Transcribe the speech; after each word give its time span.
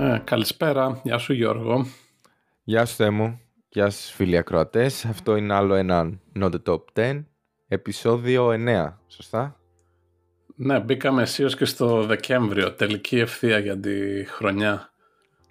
Ε, 0.00 0.20
καλησπέρα, 0.24 1.00
γεια 1.04 1.18
σου 1.18 1.32
Γιώργο. 1.32 1.86
Γεια 2.62 2.84
σου 2.84 2.94
Θέμου, 2.94 3.40
γεια 3.68 3.90
σας 3.90 4.12
φίλοι 4.12 4.36
ακροατές. 4.36 5.04
Αυτό 5.04 5.36
είναι 5.36 5.54
άλλο 5.54 5.74
ένα 5.74 6.20
Not 6.40 6.50
the 6.50 6.62
Top 6.66 6.80
10, 6.92 7.24
επεισόδιο 7.68 8.48
9, 8.48 8.98
σωστά; 9.06 9.57
Ναι, 10.60 10.80
μπήκαμε 10.80 11.22
αισίως 11.22 11.56
και 11.56 11.64
στο 11.64 12.02
Δεκέμβριο, 12.02 12.72
τελική 12.72 13.18
ευθεία 13.18 13.58
για 13.58 13.78
τη 13.78 14.24
χρονιά. 14.24 14.92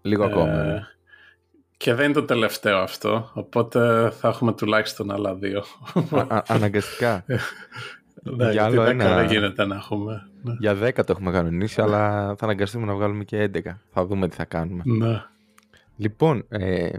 Λίγο 0.02 0.24
ακόμα. 0.24 0.64
ναι. 0.64 0.88
Και 1.78 1.94
δεν 1.94 2.06
είναι 2.06 2.14
το 2.14 2.24
τελευταίο 2.26 2.78
αυτό, 2.78 3.32
οπότε 3.34 4.10
θα 4.20 4.28
έχουμε 4.28 4.54
τουλάχιστον 4.54 5.12
άλλα 5.12 5.36
δύο. 5.36 5.64
Α- 6.12 6.36
α- 6.36 6.44
αναγκαστικά. 6.48 7.24
Ναι, 8.24 8.36
για 8.44 8.52
γιατί 8.52 8.60
άλλο 8.76 8.84
δέκα 8.84 9.06
ένα- 9.06 9.16
δεν 9.16 9.26
γίνεται 9.26 9.66
να 9.66 9.76
έχουμε. 9.76 10.28
Ναι. 10.44 10.54
Για 10.60 10.74
10 10.84 10.94
το 10.94 11.04
έχουμε 11.08 11.32
κανονίσει, 11.32 11.82
αλλά 11.82 12.36
θα 12.38 12.46
αναγκαστούμε 12.46 12.86
να 12.86 12.94
βγάλουμε 12.94 13.24
και 13.24 13.50
11. 13.54 13.60
Θα 13.94 14.06
δούμε 14.06 14.28
τι 14.28 14.36
θα 14.36 14.46
κάνουμε. 14.46 14.82
Ναι. 14.86 15.24
Λοιπόν, 15.98 16.46
ε, 16.50 16.90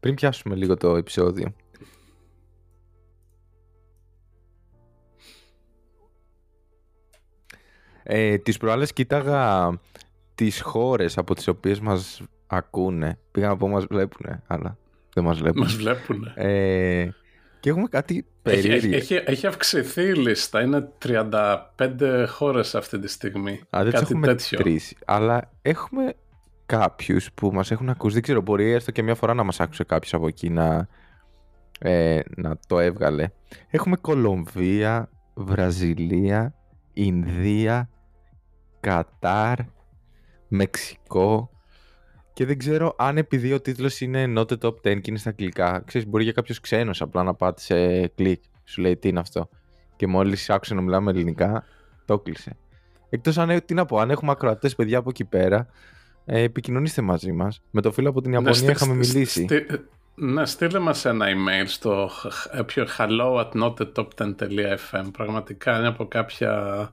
πριν 0.00 0.14
πιάσουμε 0.14 0.54
λίγο 0.54 0.76
το 0.76 0.96
επεισόδιο. 0.96 1.54
Ε, 8.14 8.38
τις 8.38 8.56
προάλλες 8.56 8.92
κοίταγα 8.92 9.70
τις 10.34 10.60
χώρες 10.60 11.18
από 11.18 11.34
τις 11.34 11.48
οποίες 11.48 11.80
μας 11.80 12.22
ακούνε. 12.46 13.18
Πήγα 13.30 13.48
να 13.48 13.56
πω 13.56 13.68
μας 13.68 13.84
βλέπουνε, 13.84 14.42
αλλά 14.46 14.76
δεν 15.14 15.24
μας 15.24 15.38
βλέπουν. 15.38 15.62
Μας 15.62 15.74
βλέπουν. 15.74 16.32
Ε, 16.34 17.08
και 17.60 17.70
έχουμε 17.70 17.86
κάτι 17.90 18.14
Έχει, 18.14 18.26
περίεργο. 18.62 18.96
έχει, 18.96 19.14
έχει, 19.14 19.30
έχει 19.30 19.46
αυξηθεί 19.46 20.02
η 20.02 20.14
λίστα. 20.14 20.60
Είναι 20.62 20.88
35 20.98 22.26
χώρες 22.28 22.74
αυτή 22.74 22.98
τη 22.98 23.08
στιγμή. 23.08 23.52
Α, 23.52 23.82
δεν 23.82 23.82
τις 23.90 23.92
Κάτι 23.92 24.04
έχουμε 24.12 24.26
τέτοιο. 24.26 24.58
μετρήσει. 24.58 24.96
Αλλά 25.04 25.50
έχουμε 25.62 26.14
κάποιους 26.66 27.32
που 27.34 27.50
μας 27.52 27.70
έχουν 27.70 27.88
ακούσει. 27.88 28.14
Δεν 28.14 28.22
ξέρω, 28.22 28.40
μπορεί 28.40 28.70
έστω 28.72 28.90
και 28.90 29.02
μια 29.02 29.14
φορά 29.14 29.34
να 29.34 29.42
μας 29.42 29.60
άκουσε 29.60 29.84
κάποιος 29.84 30.14
από 30.14 30.26
εκεί 30.26 30.50
να, 30.50 30.88
ε, 31.78 32.20
να 32.36 32.58
το 32.66 32.78
έβγαλε. 32.78 33.28
Έχουμε 33.70 33.96
Κολομβία, 33.96 35.08
Βραζιλία, 35.34 36.54
Ινδία, 36.92 37.88
Κατάρ, 38.86 39.58
Μεξικό 40.48 41.50
και 42.32 42.46
δεν 42.46 42.58
ξέρω 42.58 42.94
αν 42.98 43.16
επειδή 43.18 43.52
ο 43.52 43.60
τίτλος 43.60 44.00
είναι 44.00 44.32
Not 44.36 44.44
the 44.46 44.58
Top 44.60 44.68
10 44.70 44.80
και 44.82 45.00
είναι 45.04 45.18
στα 45.18 45.30
αγγλικά, 45.30 45.82
ξέρεις, 45.86 46.08
μπορεί 46.08 46.22
για 46.24 46.32
κάποιος 46.32 46.60
ξένος 46.60 47.00
απλά 47.02 47.22
να 47.22 47.34
πάτησε 47.34 48.10
κλικ, 48.14 48.42
σου 48.64 48.80
λέει 48.80 48.96
τι 48.96 49.08
είναι 49.08 49.20
αυτό. 49.20 49.48
Και 49.96 50.06
μόλις 50.06 50.50
άκουσε 50.50 50.74
να 50.74 50.80
μιλάμε 50.80 51.10
ελληνικά, 51.10 51.64
το 52.04 52.18
έκλεισε. 52.18 52.56
Εκτός 53.10 53.38
αν, 53.38 53.50
ε, 53.50 53.60
τι 53.60 53.74
να 53.74 53.84
πω, 53.84 53.98
αν 53.98 54.10
έχουμε 54.10 54.30
ακροατές 54.30 54.74
παιδιά 54.74 54.98
από 54.98 55.08
εκεί 55.10 55.24
πέρα, 55.24 55.66
ε, 56.24 56.40
επικοινωνήστε 56.42 57.02
μαζί 57.02 57.32
μας. 57.32 57.62
Με 57.70 57.80
το 57.80 57.92
φίλο 57.92 58.08
από 58.08 58.20
την 58.20 58.32
Ιαπωνία 58.32 58.50
Ναι, 58.52 58.56
στείλ- 58.56 58.70
είχαμε 58.76 59.02
στείλ- 59.02 59.14
μιλήσει. 59.14 59.42
στείλ- 59.44 59.80
Ναι, 60.14 60.46
στείλε 60.46 60.78
μας 60.78 61.04
ένα 61.04 61.26
email 61.26 61.64
στο 61.66 62.08
χ- 62.10 62.46
ε, 62.58 62.62
πιο 62.62 62.86
hello 62.98 63.34
at 63.36 63.50
notthetop10.fm 63.62 65.04
Πραγματικά 65.12 65.78
είναι 65.78 65.86
από 65.88 66.06
κάποια 66.08 66.92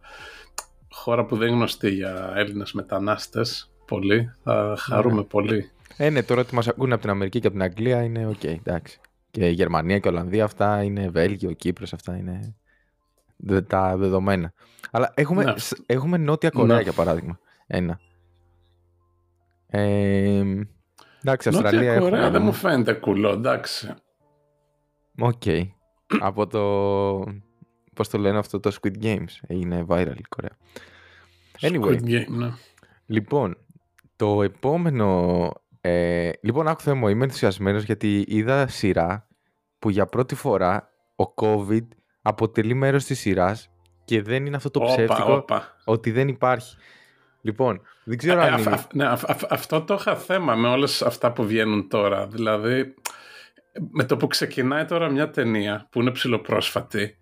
χώρα 1.00 1.26
που 1.26 1.38
δεν 1.38 1.48
είναι 1.48 1.58
γνωστή 1.58 1.90
για 1.90 2.32
Έλληνες 2.36 2.72
μετανάστες 2.74 3.72
πολύ. 3.86 4.32
Θα 4.44 4.76
χαρούμε 4.80 5.24
πολύ. 5.24 5.70
Ε, 5.98 6.10
ναι, 6.10 6.24
τώρα 6.24 6.42
ότι 6.42 6.56
μας 6.56 6.68
ακούνε 6.68 6.94
από 6.94 7.02
την 7.02 7.12
Αμερική 7.12 7.40
και 7.40 7.48
από 7.48 7.56
την 7.56 7.66
Αγγλία 7.66 8.04
είναι 8.04 8.28
οκ, 8.28 8.44
εντάξει. 8.44 9.00
Και 9.32 9.48
η 9.48 9.52
Γερμανία 9.52 10.00
και 10.00 10.08
η 10.08 10.12
Ολλανδία 10.12 10.44
αυτά 10.44 10.84
είναι 10.84 11.10
Βέλγιο, 11.10 11.52
Κύπρος, 11.52 11.94
αυτά 11.94 12.18
είναι 12.18 12.56
δε- 13.38 13.62
τα 13.62 13.98
δεδομένα. 13.98 14.54
Αλλά 14.92 15.12
έχουμε, 15.16 15.44
Ναι. 15.44 15.54
σ- 15.58 15.84
έχουμε 15.86 16.18
Νότια 16.18 16.50
Κορέα 16.50 16.76
Ναι. 16.76 16.82
για 16.82 16.94
παράδειγμα. 16.94 17.40
Ένα. 17.68 18.00
Ε, 19.68 20.44
εντάξει, 21.24 21.50
Νότια 21.50 21.68
Αυστραλία 21.68 22.00
Κορέα 22.00 22.18
έχουμε. 22.20 22.30
δεν 22.30 22.42
μου 22.42 22.54
φαίνεται 22.54 22.94
κουλό, 22.94 23.30
εντάξει. 23.30 23.94
Οκ. 25.20 25.44
από 26.20 26.48
το... 26.48 27.20
Πώς 28.00 28.10
το 28.10 28.18
λένε 28.18 28.38
αυτό 28.38 28.60
το 28.60 28.76
Squid 28.82 29.04
Games. 29.04 29.26
Είναι 29.48 29.86
viral 29.88 30.14
η 30.18 30.22
Κορέα. 30.30 30.58
Anyway. 31.60 31.92
Squid 32.00 32.04
Game, 32.04 32.28
ναι. 32.28 32.52
Λοιπόν, 33.06 33.58
το 34.16 34.44
επόμενο... 34.44 35.50
Ε, 35.82 36.32
λοιπόν, 36.42 36.68
άκου 36.68 36.82
Θεέ 36.82 36.94
μου, 36.94 37.08
είμαι 37.08 37.24
ενθουσιασμένος 37.24 37.84
γιατί 37.84 38.24
είδα 38.28 38.68
σειρά 38.68 39.28
που 39.80 39.90
για 39.90 40.06
πρώτη 40.06 40.36
φορά 40.36 40.90
ο 41.16 41.24
COVID 41.36 41.88
αποτελεί 42.22 42.74
μέρος 42.74 43.04
της 43.06 43.20
σειράς 43.20 43.70
και 44.06 44.22
δεν 44.22 44.46
είναι 44.46 44.56
αυτό 44.56 44.70
το 44.70 44.80
Όπα, 44.80 44.92
ψεύτικο 44.92 45.34
όπα. 45.34 45.76
ότι 45.86 46.12
δεν 46.12 46.28
υπάρχει. 46.28 46.78
Λοιπόν, 47.42 47.82
δεν 48.04 48.18
ξέρω 48.18 48.42
Ε, 48.42 48.48
αν 48.48 48.54
αυ- 48.54 48.62
είναι... 48.66 48.74
αυ- 48.76 48.94
ναι, 48.94 49.06
αυ- 49.08 49.30
αυ- 49.30 49.52
αυτό 49.54 49.82
το 49.82 49.94
είχα 49.94 50.16
θέμα 50.16 50.56
με 50.56 50.68
όλες 50.68 51.02
αυτά 51.02 51.32
που 51.34 51.46
βγαίνουν 51.46 51.88
τώρα. 51.90 52.28
Δηλαδή, 52.28 52.94
με 53.92 54.04
το 54.04 54.18
που 54.18 54.28
ξεκινάει 54.28 54.86
τώρα 54.86 55.10
μια 55.10 55.30
ταινία 55.30 55.88
που 55.92 56.02
είναι 56.02 56.12
ψηλοπρόσφατη, 56.12 56.98
και 56.98 57.06
τρε- 57.06 57.19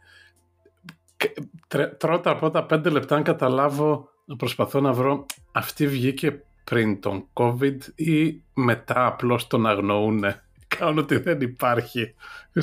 τρώω 1.97 2.19
τα 2.19 2.35
πρώτα 2.35 2.63
πέντε 2.63 2.89
λεπτά 2.89 3.15
να 3.15 3.21
καταλάβω, 3.21 4.09
να 4.25 4.35
προσπαθώ 4.35 4.79
να 4.79 4.93
βρω 4.93 5.25
αυτή 5.51 5.87
βγήκε 5.87 6.41
πριν 6.63 7.01
τον 7.01 7.27
COVID 7.33 7.77
ή 7.95 8.41
μετά 8.53 9.05
απλώς 9.05 9.47
τον 9.47 9.67
αγνοούνε. 9.67 10.43
Κάνουν 10.77 10.97
ότι 10.97 11.17
δεν 11.17 11.41
υπάρχει. 11.41 12.15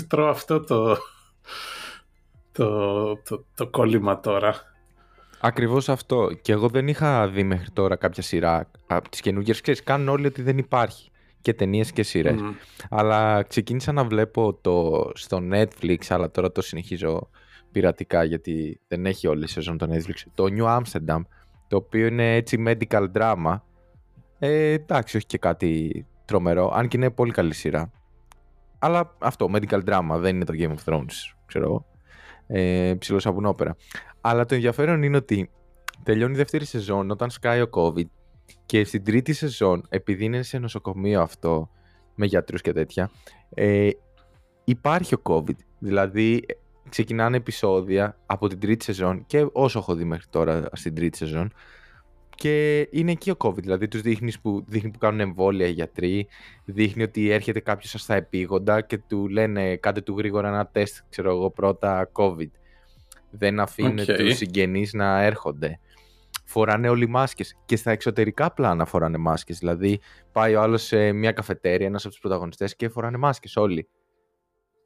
Τρώω 0.08 0.28
αυτό 0.28 0.60
το, 0.60 0.96
το, 2.52 3.16
το, 3.16 3.44
το 3.54 3.66
κόλλημα 3.66 4.20
τώρα. 4.20 4.54
Ακριβώς 5.40 5.88
αυτό. 5.88 6.30
Και 6.42 6.52
εγώ 6.52 6.68
δεν 6.68 6.88
είχα 6.88 7.28
δει 7.28 7.42
μέχρι 7.42 7.70
τώρα 7.70 7.96
κάποια 7.96 8.22
σειρά 8.22 8.70
από 8.86 9.08
τις 9.08 9.20
καινούργιες. 9.20 9.60
Ξέρεις, 9.60 9.82
κάνουν 9.82 10.08
όλοι 10.08 10.26
ότι 10.26 10.42
δεν 10.42 10.58
υπάρχει. 10.58 11.10
Και 11.40 11.54
ταινίες 11.54 11.92
και 11.92 12.02
σειρές. 12.02 12.40
Μμ. 12.40 12.50
Αλλά 12.90 13.42
ξεκίνησα 13.42 13.92
να 13.92 14.04
βλέπω 14.04 14.58
το 14.60 15.10
στο 15.14 15.42
Netflix, 15.52 15.98
αλλά 16.08 16.30
τώρα 16.30 16.52
το 16.52 16.62
συνεχίζω 16.62 17.28
πειρατικά 17.74 18.24
γιατί 18.24 18.80
δεν 18.88 19.06
έχει 19.06 19.26
όλη 19.26 19.44
η 19.44 19.46
σεζόν 19.46 19.78
το 19.78 19.88
Netflix. 19.90 20.22
Το 20.34 20.44
New 20.48 20.80
Amsterdam, 20.80 21.20
το 21.68 21.76
οποίο 21.76 22.06
είναι 22.06 22.34
έτσι 22.34 22.64
medical 22.66 23.06
drama. 23.12 23.60
Ε, 24.38 24.72
εντάξει, 24.72 25.16
όχι 25.16 25.26
και 25.26 25.38
κάτι 25.38 26.06
τρομερό, 26.24 26.72
αν 26.74 26.88
και 26.88 26.96
είναι 26.96 27.10
πολύ 27.10 27.32
καλή 27.32 27.54
σειρά. 27.54 27.90
Αλλά 28.78 29.16
αυτό, 29.18 29.50
medical 29.52 29.84
drama, 29.84 30.16
δεν 30.18 30.34
είναι 30.34 30.44
το 30.44 30.52
Game 30.56 30.74
of 30.74 30.92
Thrones, 30.92 31.34
ξέρω 31.46 31.64
εγώ. 31.64 31.86
Ε, 32.46 32.94
ψιλοσαπουνόπερα. 32.98 33.76
Αλλά 34.20 34.44
το 34.44 34.54
ενδιαφέρον 34.54 35.02
είναι 35.02 35.16
ότι 35.16 35.50
τελειώνει 36.02 36.32
η 36.32 36.36
δεύτερη 36.36 36.64
σεζόν 36.64 37.10
όταν 37.10 37.30
σκάει 37.30 37.60
ο 37.60 37.68
COVID 37.70 38.06
και 38.66 38.84
στην 38.84 39.04
τρίτη 39.04 39.32
σεζόν, 39.32 39.86
επειδή 39.88 40.24
είναι 40.24 40.42
σε 40.42 40.58
νοσοκομείο 40.58 41.20
αυτό, 41.20 41.70
με 42.14 42.26
γιατρούς 42.26 42.60
και 42.60 42.72
τέτοια, 42.72 43.10
ε, 43.54 43.88
υπάρχει 44.64 45.14
ο 45.14 45.20
COVID. 45.22 45.56
Δηλαδή, 45.78 46.44
ε, 46.46 46.52
ξεκινάνε 46.88 47.36
επεισόδια 47.36 48.18
από 48.26 48.48
την 48.48 48.58
τρίτη 48.58 48.84
σεζόν 48.84 49.26
και 49.26 49.46
όσο 49.52 49.78
έχω 49.78 49.94
δει 49.94 50.04
μέχρι 50.04 50.26
τώρα 50.30 50.68
στην 50.72 50.94
τρίτη 50.94 51.16
σεζόν 51.16 51.52
και 52.34 52.88
είναι 52.90 53.10
εκεί 53.10 53.30
ο 53.30 53.36
COVID. 53.38 53.62
Δηλαδή, 53.62 53.88
τους 53.88 54.00
δείχνεις 54.00 54.40
που, 54.40 54.64
δείχνει 54.68 54.90
που 54.90 54.98
κάνουν 54.98 55.20
εμβόλια 55.20 55.66
οι 55.66 55.70
γιατροί, 55.70 56.26
δείχνει 56.64 57.02
ότι 57.02 57.30
έρχεται 57.30 57.60
κάποιος 57.60 57.94
στα 57.96 58.14
επείγοντα 58.14 58.80
και 58.80 58.98
του 58.98 59.28
λένε 59.28 59.76
κάντε 59.76 60.00
του 60.00 60.14
γρήγορα 60.18 60.48
ένα 60.48 60.66
τεστ, 60.66 60.98
ξέρω 61.08 61.30
εγώ, 61.30 61.50
πρώτα 61.50 62.10
COVID. 62.12 62.50
Δεν 63.30 63.60
αφήνουν 63.60 63.98
Οκ. 63.98 64.04
τους 64.04 64.36
συγγενείς 64.36 64.92
να 64.92 65.22
έρχονται. 65.22 65.78
Φοράνε 66.44 66.88
όλοι 66.88 67.08
μάσκες 67.08 67.56
και 67.64 67.76
στα 67.76 67.90
εξωτερικά 67.90 68.52
πλάνα 68.52 68.84
φοράνε 68.84 69.18
μάσκες. 69.18 69.58
Δηλαδή 69.58 70.00
πάει 70.32 70.54
ο 70.54 70.60
άλλος 70.60 70.82
σε 70.82 71.12
μια 71.12 71.32
καφετέρια, 71.32 71.86
ένας 71.86 72.02
από 72.02 72.10
τους 72.12 72.20
πρωταγωνιστές 72.20 72.76
και 72.76 72.88
φοράνε 72.88 73.16
μάσκες 73.16 73.56
όλοι. 73.56 73.88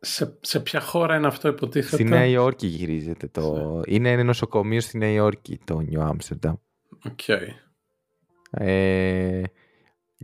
Σε, 0.01 0.39
σε 0.41 0.61
ποια 0.61 0.81
χώρα 0.81 1.17
είναι 1.17 1.27
αυτό 1.27 1.49
υποτίθεται; 1.49 1.95
Στη 1.95 2.05
Νέα 2.05 2.27
Υόρκη 2.27 2.67
γυρίζεται 2.67 3.29
το... 3.29 3.81
Είναι 3.87 4.13
ένα 4.13 4.23
νοσοκομείο 4.23 4.81
στη 4.81 4.99
Νέα 4.99 5.11
Υόρκη 5.13 5.61
το 5.65 5.85
New 5.91 6.11
Amsterdam. 6.11 6.55
OK. 7.05 7.29
Ε, 8.51 9.43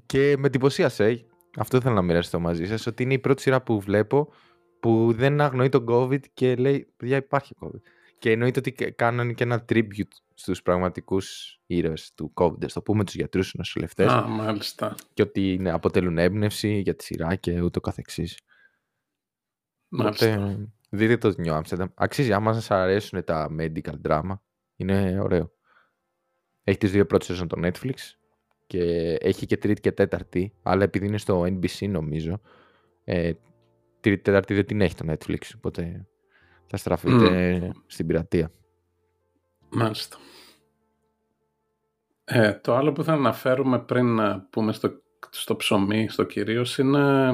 και 0.07 0.35
με 0.39 0.47
εντυπωσίασε, 0.47 1.25
αυτό 1.57 1.77
ήθελα 1.77 1.95
να 1.95 2.03
μοιραστώ 2.03 2.41
μαζί 2.41 2.67
σας, 2.67 2.87
ότι 2.87 3.03
είναι 3.03 3.15
η 3.15 3.19
πρώτη 3.19 3.43
σειρά 3.43 3.63
που 3.63 3.81
βλέπω 3.81 4.33
που 4.81 5.13
δεν 5.13 5.41
αγνοεί 5.41 5.69
τον 5.69 5.87
COVID 5.89 6.21
και 6.35 6.55
λέει, 6.55 6.93
παιδιά 6.97 7.17
υπάρχει 7.17 7.55
COVID. 7.61 7.81
Και 8.19 8.31
εννοείται 8.31 8.59
ότι 8.59 8.73
κα- 8.73 8.91
κάνανε 8.91 9.33
και 9.33 9.43
ένα 9.43 9.65
tribute 9.73 10.15
στους 10.35 10.63
πραγματικούς 10.63 11.59
ήρωες 11.67 12.13
του 12.15 12.33
COVID, 12.35 12.65
ας 12.71 12.83
πούμε 12.83 13.05
τους 13.05 13.15
γιατρούς, 13.15 13.45
τους 13.45 13.55
νοσηλευτές 13.55 14.13
Α, 14.13 14.27
μάλιστα. 14.27 14.95
και 15.15 15.23
ότι 15.23 15.53
είναι, 15.53 15.71
αποτελούν 15.71 16.19
έμπνευση 16.19 16.79
για 16.79 16.95
τη 16.95 17.05
σειρά 17.05 17.35
και 17.35 17.61
ούτω 17.61 17.81
καθεξής. 17.81 18.39
Μάλιστα. 19.95 20.27
Οπότε 20.27 20.69
δείτε 20.91 21.17
το 21.17 21.35
New 21.39 21.61
Amsterdam. 21.63 21.87
Αξίζει, 21.95 22.33
άμα 22.33 22.53
σας 22.53 22.71
αρέσουν 22.71 23.25
τα 23.25 23.49
medical 23.59 23.95
drama, 24.09 24.39
είναι 24.77 25.21
ωραίο. 25.21 25.53
Έχει 26.65 26.79
τις 26.79 26.91
δύο 26.91 27.07
πρώτες 27.07 27.27
σεζόν 27.27 27.49
το 27.49 27.61
Netflix 27.63 27.95
και 28.67 28.83
έχει 29.21 29.47
και 29.47 29.57
τρίτη 29.57 29.81
και 29.81 29.93
τέταρτη, 29.93 30.55
αλλά 30.63 30.83
επειδή 30.83 31.07
είναι 31.07 31.19
στο 31.19 31.43
NBC 31.43 31.89
νομίζω, 31.89 32.41
ε, 33.05 33.33
τρίτη 34.01 34.23
τέταρτη 34.23 34.55
δεν 34.55 34.67
την 34.67 34.81
έχει 34.81 34.95
το 34.95 35.13
Netflix, 35.13 35.41
οπότε 35.57 36.07
θα 36.67 36.77
στραφείτε 36.77 37.73
στην 37.87 38.07
πειρατεία. 38.07 38.53
Μάλιστα. 39.69 40.17
Ε, 42.25 42.53
το 42.53 42.75
άλλο 42.75 42.93
που 42.93 43.05
θα 43.05 43.13
αναφέρουμε 43.13 43.79
πριν 43.79 44.07
να 44.15 44.41
πούμε 44.41 44.73
στο, 44.73 45.03
στο 45.31 45.57
ψωμί, 45.57 46.09
στο 46.09 46.25
κυρίως, 46.25 46.79
είναι 46.79 47.31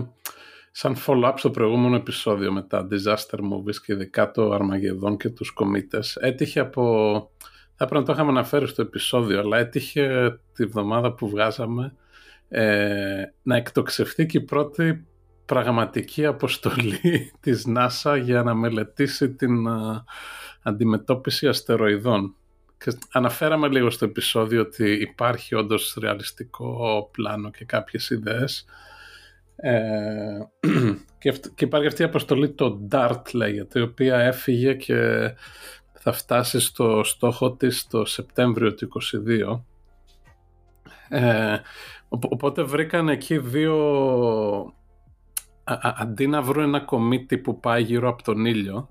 σαν 0.71 0.97
follow-up 1.07 1.33
στο 1.37 1.51
προηγούμενο 1.51 1.97
επεισόδιο 1.97 2.53
με 2.53 2.63
τα 2.63 2.89
disaster 2.91 3.39
movies 3.39 3.77
και 3.85 3.93
ειδικά 3.93 4.31
το 4.31 4.53
Αρμαγεδόν 4.53 5.17
και 5.17 5.29
τους 5.29 5.51
κομίτες. 5.51 6.17
Έτυχε 6.21 6.61
από... 6.61 7.31
Θα 7.75 7.87
πρέπει 7.87 8.01
να 8.01 8.07
το 8.07 8.13
είχαμε 8.13 8.31
αναφέρει 8.31 8.67
στο 8.67 8.83
επεισόδιο, 8.83 9.41
αλλά 9.41 9.59
έτυχε 9.59 10.39
τη 10.55 10.65
βδομάδα 10.65 11.13
που 11.13 11.29
βγάζαμε 11.29 11.95
ε, 12.49 13.23
να 13.43 13.57
εκτοξευτεί 13.57 14.27
και 14.27 14.39
η 14.39 14.41
πρώτη 14.41 15.07
πραγματική 15.45 16.27
αποστολή 16.27 17.01
της 17.41 17.67
NASA 17.77 18.21
για 18.23 18.43
να 18.43 18.55
μελετήσει 18.55 19.31
την 19.31 19.69
α, 19.69 20.05
αντιμετώπιση 20.63 21.49
αστεροειδών. 21.49 22.35
Και 22.79 22.93
αναφέραμε 23.13 23.69
λίγο 23.69 23.91
στο 23.91 24.05
επεισόδιο 24.05 24.61
ότι 24.61 24.93
υπάρχει 24.93 25.55
όντως 25.55 25.97
ρεαλιστικό 26.01 27.09
πλάνο 27.13 27.51
και 27.51 27.65
κάποιες 27.65 28.11
ιδέες. 28.11 28.65
Ε, 29.61 30.39
και, 31.19 31.33
και 31.55 31.65
υπάρχει 31.65 31.87
αυτή 31.87 32.03
η 32.03 32.05
αποστολή 32.05 32.51
το 32.51 32.87
DART 32.91 33.23
λέγεται, 33.33 33.79
η 33.79 33.83
οποία 33.83 34.17
έφυγε 34.17 34.75
και 34.75 35.31
θα 35.93 36.13
φτάσει 36.13 36.61
στο 36.61 37.05
στόχο 37.05 37.53
της 37.53 37.87
το 37.87 38.05
Σεπτέμβριο 38.05 38.75
του 38.75 38.89
2022. 39.27 39.61
Ε, 41.09 41.57
οπότε 42.09 42.63
βρήκαν 42.63 43.09
εκεί 43.09 43.39
δύο 43.39 43.75
αντί 45.81 46.27
να 46.27 46.43
βρουν 46.43 46.63
ένα 46.63 46.81
κομίτι 46.81 47.39
που 47.39 47.61
πάει 47.61 47.83
γύρω 47.83 48.09
από 48.09 48.23
τον 48.23 48.45
ήλιο, 48.45 48.89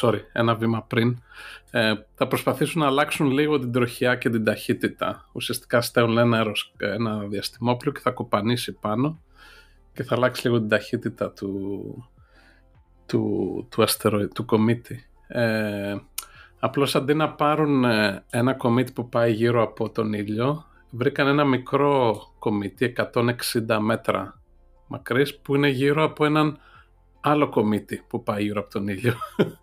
sorry, 0.00 0.20
ένα 0.32 0.54
βήμα 0.54 0.82
πριν, 0.82 1.22
ε, 1.70 1.92
θα 2.14 2.26
προσπαθήσουν 2.26 2.80
να 2.80 2.86
αλλάξουν 2.86 3.30
λίγο 3.30 3.58
την 3.58 3.72
τροχιά 3.72 4.16
και 4.16 4.30
την 4.30 4.44
ταχύτητα. 4.44 5.28
Ουσιαστικά 5.32 5.80
στέλνουν 5.80 6.18
ένα, 6.18 6.36
αεροσ... 6.36 6.72
ένα 6.76 7.18
διαστημόπλιο 7.18 7.92
και 7.92 8.00
θα 8.00 8.10
κοπανίσει 8.10 8.72
πάνω 8.72 9.20
και 9.98 10.04
θα 10.04 10.14
αλλάξει 10.14 10.46
λίγο 10.46 10.58
την 10.58 10.68
ταχύτητα 10.68 11.30
του, 11.30 12.08
του, 13.06 13.66
του, 13.70 13.82
αστερο... 13.82 14.28
του 14.28 14.44
κομίτι. 14.44 15.04
Ε, 15.28 15.96
απλώς 16.58 16.96
αντί 16.96 17.14
να 17.14 17.32
πάρουν 17.32 17.84
ε, 17.84 18.24
ένα 18.30 18.54
κομίτι 18.54 18.92
που 18.92 19.08
πάει 19.08 19.32
γύρω 19.32 19.62
από 19.62 19.90
τον 19.90 20.12
ήλιο, 20.12 20.64
βρήκαν 20.90 21.26
ένα 21.26 21.44
μικρό 21.44 22.18
κομίτι, 22.38 22.92
160 23.12 23.32
μέτρα 23.80 24.40
μακρύς 24.86 25.38
που 25.38 25.54
είναι 25.54 25.68
γύρω 25.68 26.04
από 26.04 26.24
έναν 26.24 26.58
άλλο 27.20 27.48
κομίτι 27.48 28.04
που 28.08 28.22
πάει 28.22 28.42
γύρω 28.42 28.60
από 28.60 28.70
τον 28.70 28.88
ήλιο. 28.88 29.14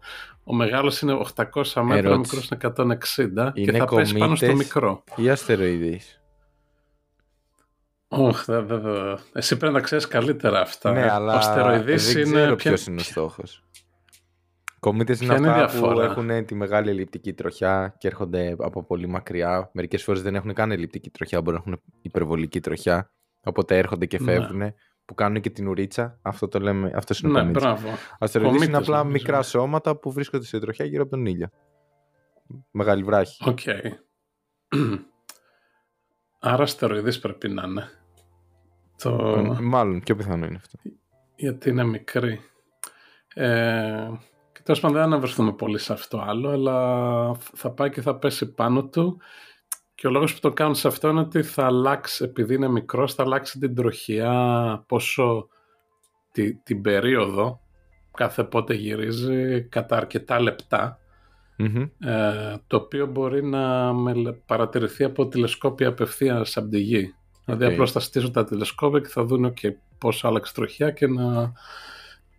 Ο 0.44 0.54
μεγάλος 0.54 1.02
είναι 1.02 1.20
800 1.36 1.82
μέτρα, 1.82 2.14
ο 2.14 2.18
μικρός 2.18 2.50
είναι 2.50 2.74
160 2.78 3.52
είναι 3.54 3.72
και 3.72 3.72
θα 3.72 3.86
πέσει 3.86 4.18
πάνω 4.18 4.36
στο 4.36 4.56
μικρό. 4.56 5.04
Ή 5.16 5.30
αστεροειδείς; 5.30 6.22
Όχι, 8.08 8.44
δε, 8.48 8.62
δε, 8.62 8.78
δε. 8.78 9.16
Εσύ 9.34 9.58
πρέπει 9.58 9.74
να 9.74 9.82
ξέρεις 9.82 10.08
καλύτερα 10.08 10.60
αυτά. 10.60 10.92
Ναι, 10.92 11.12
αλλά 11.12 11.34
ο 11.34 11.38
αστεροειδής 11.38 12.14
δεν 12.14 12.26
είναι... 12.26 12.32
ξέρω 12.32 12.56
ποιος 12.56 12.88
είναι 12.88 13.02
ο 13.02 13.04
στόχος. 13.04 13.64
Κομίτες 14.80 15.22
είναι 15.22 15.34
αυτά 15.36 15.80
που 15.80 16.00
έχουν 16.00 16.46
τη 16.46 16.56
μεγάλη 16.56 16.90
ελλειπτική 16.90 17.34
τροχιά 17.34 17.96
και 17.98 18.08
έρχονται 18.08 18.56
από 18.60 18.84
πολύ 18.84 19.08
μακριά. 19.08 19.70
Μερικές 19.74 20.04
φορές 20.04 20.22
δεν 20.22 20.36
έχουν 20.36 20.54
καν 20.54 20.72
ελλειπτική 20.72 21.10
τροχιά, 21.10 21.42
μπορεί 21.42 21.58
να 21.58 21.64
έχουν 21.66 21.82
υπερβολική 22.02 22.60
τροχιά. 22.60 23.12
Οπότε 23.44 23.78
έρχονται 23.78 24.06
και 24.06 24.20
ναι. 24.20 24.32
φεύγουν. 24.32 24.58
Ναι 24.58 24.74
που 25.06 25.14
κάνουν 25.14 25.42
και 25.42 25.50
την 25.50 25.68
ουρίτσα. 25.68 26.20
Αυτό 26.22 26.48
το 26.48 26.60
λέμε, 26.60 26.92
αυτός 26.96 27.20
είναι 27.20 27.44
ναι, 27.44 27.50
μπράβο. 27.50 27.90
Αστεροειδείς 28.20 28.66
είναι 28.66 28.78
απλά 28.78 29.04
μικρά 29.04 29.42
σώματα 29.42 29.98
που 29.98 30.12
βρίσκονται 30.12 30.46
σε 30.46 30.60
τροχιά 30.60 30.86
γύρω 30.86 31.02
από 31.02 31.12
τον 31.12 31.26
ήλιο. 31.26 31.50
Μεγάλοι 32.72 33.04
βράχοι. 33.04 33.50
OK. 33.50 33.60
Okay. 33.66 33.92
Άρα 36.48 36.64
αστεροειδείς 36.64 37.20
πρέπει 37.20 37.50
να 37.50 37.64
είναι. 37.68 37.90
Το... 38.98 39.12
Μάλλον, 39.62 40.00
πιο 40.00 40.16
πιθανό 40.16 40.46
είναι 40.46 40.56
αυτό. 40.56 40.78
Γιατί 41.36 41.70
είναι 41.70 41.84
μικρή. 41.84 42.42
Ε, 43.34 44.10
και 44.52 44.60
τέλος 44.64 44.80
πάντων 44.80 44.96
δεν 44.98 45.06
αναβρεθούμε 45.06 45.54
πολύ 45.54 45.78
σε 45.80 45.94
αυτό 45.94 46.24
άλλο, 46.28 46.50
αλλά 46.50 47.36
θα 47.36 47.72
πάει 47.72 47.90
και 47.90 48.02
θα 48.02 48.16
πέσει 48.16 48.54
πάνω 48.54 48.86
του 48.86 49.22
και 49.96 50.08
ο 50.08 50.10
λόγος 50.10 50.34
που 50.34 50.40
το 50.40 50.54
κάνουν 50.54 50.76
σε 50.76 50.88
αυτό 50.88 51.10
είναι 51.10 51.20
ότι 51.20 51.44
θα 51.44 51.66
αλλάξει, 51.66 52.24
επειδή 52.24 52.54
είναι 52.54 52.68
μικρός, 52.68 53.14
θα 53.14 53.24
αλλάξει 53.24 53.60
την 53.60 53.76
τροχιά 53.76 54.84
πόσο 54.88 55.48
την 56.64 56.82
περίοδο 56.82 57.60
κάθε 58.12 58.44
πότε 58.44 58.74
γυρίζει 58.74 59.62
κατά 59.62 59.98
αρκετά 59.98 60.40
ε, 61.58 62.56
το 62.68 62.78
οποίο 62.78 63.06
μπορεί 63.06 63.44
να 63.44 63.94
παρατηρηθεί 64.46 65.04
από 65.04 65.28
τηλεσκόπια 65.28 65.88
απευθείας 65.88 66.58
από 66.58 66.70
τη 66.70 66.80
γη. 66.80 67.14
Okay. 67.14 67.44
Δηλαδή 67.46 67.66
απλώς 67.74 67.92
θα 67.92 68.00
στήσουν 68.00 68.32
τα 68.32 68.44
τηλεσκόπια 68.44 69.00
και 69.00 69.08
θα 69.08 69.24
δουν 69.24 69.54
okay, 69.54 69.72
πώς 69.98 70.26
άλλαξε 70.26 70.54
τροχιά 70.54 70.92
και 70.92 71.08
να 71.08 71.54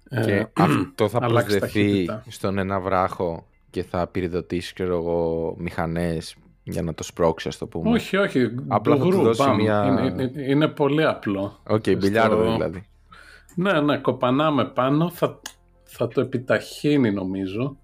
ε, 0.09 0.25
και 0.25 0.47
αυτό 0.63 1.09
θα 1.09 1.19
προσδεθεί 1.19 2.09
στον 2.29 2.59
ένα 2.59 2.81
βράχο 2.81 3.47
και 3.71 3.83
θα 3.83 4.07
πυροδοτήσει 4.07 4.75
ξέρω 4.75 4.97
εγώ 4.97 5.55
μηχανές 5.59 6.37
για 6.63 6.83
να 6.83 6.95
το 6.95 7.03
σπρώξει, 7.03 7.49
ας 7.49 7.59
το 7.59 7.67
πούμε. 7.67 7.91
Όχι, 7.91 8.17
όχι. 8.17 8.55
Απλά 8.69 8.97
θα 8.97 9.03
του 9.03 9.23
δώσει 9.23 9.51
μια... 9.51 10.09
Είναι, 10.09 10.33
είναι, 10.37 10.69
πολύ 10.69 11.05
απλό. 11.05 11.61
OK, 11.67 11.83
okay, 11.83 11.99
μπιλιάρδο 11.99 12.53
δηλαδή. 12.53 12.87
Ναι, 13.55 13.81
ναι, 13.81 13.99
κοπανάμε 13.99 14.65
πάνω, 14.65 15.11
θα, 15.11 15.41
θα 15.85 16.09
το 16.09 16.21
επιταχύνει 16.21 17.13
νομίζω. 17.13 17.77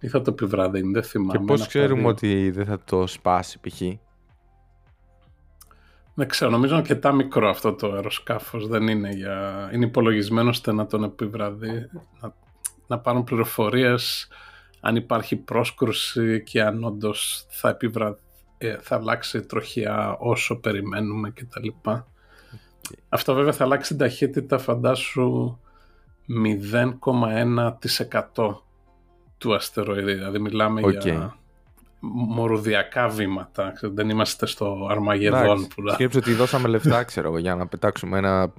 Ή 0.00 0.08
θα 0.08 0.22
το 0.22 0.30
επιβραδύνει, 0.30 0.92
δεν 0.92 1.02
θυμάμαι. 1.02 1.38
Και 1.38 1.44
πώς 1.44 1.66
ξέρουμε 1.66 2.06
ότι 2.06 2.50
δεν 2.50 2.64
θα 2.64 2.80
το 2.84 3.06
σπάσει 3.06 3.60
π.χ. 3.60 3.80
Δεν 6.14 6.28
ξέρω, 6.28 6.50
νομίζω 6.50 6.72
είναι 6.72 6.82
αρκετά 6.82 7.12
μικρό 7.12 7.48
αυτό 7.48 7.72
το 7.72 7.92
αεροσκάφος. 7.92 8.66
Δεν 8.66 8.88
είναι 8.88 9.10
για... 9.10 9.70
Είναι 9.72 9.84
υπολογισμένο 9.84 10.48
ώστε 10.48 10.72
να 10.72 10.86
τον 10.86 11.04
επιβραδεί, 11.04 11.88
να, 12.20 12.34
να 12.86 12.98
πάρουν 12.98 13.24
πληροφορίες 13.24 14.28
αν 14.80 14.96
υπάρχει 14.96 15.36
πρόσκρουση 15.36 16.42
και 16.42 16.62
αν 16.62 16.84
όντως 16.84 17.46
θα, 17.48 17.68
επιβρα... 17.68 18.18
Ε, 18.58 18.76
θα 18.80 18.96
αλλάξει 18.96 19.42
τροχιά 19.42 20.16
όσο 20.18 20.56
περιμένουμε 20.56 21.30
κτλ. 21.30 21.68
Okay. 21.84 22.02
Αυτό 23.08 23.34
βέβαια 23.34 23.52
θα 23.52 23.64
αλλάξει 23.64 23.88
την 23.88 23.98
ταχύτητα 23.98 24.58
φαντάσου 24.58 25.58
0,1% 26.72 28.54
του 29.40 29.54
αστεροειδή. 29.54 30.14
Δηλαδή 30.14 30.38
μιλάμε 30.38 30.80
για 30.80 31.36
μορουδιακά 32.00 33.08
βήματα. 33.08 33.72
Δεν 33.80 34.08
είμαστε 34.08 34.46
στο 34.46 34.86
Αρμαγεδόν. 34.90 35.66
Που... 35.66 35.88
Σκέψω 35.92 36.18
ότι 36.18 36.32
δώσαμε 36.32 36.68
λεφτά, 36.68 37.04
ξέρω 37.04 37.38
για 37.38 37.54
να 37.54 37.66
πετάξουμε 37.66 38.18
ένα 38.18 38.52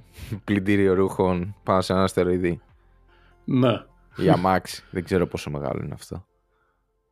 πλυντήριο 0.44 0.94
ρούχων 0.94 1.54
πάνω 1.62 1.80
σε 1.80 1.92
ένα 1.92 2.02
αστεροειδή. 2.02 2.60
Ναι. 3.44 3.84
Η 4.16 4.28
αμάξι. 4.28 4.84
δεν 4.90 5.04
ξέρω 5.04 5.26
πόσο 5.26 5.50
μεγάλο 5.50 5.80
είναι 5.84 5.94
αυτό. 5.94 6.26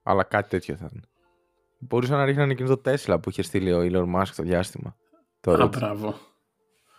Αλλά 0.03 0.23
κάτι 0.23 0.49
τέτοιο 0.49 0.77
θα 0.77 0.89
είναι. 0.93 1.03
Μπορούσαν 1.79 2.17
να 2.17 2.25
ρίχνανε 2.25 2.53
εκείνο 2.53 2.69
το 2.69 2.77
Τέσλα 2.77 3.21
που 3.21 3.31
είχε 3.31 3.43
στείλει 3.43 3.73
ο 3.73 3.81
Elon 3.81 4.17
Musk 4.17 4.27
στο 4.27 4.43
διάστημα. 4.43 4.97
Τώρα, 5.41 5.65
Α, 5.65 5.67
μπράβο. 5.67 6.15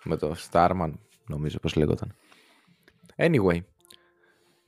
Με 0.04 0.18
το 0.18 0.36
Starman, 0.52 0.92
νομίζω 1.28 1.60
πως 1.60 1.76
λέγονταν. 1.76 2.16
Anyway. 3.16 3.60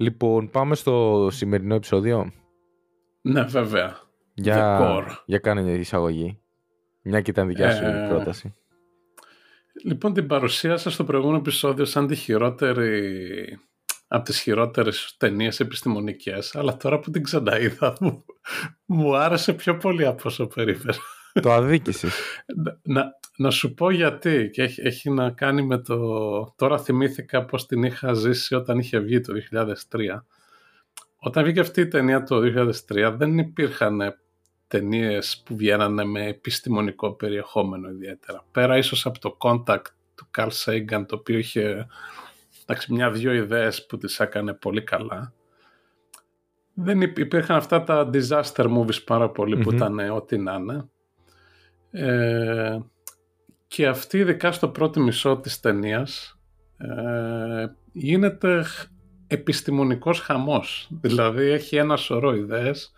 Λοιπόν, 0.03 0.49
πάμε 0.49 0.75
στο 0.75 1.27
σημερινό 1.31 1.75
επεισόδιο. 1.75 2.31
Ναι, 3.21 3.43
βέβαια. 3.43 3.97
Για, 4.33 5.05
για 5.25 5.39
κάνε 5.39 5.61
μια 5.61 5.73
εισαγωγή. 5.73 6.39
Μια 7.01 7.21
και 7.21 7.31
ήταν 7.31 7.47
δικιά 7.47 7.71
σου 7.71 7.83
ε... 7.83 8.07
πρόταση. 8.09 8.55
Λοιπόν, 9.83 10.13
την 10.13 10.27
παρουσίασα 10.27 10.89
στο 10.89 11.03
προηγούμενο 11.03 11.37
επεισόδιο 11.37 11.85
σαν 11.85 12.07
τη 12.07 12.15
χειρότερη 12.15 13.59
από 14.07 14.23
τις 14.23 14.39
χειρότερες 14.41 15.15
ταινίες 15.17 15.59
επιστημονικές, 15.59 16.55
αλλά 16.55 16.77
τώρα 16.77 16.99
που 16.99 17.11
την 17.11 17.23
ξαναείδα 17.23 17.97
μου, 17.99 18.25
μου 18.85 19.15
άρεσε 19.15 19.53
πιο 19.53 19.77
πολύ 19.77 20.05
από 20.05 20.21
όσο 20.25 20.47
περίμενα. 20.47 20.95
Το 21.41 21.51
αδίκησες. 21.51 22.13
να, 22.81 23.05
να, 23.37 23.51
σου 23.51 23.73
πω 23.73 23.91
γιατί 23.91 24.49
και 24.53 24.63
έχει, 24.63 24.81
έχει 24.81 25.09
να 25.09 25.31
κάνει 25.31 25.61
με 25.61 25.77
το... 25.77 25.97
Τώρα 26.55 26.77
θυμήθηκα 26.77 27.45
πως 27.45 27.65
την 27.65 27.83
είχα 27.83 28.13
ζήσει 28.13 28.55
όταν 28.55 28.79
είχε 28.79 28.99
βγει 28.99 29.21
το 29.21 29.33
2003. 29.51 29.99
Όταν 31.17 31.43
βγήκε 31.43 31.59
αυτή 31.59 31.81
η 31.81 31.87
ταινία 31.87 32.23
το 32.23 32.41
2003 32.87 33.13
δεν 33.17 33.37
υπήρχαν 33.37 34.17
ταινίες 34.67 35.41
που 35.45 35.55
βγαίνανε 35.55 36.03
με 36.03 36.27
επιστημονικό 36.27 37.11
περιεχόμενο 37.13 37.89
ιδιαίτερα. 37.89 38.45
Πέρα 38.51 38.77
ίσως 38.77 39.05
από 39.05 39.19
το 39.19 39.37
Contact 39.39 39.85
του 40.15 40.27
Carl 40.37 40.49
Sagan 40.65 41.05
το 41.07 41.15
οποίο 41.15 41.37
είχε 41.37 41.87
εντάξει, 42.65 42.93
μια-δυο 42.93 43.33
ιδέες 43.33 43.85
που 43.85 43.97
τις 43.97 44.19
έκανε 44.19 44.53
πολύ 44.53 44.83
καλά. 44.83 45.33
Δεν 46.73 47.01
υπήρχαν 47.01 47.55
αυτά 47.55 47.83
τα 47.83 48.09
disaster 48.13 48.77
movies 48.77 49.03
πάρα 49.05 49.29
πολύ 49.29 49.57
που 49.57 49.73
ήταν 49.73 49.99
ό,τι 49.99 50.37
να 50.37 50.53
είναι. 50.53 50.89
Ε, 51.95 52.79
και 53.67 53.87
αυτή 53.87 54.17
ειδικά 54.17 54.51
στο 54.51 54.67
πρώτο 54.67 54.99
μισό 54.99 55.37
της 55.37 55.59
ταινίας 55.59 56.39
ε, 56.77 57.65
γίνεται 57.91 58.65
επιστημονικός 59.27 60.19
χαμός. 60.19 60.89
Δηλαδή 61.01 61.43
έχει 61.43 61.75
ένα 61.75 61.95
σωρό 61.95 62.35
ιδέες, 62.35 62.91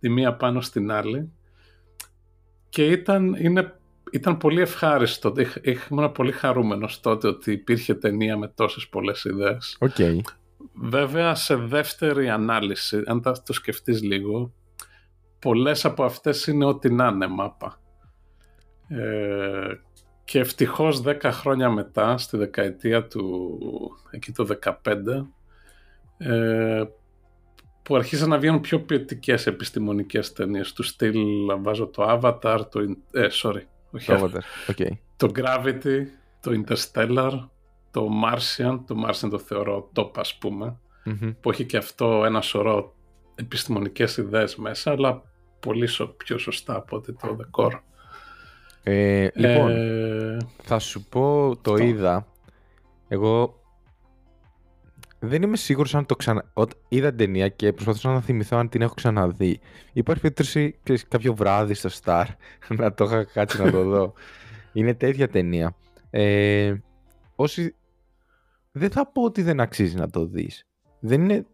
τη 0.00 0.08
μία 0.08 0.34
πάνω 0.34 0.60
στην 0.60 0.90
άλλη 0.90 1.32
και 2.68 2.86
ήταν, 2.86 3.34
είναι, 3.34 3.78
ήταν 4.10 4.36
πολύ 4.36 4.60
ευχάριστο. 4.60 5.34
Ήμουν 5.90 6.12
πολύ 6.12 6.32
χαρούμενος 6.32 7.00
τότε 7.00 7.28
ότι 7.28 7.52
υπήρχε 7.52 7.94
ταινία 7.94 8.36
με 8.36 8.48
τόσες 8.48 8.88
πολλές 8.88 9.24
ιδέες. 9.24 9.78
Okay. 9.80 10.18
Βέβαια 10.74 11.34
σε 11.34 11.56
δεύτερη 11.56 12.28
ανάλυση, 12.28 13.02
αν 13.06 13.22
το 13.22 13.52
σκεφτείς 13.52 14.02
λίγο, 14.02 14.52
πολλές 15.38 15.84
από 15.84 16.04
αυτές 16.04 16.46
είναι 16.46 16.64
ό,τι 16.64 16.92
να 16.92 17.06
είναι 17.06 17.26
μάπα. 17.26 17.80
Ε, 18.90 19.80
και 20.24 20.38
ευτυχώς 20.38 21.02
10 21.04 21.18
χρόνια 21.22 21.70
μετά, 21.70 22.18
στη 22.18 22.36
δεκαετία 22.36 23.06
του, 23.06 23.58
εκεί 24.10 24.32
το 24.32 24.46
15, 24.46 25.26
ε, 26.18 26.84
που 27.82 27.96
αρχίσαν 27.96 28.28
να 28.28 28.38
βγαίνουν 28.38 28.60
πιο 28.60 28.80
ποιοτικές 28.80 29.46
επιστημονικές 29.46 30.32
ταινίες 30.32 30.72
του 30.72 30.82
στυλ, 30.82 31.18
βάζω 31.60 31.86
το 31.86 32.06
Avatar, 32.08 32.60
το, 32.70 32.80
ε, 33.10 33.26
sorry, 33.42 33.62
όχι 33.90 34.06
Avatar, 34.08 34.70
okay. 34.70 34.90
το 35.16 35.30
Gravity, 35.34 36.04
το 36.40 36.62
Interstellar, 36.64 37.48
το 37.90 38.08
Martian, 38.24 38.78
το 38.86 38.94
Martian 39.06 39.30
το 39.30 39.38
θεωρώ 39.38 39.90
top 39.94 40.10
ας 40.14 40.38
πουμε 40.38 40.78
που 41.40 41.50
έχει 41.50 41.64
και 41.64 41.76
αυτό 41.76 42.24
ένα 42.24 42.40
σωρό 42.40 42.94
επιστημονικές 43.34 44.16
ιδέες 44.16 44.56
μέσα, 44.56 44.90
αλλά 44.90 45.22
πολύ 45.60 45.88
πιο 46.16 46.38
σωστά 46.38 46.74
από 46.74 46.96
ότι 46.96 47.12
το 47.12 47.36
The 47.40 47.60
Core. 47.60 47.80
Ε, 48.82 49.28
λοιπόν, 49.34 49.70
ε, 49.70 50.36
θα 50.62 50.78
σου 50.78 51.04
πω 51.04 51.56
το 51.62 51.76
είδα. 51.76 52.26
Εγώ 53.08 53.60
δεν 55.18 55.42
είμαι 55.42 55.56
σίγουρος 55.56 55.94
αν 55.94 56.06
το 56.06 56.16
ξανα... 56.16 56.52
Είδα 56.88 57.08
την 57.08 57.18
ταινία 57.18 57.48
και 57.48 57.72
προσπαθούσα 57.72 58.12
να 58.12 58.20
θυμηθώ 58.20 58.56
αν 58.56 58.68
την 58.68 58.82
έχω 58.82 58.94
ξαναδεί. 58.94 59.60
Υπάρχει 59.92 60.22
περίπτωση 60.22 60.78
κάποιο 61.08 61.34
βράδυ 61.34 61.74
στο 61.74 61.88
Star 62.02 62.24
να 62.78 62.94
το 62.94 63.04
είχα 63.04 63.24
κάτσει 63.24 63.62
να 63.62 63.70
το 63.70 63.84
δω. 63.84 64.12
είναι 64.72 64.94
τέτοια 64.94 65.28
ταινία. 65.28 65.76
Ε, 66.10 66.74
όσοι... 67.34 67.74
Δεν 68.72 68.90
θα 68.90 69.06
πω 69.06 69.22
ότι 69.22 69.42
δεν 69.42 69.60
αξίζει 69.60 69.96
να 69.96 70.10
το 70.10 70.26
δεις. 70.26 70.66
Δεν 71.00 71.22
είναι, 71.22 71.46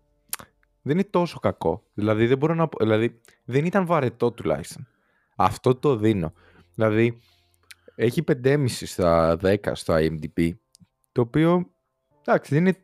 δεν 0.82 0.94
είναι 0.94 1.08
τόσο 1.10 1.38
κακό. 1.38 1.82
Δηλαδή 1.94 2.26
δεν 2.26 2.38
μπορώ 2.38 2.54
να 2.54 2.68
πω... 2.68 2.78
Δηλαδή 2.80 3.20
δεν 3.44 3.64
ήταν 3.64 3.86
βαρετό 3.86 4.32
τουλάχιστον. 4.32 4.88
Αυτό 5.36 5.74
το 5.74 5.96
δίνω. 5.96 6.32
Δηλαδή, 6.76 7.20
έχει 7.94 8.24
5,5 8.44 8.64
στα 8.68 9.38
10 9.42 9.56
στο 9.72 9.94
IMDb, 9.94 10.50
το 11.12 11.20
οποίο, 11.20 11.70
εντάξει, 12.24 12.54
δεν 12.54 12.66
είναι, 12.66 12.76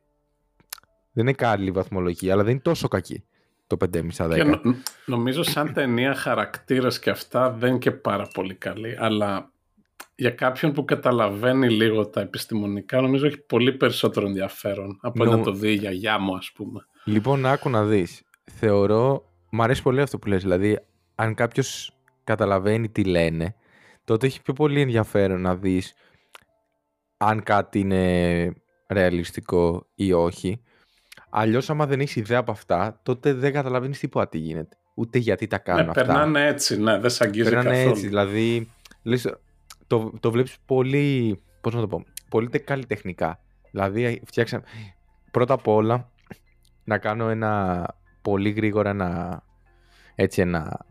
δεν 1.13 1.27
είναι 1.27 1.33
καλή 1.33 1.71
βαθμολογία, 1.71 2.33
αλλά 2.33 2.43
δεν 2.43 2.53
είναι 2.53 2.61
τόσο 2.61 2.89
κακή 2.89 3.25
το 3.67 3.77
5,5 3.95 4.07
στα 4.09 4.27
10. 4.27 4.31
Και 4.31 4.75
νομίζω 5.07 5.43
σαν 5.43 5.73
ταινία 5.73 6.15
χαρακτήρας 6.15 6.99
και 6.99 7.11
αυτά 7.11 7.51
δεν 7.51 7.71
είναι 7.71 7.79
και 7.79 7.91
πάρα 7.91 8.29
πολύ 8.35 8.55
καλή, 8.55 8.97
αλλά 8.99 9.53
για 10.15 10.31
κάποιον 10.31 10.73
που 10.73 10.85
καταλαβαίνει 10.85 11.69
λίγο 11.69 12.07
τα 12.07 12.21
επιστημονικά, 12.21 13.01
νομίζω 13.01 13.27
έχει 13.27 13.41
πολύ 13.41 13.73
περισσότερο 13.73 14.27
ενδιαφέρον 14.27 14.99
από 15.01 15.25
να 15.25 15.41
το 15.41 15.53
δει 15.53 15.71
η 15.71 15.75
γιαγιά 15.75 16.19
μου, 16.19 16.37
ας 16.37 16.53
πούμε. 16.55 16.87
Λοιπόν, 17.05 17.47
άκου 17.47 17.71
να 17.71 17.85
δεις. 17.85 18.23
Θεωρώ, 18.45 19.25
μου 19.51 19.63
αρέσει 19.63 19.83
πολύ 19.83 20.01
αυτό 20.01 20.19
που 20.19 20.29
λες, 20.29 20.43
δηλαδή, 20.43 20.79
αν 21.15 21.35
κάποιος 21.35 21.97
καταλαβαίνει 22.25 22.89
τι 22.89 23.05
λένε, 23.05 23.57
τότε 24.05 24.27
έχει 24.27 24.43
πιο 24.43 24.53
πολύ 24.53 24.81
ενδιαφέρον 24.81 25.41
να 25.41 25.57
δεις 25.57 25.95
αν 27.17 27.43
κάτι 27.43 27.79
είναι 27.79 28.55
ρεαλιστικό 28.89 29.87
ή 29.95 30.13
όχι. 30.13 30.63
Αλλιώς, 31.31 31.71
άμα 31.71 31.87
δεν 31.87 32.01
έχεις 32.01 32.17
ιδέα 32.17 32.39
από 32.39 32.51
αυτά, 32.51 33.01
τότε 33.03 33.33
δεν 33.33 33.53
καταλαβαίνεις 33.53 33.99
τίποτα 33.99 34.29
τι 34.29 34.39
γίνεται. 34.39 34.77
Ούτε 34.95 35.19
γιατί 35.19 35.47
τα 35.47 35.59
κάνουν 35.59 35.85
ναι, 35.85 35.89
αυτά. 35.89 36.05
Περνάνε 36.05 36.47
έτσι, 36.47 36.81
ναι, 36.81 36.99
δεν 36.99 37.11
σε 37.11 37.25
αγγίζει 37.25 37.49
περνάνε 37.49 37.71
καθόλου. 37.71 37.91
έτσι, 37.91 38.07
δηλαδή. 38.07 38.71
Λες, 39.03 39.35
το, 39.87 40.13
το 40.21 40.31
βλέπεις 40.31 40.57
πολύ. 40.67 41.43
Πώς 41.61 41.75
να 41.75 41.81
το 41.81 41.87
πω. 41.87 42.05
Πολύ 42.29 42.49
καλλιτεχνικά. 42.49 43.41
Δηλαδή, 43.71 44.23
φτιάξαμε. 44.27 44.65
Πρώτα 45.31 45.55
απ' 45.55 45.69
όλα, 45.69 46.11
να 46.85 46.99
κάνω 46.99 47.29
ένα 47.29 47.87
πολύ 48.23 48.51
γρήγορα 48.51 48.91
ένα, 48.91 49.43
έτσι 50.15 50.41
ένα 50.41 50.87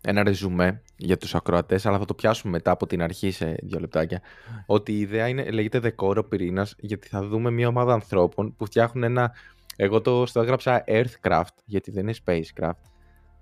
ένα 0.00 0.22
ρεζουμέ 0.22 0.82
για 1.02 1.16
τους 1.16 1.34
ακροατές, 1.34 1.86
αλλά 1.86 1.98
θα 1.98 2.04
το 2.04 2.14
πιάσουμε 2.14 2.52
μετά 2.52 2.70
από 2.70 2.86
την 2.86 3.02
αρχή 3.02 3.30
σε 3.30 3.56
δύο 3.62 3.80
λεπτάκια, 3.80 4.20
ότι 4.66 4.92
η 4.92 4.98
ιδέα 4.98 5.28
είναι, 5.28 5.50
λέγεται 5.50 5.78
δεκόρο 5.78 6.24
πυρήνα, 6.24 6.66
γιατί 6.78 7.08
θα 7.08 7.22
δούμε 7.22 7.50
μια 7.50 7.68
ομάδα 7.68 7.92
ανθρώπων 7.92 8.56
που 8.56 8.64
φτιάχνουν 8.64 9.04
ένα, 9.04 9.32
εγώ 9.76 10.00
το 10.00 10.26
στο 10.26 10.40
έγραψα 10.40 10.84
Earthcraft, 10.86 11.54
γιατί 11.64 11.90
δεν 11.90 12.02
είναι 12.02 12.14
Spacecraft. 12.24 12.70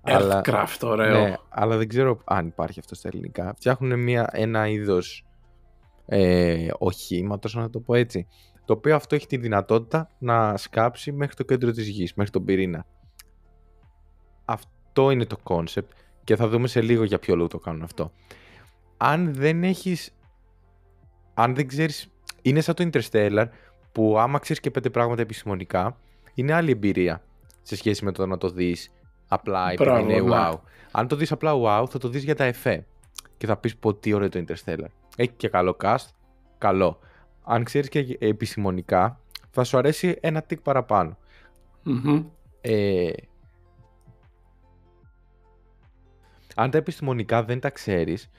Earthcraft, 0.03 0.79
ωραίο. 0.83 1.21
Ναι, 1.21 1.35
αλλά 1.49 1.77
δεν 1.77 1.87
ξέρω 1.87 2.21
αν 2.25 2.47
υπάρχει 2.47 2.79
αυτό 2.79 2.95
στα 2.95 3.07
ελληνικά. 3.07 3.53
Φτιάχνουν 3.55 3.99
μια, 3.99 4.29
ένα 4.31 4.67
είδος 4.67 5.25
ε, 6.05 6.67
οχήματος, 6.77 7.55
να 7.55 7.69
το 7.69 7.79
πω 7.79 7.95
έτσι, 7.95 8.27
το 8.65 8.73
οποίο 8.73 8.95
αυτό 8.95 9.15
έχει 9.15 9.27
τη 9.27 9.37
δυνατότητα 9.37 10.09
να 10.19 10.57
σκάψει 10.57 11.11
μέχρι 11.11 11.35
το 11.35 11.43
κέντρο 11.43 11.71
της 11.71 11.87
γης, 11.87 12.13
μέχρι 12.13 12.31
τον 12.31 12.45
πυρήνα. 12.45 12.85
Αυτό 14.45 15.11
είναι 15.11 15.25
το 15.25 15.37
concept 15.43 15.87
και 16.29 16.35
θα 16.35 16.47
δούμε 16.47 16.67
σε 16.67 16.81
λίγο 16.81 17.03
για 17.03 17.19
ποιο 17.19 17.35
λόγο 17.35 17.47
το 17.47 17.59
κάνουν 17.59 17.83
αυτό. 17.83 18.11
Αν 18.97 19.33
δεν 19.33 19.63
έχεις... 19.63 20.15
Αν 21.33 21.55
δεν 21.55 21.67
ξέρεις... 21.67 22.11
Είναι 22.41 22.61
σαν 22.61 22.75
το 22.75 22.89
Interstellar 22.91 23.45
που 23.91 24.19
άμα 24.19 24.39
ξέρεις 24.39 24.61
και 24.61 24.71
πέντε 24.71 24.89
πράγματα 24.89 25.21
επιστημονικά, 25.21 25.97
είναι 26.33 26.53
άλλη 26.53 26.71
εμπειρία 26.71 27.23
σε 27.61 27.75
σχέση 27.75 28.05
με 28.05 28.11
το 28.11 28.25
να 28.25 28.37
το 28.37 28.49
δεις 28.49 28.91
απλά 29.27 29.71
επειδή 29.71 30.01
είναι 30.01 30.19
ναι. 30.19 30.29
wow. 30.31 30.53
Αν 30.91 31.07
το 31.07 31.15
δεις 31.15 31.31
απλά 31.31 31.51
wow, 31.55 31.89
θα 31.89 31.99
το 31.99 32.07
δεις 32.07 32.23
για 32.23 32.35
τα 32.35 32.43
εφέ 32.43 32.85
και 33.37 33.45
θα 33.45 33.57
πεις 33.57 33.77
πω 33.77 33.93
τι 33.93 34.13
ωραίο 34.13 34.29
το 34.29 34.43
Interstellar. 34.47 34.89
Έχει 35.15 35.31
και 35.37 35.47
καλό 35.49 35.77
cast, 35.83 36.07
καλό. 36.57 36.99
Αν 37.43 37.63
ξέρεις 37.63 37.89
και 37.89 38.17
επιστημονικά, 38.19 39.19
θα 39.49 39.63
σου 39.63 39.77
αρέσει 39.77 40.17
ένα 40.21 40.41
τικ 40.41 40.61
παραπάνω. 40.61 41.17
Ε, 42.61 43.11
αν 46.59 46.69
τα 46.69 46.77
επιστημονικά 46.77 47.43
δεν 47.43 47.59
τα 47.59 47.69
ξέρεις, 47.69 48.29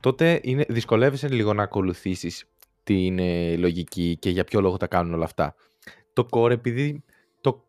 τότε 0.00 0.40
είναι, 0.42 0.64
δυσκολεύεσαι 0.68 1.28
λίγο 1.28 1.52
να 1.52 1.62
ακολουθήσεις 1.62 2.44
την 2.82 3.18
ε, 3.18 3.56
λογική 3.56 4.16
και 4.20 4.30
για 4.30 4.44
ποιο 4.44 4.60
λόγο 4.60 4.76
τα 4.76 4.86
κάνουν 4.86 5.14
όλα 5.14 5.24
αυτά. 5.24 5.54
Το 6.12 6.26
core 6.30 6.50
επειδή 6.50 7.04
το, 7.40 7.64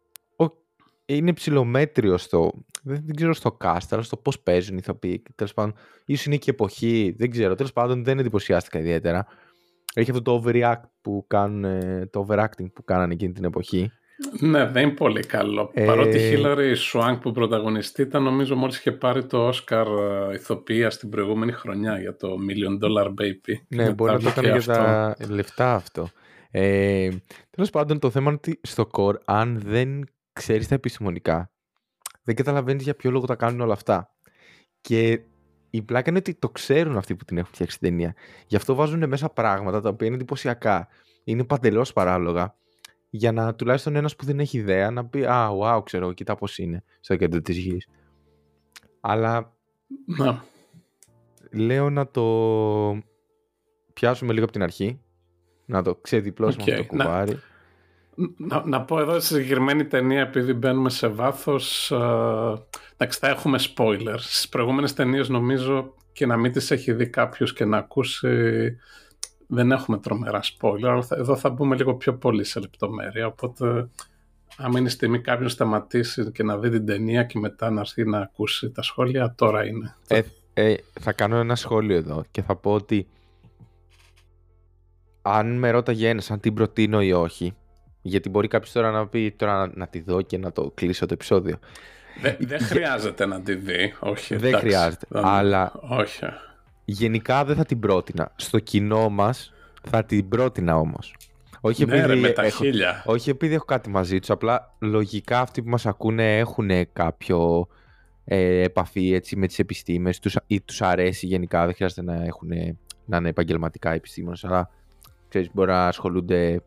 είναι 1.06 1.34
ψηλομέτριο 1.34 2.18
στο, 2.18 2.52
δεν, 2.84 3.02
δεν, 3.06 3.16
ξέρω 3.16 3.34
στο 3.34 3.58
cast, 3.64 3.88
αλλά 3.90 4.02
στο 4.02 4.18
πώς 4.18 4.40
παίζουν 4.40 4.76
οι 4.76 4.80
ηθοποιοί. 4.82 5.24
Τέλος 5.36 5.54
πάντων, 5.54 5.74
ίσως 6.06 6.26
είναι 6.26 6.38
και 6.38 6.52
εποχή, 6.52 7.16
δεν 7.18 7.30
ξέρω. 7.32 7.56
Τέλος 7.56 7.74
πάντων 7.74 8.04
δεν 8.04 8.20
εντυπωσιάστηκα 8.20 8.80
ιδιαίτερα. 8.80 9.26
Έχει 9.94 10.12
αυτό 10.12 10.22
το 10.22 10.44
overreact 10.44 10.82
που 11.02 11.26
κάνουν, 11.28 11.64
το 12.10 12.28
overacting 12.30 12.72
που 12.74 12.84
κάνανε 12.84 13.14
εκείνη 13.14 13.34
την 13.34 13.44
εποχή. 13.44 13.92
Ναι, 14.40 14.66
δεν 14.66 14.84
είναι 14.84 14.92
πολύ 14.92 15.26
καλό. 15.26 15.72
Ε... 15.74 15.86
Παρότι 15.86 16.18
η 16.18 16.30
Χίλαρη 16.30 16.76
Σουάνκ 16.76 17.22
που 17.22 17.32
πρωταγωνιστή 17.32 18.02
ήταν, 18.02 18.24
νομίζω 18.24 18.56
μόλις 18.56 18.78
είχε 18.78 18.92
πάρει 18.92 19.26
το 19.26 19.48
Όσκαρ 19.48 19.88
ε, 19.88 20.34
ηθοποιία 20.34 20.90
στην 20.90 21.10
προηγούμενη 21.10 21.52
χρονιά 21.52 22.00
για 22.00 22.16
το 22.16 22.36
Million 22.50 22.86
Dollar 22.86 23.08
Baby. 23.08 23.54
Ναι, 23.68 23.94
μπορεί 23.94 24.12
να 24.12 24.20
το 24.20 24.30
έκανε 24.30 24.58
για 24.58 24.74
τα 24.74 25.16
λεφτά 25.30 25.76
αυτό. 25.76 26.10
Ε, 26.52 27.10
Τέλος 27.50 27.70
πάντων, 27.70 28.00
το 28.00 28.10
θέμα 28.10 28.28
είναι 28.28 28.40
ότι 28.44 28.60
στο 28.64 28.90
core, 28.92 29.16
αν 29.26 29.60
δεν 29.60 30.08
ξέρεις 30.34 30.68
τα 30.68 30.76
επιστημονικά, 30.76 31.52
δεν 32.24 32.36
καταλαβαίνεις 32.36 32.84
για 32.84 32.96
ποιο 32.96 33.12
λόγο 33.12 33.26
τα 33.26 33.36
κάνουν 33.36 33.62
όλα 33.62 33.74
αυτά. 33.74 34.16
Και 34.82 35.22
η 35.70 35.82
πλάκα 35.82 36.10
είναι 36.10 36.20
ότι 36.20 36.34
το 36.34 36.50
ξέρουν 36.50 36.98
αυτοί 36.98 37.16
που 37.16 37.26
την 37.26 37.38
έχουν 37.38 37.54
φτιάξει 37.54 37.80
την 37.80 37.90
ταινία. 37.90 38.16
Γι' 38.48 38.56
αυτό 38.56 38.76
βάζουν 38.76 39.08
μέσα 39.08 39.30
πράγματα 39.30 39.82
τα 39.82 39.90
οποία 39.90 40.08
είναι 40.08 40.16
εντυπωσιακά. 40.16 40.88
Είναι 41.24 41.44
παντελώς 41.44 41.94
παράλογα 41.94 42.56
για 43.16 43.32
να 43.32 43.56
τουλάχιστον 43.56 43.96
ένας 43.96 44.16
που 44.16 44.26
δεν 44.26 44.40
έχει 44.40 44.58
ιδέα 44.58 44.92
να 44.92 45.06
πει 45.06 45.26
«Α, 45.26 45.50
wow, 45.62 45.82
ξέρω, 45.86 46.14
κοίτα 46.14 46.36
πώς 46.36 46.58
είναι 46.58 46.84
στο 47.00 47.16
κέντρο 47.16 47.42
της 47.42 47.58
γης». 47.58 47.88
Αλλά 49.02 49.54
να. 50.06 50.44
λέω 51.52 51.90
να 51.90 52.08
το 52.08 52.24
πιάσουμε 53.94 54.32
λίγο 54.34 54.44
από 54.44 54.54
την 54.54 54.64
αρχή, 54.64 55.02
να 55.66 55.82
το 55.82 55.96
ξεδιπλώσουμε 55.96 56.64
okay. 56.68 56.76
το 56.78 56.86
κουβάρι. 56.86 57.40
Να, 58.38 58.66
να, 58.66 58.82
πω 58.82 59.00
εδώ 59.00 59.20
στη 59.20 59.34
συγκεκριμένη 59.34 59.86
ταινία, 59.86 60.22
επειδή 60.22 60.54
μπαίνουμε 60.54 60.90
σε 60.90 61.08
βάθος, 61.08 61.92
εντάξει, 62.98 63.20
θα 63.20 63.28
έχουμε 63.28 63.60
spoilers. 63.62 64.18
Στις 64.18 64.50
προηγούμενες 64.50 64.94
ταινίες 64.94 65.30
νομίζω 65.30 65.94
και 66.12 66.26
να 66.26 66.38
μην 66.38 66.52
τις 66.52 66.72
έχει 66.72 66.94
δει 66.94 67.10
κάποιος 67.10 67.54
και 67.54 67.66
να 67.66 67.78
ακούσει 67.78 68.78
δεν 69.48 69.72
έχουμε 69.72 69.98
τρομερά 69.98 70.40
spoiler, 70.44 70.88
αλλά 70.88 71.08
εδώ 71.10 71.36
θα 71.36 71.50
μπούμε 71.50 71.76
λίγο 71.76 71.96
πιο 71.96 72.14
πολύ 72.14 72.44
σε 72.44 72.60
λεπτομέρεια, 72.60 73.28
οπότε 73.28 73.90
αν 74.58 74.72
είναι 74.72 74.90
στιγμή 74.90 75.22
κάποιος 75.22 75.52
σταματήσει 75.52 76.32
και 76.32 76.44
να 76.44 76.58
δει 76.58 76.70
την 76.70 76.86
ταινία 76.86 77.24
και 77.24 77.40
μετά 77.40 77.70
να 77.70 77.80
έρθει 77.80 78.04
να 78.06 78.20
ακούσει 78.20 78.70
τα 78.70 78.82
σχόλια, 78.82 79.34
τώρα 79.38 79.66
είναι. 79.66 79.96
Ε, 80.08 80.22
ε, 80.54 80.76
θα 81.00 81.14
κάνω 81.14 81.36
ένα 81.36 81.56
σχόλιο 81.56 81.96
εδώ 81.96 82.24
και 82.32 82.42
θα 82.42 82.56
πω 82.56 82.74
ότι 82.74 83.08
αν 85.22 85.58
με 85.58 85.72
ρώταγε 85.72 86.10
ένας 86.10 86.32
αν 86.32 86.40
την 86.40 86.54
προτείνω 86.54 87.02
ή 87.02 87.12
όχι, 87.12 87.56
γιατί 88.02 88.30
μπορεί 88.30 88.48
κάποιος 88.48 88.72
τώρα 88.72 88.92
να 88.92 89.08
πει 89.08 89.32
τώρα 89.32 89.72
να, 89.76 89.88
τη 89.88 90.02
δω 90.02 90.22
και 90.22 90.38
να 90.38 90.52
το 90.52 90.72
κλείσω 90.76 91.06
το 91.06 91.14
επεισόδιο. 91.14 91.60
Δεν 92.40 92.60
χρειάζεται 92.60 93.26
να 93.26 93.42
τη 93.42 93.56
δει, 93.56 93.94
όχι. 94.00 94.36
Δεν 94.36 94.58
χρειάζεται, 94.58 95.06
αλλά 95.10 95.72
όχι. 95.82 96.26
Γενικά 96.86 97.46
δεν 97.46 97.56
θα 97.56 97.66
την 97.66 97.80
πρότεινα. 97.80 98.32
Στο 98.36 98.60
κοινό 98.60 99.10
μας 99.10 99.54
θα 99.90 100.04
την 100.04 100.30
πρότεινα 100.30 100.78
όμως. 100.78 101.16
Όχι, 101.62 101.86
ναι, 101.86 101.98
επειδή 101.98 102.14
ρε, 102.14 102.20
με 102.20 102.30
τα 102.30 102.44
έχω, 102.44 102.64
χίλια. 102.64 103.04
όχι 103.06 103.30
επειδή 103.30 103.54
έχω 103.54 103.66
κάτι 103.66 103.90
μαζί 103.90 104.20
τους, 104.20 104.30
απλά 104.30 104.76
λογικά 104.80 105.40
αυτοί 105.40 105.64
που 105.64 105.70
μας 105.70 105.86
ακούνε 105.86 106.38
έχουν 106.38 106.70
κάποιο 106.94 107.68
ε, 108.26 108.62
επαφή 108.62 109.14
έτσι, 109.14 109.36
με 109.36 109.48
τις 109.48 109.60
επιστήμες 109.60 110.20
τους, 110.20 110.38
ή 110.48 110.62
τους 110.62 110.82
αρέσει 110.82 111.26
γενικά, 111.26 111.66
δεν 111.66 111.76
χρειάζεται 111.76 112.02
να, 112.02 112.24
έχουν, 112.24 112.50
να 113.06 113.18
είναι 113.18 113.30
επαγγελματικά 113.30 113.92
επιστήμονες, 113.92 114.44
αλλά 114.44 114.70
ξέρεις, 115.28 115.50
μπορεί 115.54 115.72
να 115.72 115.88
ασχολούνται 115.88 116.62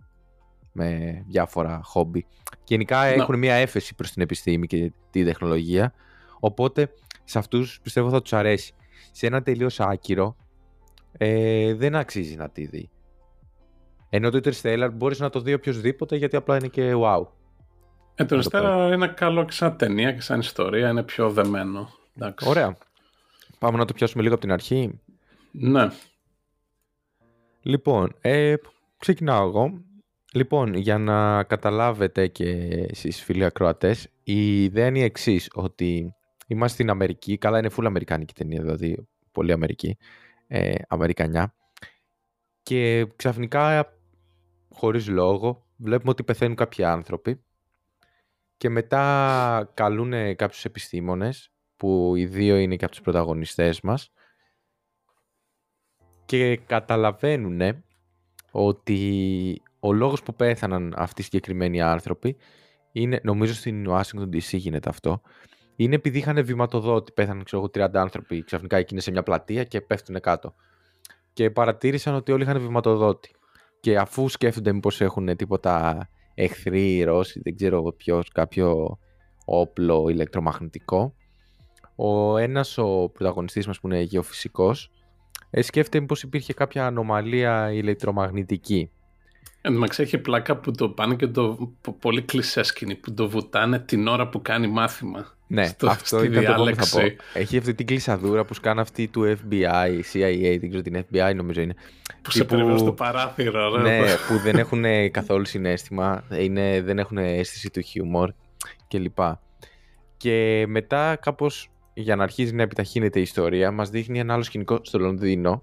με 0.73 1.23
διάφορα 1.29 1.81
χόμπι. 1.85 2.27
Γενικά 2.65 3.05
έχουν 3.05 3.39
μια 3.39 3.55
έφεση 3.55 3.95
προς 3.95 4.11
την 4.11 4.23
επιστήμη 4.23 4.67
και 4.67 4.93
τη 5.11 5.25
τεχνολογία, 5.25 5.95
οπότε 6.41 6.91
σε 7.25 7.39
αυτούς 7.39 7.81
πιστεύω 7.83 8.11
θα 8.11 8.23
τους 8.23 8.33
αρέσει. 8.33 8.75
Σε 9.19 9.27
ένα 9.27 9.43
τελείως 9.43 9.81
άκυρο 9.81 10.37
ε, 11.13 11.75
δεν 11.75 11.95
αξίζει 11.97 12.37
να 12.37 12.49
τη 12.49 12.67
δει. 12.67 12.91
Ενώ 14.11 14.31
το 14.31 14.41
Interstellar 14.45 14.91
μπορείς 14.93 15.19
να 15.19 15.31
το 15.31 15.41
δει 15.41 15.55
οποιοδήποτε 15.55 16.17
γιατί 16.17 16.37
απλά 16.37 16.57
είναι 16.57 16.69
και 16.69 16.93
wow. 16.97 17.27
Ε, 18.15 18.25
το 18.25 18.39
Interstellar 18.39 18.91
είναι 18.95 19.09
καλό 19.09 19.45
και 19.45 19.53
σαν 19.53 19.77
ταινία 19.77 20.13
και 20.13 20.21
σαν 20.21 20.41
ιστορία, 20.41 20.89
είναι 20.89 21.03
πιο 21.03 21.31
δεμένο. 21.31 21.89
Εντάξει. 22.17 22.49
Ωραία. 22.49 22.77
Πάμε 23.59 23.79
να 23.79 23.85
το 23.85 23.93
πιάσουμε 23.93 24.23
λίγο 24.23 24.35
από 24.35 24.43
την 24.43 24.53
αρχή. 24.53 25.01
Ναι. 25.51 25.89
Λοιπόν, 27.63 28.15
ε, 28.21 28.55
ξεκινάω 28.99 29.49
εγώ. 29.49 29.83
Λοιπόν, 30.33 30.75
για 30.75 30.99
να 30.99 31.43
καταλάβετε 31.43 32.27
και 32.27 32.49
εσείς 32.91 33.23
φίλοι 33.23 33.45
ακροατές, 33.45 34.09
η 34.23 34.63
ιδέα 34.65 34.87
είναι 34.87 34.99
η 34.99 35.03
εξής 35.03 35.49
ότι 35.55 36.13
είμαστε 36.49 36.75
στην 36.75 36.91
Αμερική, 36.91 37.39
καλά 37.39 37.59
είναι 37.59 37.71
full 37.77 37.85
αμερικάνικη 37.85 38.35
ταινία, 38.35 38.63
δηλαδή 38.63 39.09
πολύ 39.33 39.53
Αμερική, 39.53 39.97
ε, 40.47 40.75
Αμερικανιά, 40.89 41.55
και 42.63 43.07
ξαφνικά, 43.17 43.93
χωρίς 44.69 45.09
λόγο, 45.09 45.67
βλέπουμε 45.77 46.11
ότι 46.11 46.23
πεθαίνουν 46.25 46.57
κάποιοι 46.57 46.85
άνθρωποι 46.85 47.43
και 48.57 48.69
μετά 48.69 49.71
καλούν 49.75 50.37
κάποιους 50.37 50.65
επιστήμονες, 50.65 51.53
που 51.77 52.13
οι 52.17 52.27
δύο 52.27 52.57
είναι 52.57 52.77
και 52.77 52.85
από 52.85 52.93
τους 52.93 53.03
πρωταγωνιστές 53.03 53.81
μας, 53.81 54.13
και 56.25 56.57
καταλαβαίνουν 56.57 57.85
ότι 58.51 59.63
ο 59.81 59.93
λόγος 59.93 60.23
που 60.23 60.35
πέθαναν 60.35 60.95
αυτοί 60.97 61.21
οι 61.21 61.25
συγκεκριμένοι 61.25 61.81
άνθρωποι 61.81 62.37
είναι, 62.93 63.21
νομίζω 63.23 63.55
στην 63.55 63.87
Washington 63.89 64.29
DC 64.33 64.57
γίνεται 64.57 64.89
αυτό, 64.89 65.21
είναι 65.81 65.95
επειδή 65.95 66.19
είχαν 66.19 66.45
βηματοδότη. 66.45 67.13
Πέθαναν, 67.13 67.45
ξέρω 67.45 67.63
30 67.63 67.89
άνθρωποι 67.93 68.45
ξαφνικά 68.45 68.77
εκείνη 68.77 69.01
σε 69.01 69.11
μια 69.11 69.23
πλατεία 69.23 69.65
και 69.65 69.81
πέφτουν 69.81 70.21
κάτω. 70.21 70.55
Και 71.33 71.51
παρατήρησαν 71.51 72.15
ότι 72.15 72.33
όλοι 72.33 72.43
είχαν 72.43 72.61
βηματοδότη. 72.61 73.31
Και 73.81 73.99
αφού 73.99 74.29
σκέφτονται 74.29 74.73
μήπως 74.73 75.01
έχουν 75.01 75.37
τίποτα 75.37 76.09
εχθροί, 76.35 77.03
Ρώσοι, 77.03 77.41
δεν 77.45 77.57
ξέρω 77.57 77.95
ποιος, 77.97 78.29
κάποιο 78.29 78.99
όπλο 79.45 80.09
ηλεκτρομαγνητικό, 80.09 81.15
ο 81.97 82.37
ένας 82.37 82.79
ο 82.79 83.11
πρωταγωνιστής 83.15 83.67
μας 83.67 83.81
που 83.81 83.87
είναι 83.87 84.01
γεωφυσικός 84.01 84.91
ε, 85.51 85.63
σκέφτεται 85.63 86.01
μήπως 86.01 86.23
υπήρχε 86.23 86.53
κάποια 86.53 86.87
ανομαλία 86.87 87.73
ηλεκτρομαγνητική. 87.73 88.91
Εν 89.61 89.75
τω 89.75 90.03
έχει 90.03 90.19
πλάκα 90.19 90.57
που 90.57 90.71
το 90.71 90.89
πάνε 90.89 91.17
και 91.17 91.27
το 91.27 91.75
πολύ 92.01 92.23
κλεισέ 92.23 92.63
σκηνή 92.63 92.95
που 92.95 93.15
το 93.15 93.29
βουτάνε 93.29 93.79
την 93.79 94.07
ώρα 94.07 94.29
που 94.29 94.43
κάνει 94.43 94.67
μάθημα. 94.67 95.38
Ναι, 95.51 95.67
στο, 95.67 95.89
αυτό 95.89 96.23
ήταν 96.23 96.45
το 96.45 96.65
που 96.65 96.85
θα 96.85 97.01
πω. 97.01 97.07
Έχει 97.33 97.59
αυτή 97.59 97.75
την 97.75 97.87
κλεισαδούρα 97.87 98.45
που 98.45 98.55
σκάνε 98.55 98.81
αυτή 98.81 99.09
του 99.09 99.23
FBI, 99.25 100.01
CIA, 100.13 100.57
δεν 100.61 100.69
ξέρω 100.69 100.83
την 100.83 101.05
FBI 101.11 101.35
νομίζω 101.35 101.61
είναι. 101.61 101.75
Που 102.23 102.31
σε 102.31 102.45
περιμένουν 102.45 102.79
στο 102.79 102.93
παράθυρο. 102.93 103.77
Ρε. 103.77 103.83
Ναι, 103.83 104.05
που 104.29 104.39
δεν 104.39 104.57
έχουν 104.57 104.85
καθόλου 105.11 105.45
συνέστημα, 105.45 106.25
είναι, 106.39 106.83
δεν 106.83 106.99
έχουν 106.99 107.19
αίσθηση 107.19 107.71
του 107.71 107.81
χιούμορ 107.81 108.33
κλπ. 108.89 109.19
Και 110.17 110.65
μετά 110.69 111.17
κάπως 111.17 111.71
για 111.95 112.17
να 112.17 112.23
αρχίζει 112.23 112.55
να 112.55 112.63
επιταχύνεται 112.63 113.19
η 113.19 113.23
ιστορία 113.23 113.71
μας 113.71 113.91
δείχνει 113.91 114.19
ένα 114.19 114.35
άλλο 114.35 114.43
σκηνικό 114.43 114.79
στο 114.83 114.99
Λονδίνο 114.99 115.63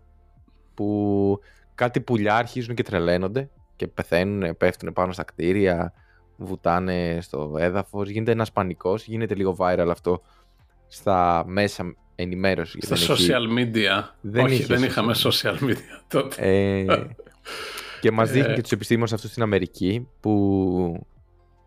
που 0.73 1.39
κάτι 1.75 2.01
πουλιά 2.01 2.35
αρχίζουν 2.35 2.75
και 2.75 2.83
τρελαίνονται 2.83 3.49
και 3.75 3.87
πεθαίνουν, 3.87 4.57
πέφτουν 4.57 4.93
πάνω 4.93 5.11
στα 5.11 5.23
κτίρια, 5.23 5.93
βουτάνε 6.37 7.17
στο 7.21 7.55
έδαφος, 7.57 8.09
γίνεται 8.09 8.31
ένας 8.31 8.51
πανικός, 8.51 9.05
γίνεται 9.05 9.35
λίγο 9.35 9.55
viral 9.59 9.87
αυτό 9.91 10.21
στα 10.87 11.43
μέσα 11.47 11.95
ενημέρωσης. 12.15 12.85
Στα 12.85 13.15
social 13.15 13.59
media. 13.59 14.03
Δεν 14.21 14.45
Όχι, 14.45 14.63
δεν 14.63 14.83
είχαμε 14.83 15.13
social 15.17 15.57
media 15.59 16.03
τότε. 16.07 16.35
Ε, 16.37 16.85
και 18.01 18.11
μας 18.11 18.31
δείχνει 18.31 18.51
ε. 18.51 18.55
και 18.55 18.61
τους 18.61 18.71
επιστήμονες 18.71 19.13
αυτού 19.13 19.27
στην 19.27 19.43
Αμερική 19.43 20.07
που 20.19 21.05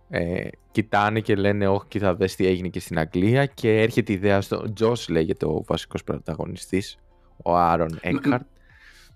ε, 0.09 0.49
κοιτάνε 0.71 1.21
και 1.21 1.35
λένε 1.35 1.69
όχι 1.69 1.85
κοίτα 1.89 2.15
δες 2.15 2.35
τι 2.35 2.47
έγινε 2.47 2.69
και 2.69 2.81
στην 2.81 2.99
Αγγλία 2.99 3.47
και 3.47 3.81
έρχεται 3.81 4.13
η 4.13 4.15
ιδέα 4.15 4.41
στο 4.41 4.73
Τζος 4.73 5.09
λέγεται 5.09 5.47
ο 5.47 5.65
βασικός 5.67 6.05
πρωταγωνιστής 6.05 6.99
ο 7.43 7.57
Άρον 7.57 7.99
Έκχαρτ 8.01 8.47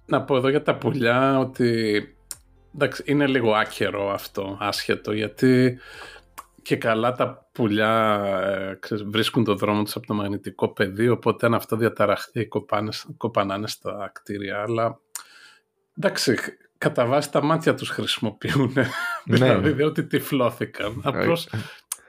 να 0.06 0.22
πω 0.22 0.36
εδώ 0.36 0.48
για 0.48 0.62
τα 0.62 0.76
πουλιά 0.76 1.38
ότι 1.38 2.02
εντάξει, 2.74 3.02
είναι 3.06 3.26
λίγο 3.26 3.54
άκερο 3.54 4.10
αυτό, 4.12 4.56
άσχετο, 4.60 5.12
γιατί 5.12 5.78
και 6.62 6.76
καλά 6.76 7.12
τα 7.12 7.48
πουλιά 7.52 8.22
ε, 8.90 8.96
βρίσκουν 9.04 9.44
το 9.44 9.54
δρόμο 9.54 9.82
τους 9.82 9.96
από 9.96 10.06
το 10.06 10.14
μαγνητικό 10.14 10.72
πεδίο, 10.72 11.12
οπότε 11.12 11.46
αν 11.46 11.54
αυτό 11.54 11.76
διαταραχθεί 11.76 12.48
κοπανάνε 13.16 13.66
στα 13.66 14.10
κτίρια, 14.14 14.62
αλλά 14.62 14.98
εντάξει, 15.98 16.36
κατά 16.78 17.06
βάση 17.06 17.30
τα 17.30 17.42
μάτια 17.42 17.74
τους 17.74 17.88
χρησιμοποιούν, 17.88 18.72
ναι. 18.74 18.86
δηλαδή 19.36 19.72
δεν 19.72 19.86
ότι 19.86 20.04
τυφλώθηκαν. 20.04 21.00
Απλώς 21.04 21.48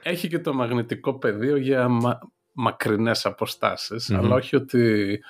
έχει 0.02 0.28
και 0.28 0.38
το 0.38 0.54
μαγνητικό 0.54 1.18
πεδίο 1.18 1.56
για 1.56 1.88
μα, 1.88 2.18
μακρινές 2.52 3.26
αλλά 4.10 4.34
όχι 4.34 4.56
ότι 4.56 5.20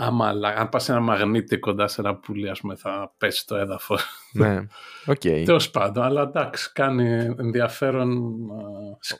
άμα 0.00 0.28
αν 0.56 0.68
πας 0.68 0.84
σε 0.84 0.92
ένα 0.92 1.00
μαγνήτη 1.00 1.58
κοντά 1.58 1.88
σε 1.88 2.00
ένα 2.00 2.16
πουλί, 2.16 2.48
ας 2.48 2.60
πούμε, 2.60 2.74
θα 2.74 3.14
πέσει 3.18 3.46
στο 3.46 3.56
έδαφος. 3.56 3.96
Ναι, 4.32 4.66
OK. 5.06 5.20
Okay. 5.22 5.42
Τέλος 5.46 5.70
πάντων, 5.70 6.02
αλλά 6.02 6.22
εντάξει, 6.22 6.72
κάνει 6.72 7.34
ενδιαφέρον, 7.38 8.36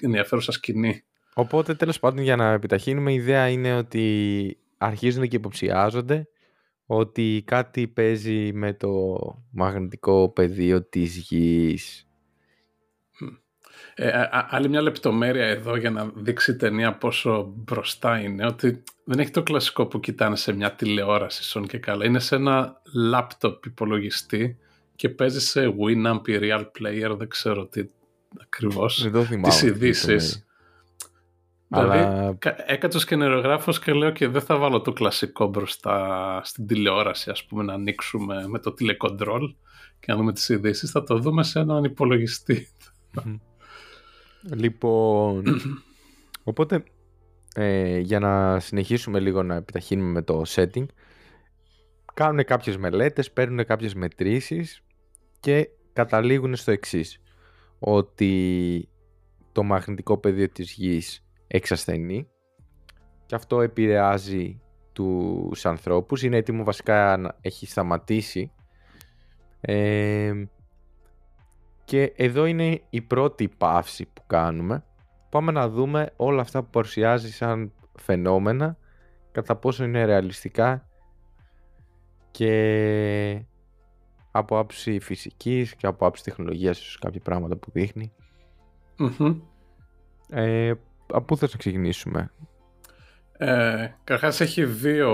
ενδιαφέρουσα 0.00 0.52
σκηνή. 0.52 1.04
Οπότε, 1.34 1.74
τέλος 1.74 1.98
πάντων, 1.98 2.22
για 2.22 2.36
να 2.36 2.52
επιταχύνουμε, 2.52 3.12
η 3.12 3.14
ιδέα 3.14 3.48
είναι 3.48 3.76
ότι 3.76 4.58
αρχίζουν 4.78 5.28
και 5.28 5.36
υποψιάζονται 5.36 6.28
ότι 6.86 7.42
κάτι 7.46 7.88
παίζει 7.88 8.52
με 8.52 8.74
το 8.74 9.16
μαγνητικό 9.50 10.28
πεδίο 10.28 10.82
της 10.82 11.16
γης. 11.16 12.09
Ε, 13.94 14.28
άλλη 14.30 14.68
μια 14.68 14.82
λεπτομέρεια 14.82 15.46
εδώ 15.46 15.76
για 15.76 15.90
να 15.90 16.10
δείξει 16.14 16.50
η 16.50 16.56
ταινία 16.56 16.94
πόσο 16.94 17.52
μπροστά 17.56 18.20
είναι, 18.20 18.46
ότι 18.46 18.82
δεν 19.04 19.18
έχει 19.18 19.30
το 19.30 19.42
κλασικό 19.42 19.86
που 19.86 20.00
κοιτάνε 20.00 20.36
σε 20.36 20.52
μια 20.52 20.72
τηλεόραση 20.72 21.42
σον 21.42 21.66
και 21.66 21.78
καλά. 21.78 22.04
Είναι 22.04 22.18
σε 22.18 22.34
ένα 22.34 22.80
λάπτοπ 22.94 23.64
υπολογιστή 23.64 24.58
και 24.96 25.08
παίζει 25.08 25.40
σε 25.40 25.66
Winamp 25.66 26.28
ή 26.28 26.38
Real 26.40 26.60
Player, 26.60 27.16
δεν 27.16 27.28
ξέρω 27.28 27.66
τι 27.66 27.84
ακριβώς, 28.40 29.10
τις 29.42 29.62
ειδήσεις. 29.62 30.44
Δηλαδή, 31.68 31.98
Αλλά... 31.98 32.38
έκατσε 32.66 32.96
ο 32.96 33.00
σκενερογράφος 33.00 33.80
και 33.80 33.92
λέω 33.92 34.10
και 34.10 34.28
δεν 34.28 34.40
θα 34.40 34.56
βάλω 34.56 34.80
το 34.80 34.92
κλασικό 34.92 35.46
μπροστά 35.46 36.40
στην 36.44 36.66
τηλεόραση, 36.66 37.30
ας 37.30 37.44
πούμε, 37.44 37.62
να 37.62 37.72
ανοίξουμε 37.72 38.48
με 38.48 38.58
το 38.58 38.72
τηλεκοντρόλ 38.72 39.54
και 40.00 40.06
να 40.12 40.16
δούμε 40.16 40.32
τις 40.32 40.48
ειδήσεις. 40.48 40.90
Θα 40.90 41.02
το 41.02 41.18
δούμε 41.18 41.42
σε 41.42 41.58
έναν 41.58 41.84
υπολογιστή. 41.84 42.68
Λοιπόν, 44.42 45.44
οπότε 46.44 46.82
ε, 47.54 47.98
για 47.98 48.18
να 48.18 48.60
συνεχίσουμε 48.60 49.20
λίγο 49.20 49.42
να 49.42 49.54
επιταχύνουμε 49.54 50.10
με 50.10 50.22
το 50.22 50.42
setting, 50.46 50.86
κάνουν 52.14 52.44
κάποιες 52.44 52.76
μελέτες, 52.76 53.32
παίρνουν 53.32 53.64
κάποιες 53.64 53.94
μετρήσεις 53.94 54.82
και 55.40 55.68
καταλήγουν 55.92 56.56
στο 56.56 56.70
εξής, 56.70 57.20
ότι 57.78 58.88
το 59.52 59.62
μαγνητικό 59.62 60.18
πεδίο 60.18 60.48
της 60.48 60.72
γης 60.72 61.24
εξασθενεί 61.46 62.28
και 63.26 63.34
αυτό 63.34 63.60
επηρεάζει 63.60 64.60
τους 64.92 65.66
ανθρώπους, 65.66 66.22
είναι 66.22 66.36
έτοιμο 66.36 66.64
βασικά 66.64 67.16
να 67.16 67.36
έχει 67.40 67.66
σταματήσει. 67.66 68.52
Ε, 69.60 70.32
και 71.90 72.12
εδώ 72.16 72.46
είναι 72.46 72.82
η 72.90 73.00
πρώτη 73.00 73.48
παύση 73.48 74.06
που 74.12 74.22
κάνουμε. 74.26 74.84
Πάμε 75.30 75.52
να 75.52 75.68
δούμε 75.68 76.12
όλα 76.16 76.40
αυτά 76.40 76.62
που 76.62 76.70
παρουσιάζει 76.70 77.32
σαν 77.32 77.72
φαινόμενα, 77.98 78.76
κατά 79.32 79.56
πόσο 79.56 79.84
είναι 79.84 80.04
ρεαλιστικά 80.04 80.88
και 82.30 83.44
από 84.30 84.58
άψη 84.58 85.00
φυσικής 85.00 85.74
και 85.74 85.86
από 85.86 86.06
άψη 86.06 86.24
τεχνολογίας 86.24 86.80
ίσως 86.80 86.98
κάποια 86.98 87.20
πράγματα 87.20 87.56
που 87.56 87.70
δειχνει 87.70 88.12
Ε, 90.30 90.72
από 91.06 91.24
πού 91.24 91.36
θες 91.36 91.52
να 91.52 91.58
ξεκινήσουμε; 91.58 92.32
Ε, 93.38 93.88
Καρχάς 94.04 94.40
έχει 94.40 94.64
δύο 94.64 95.10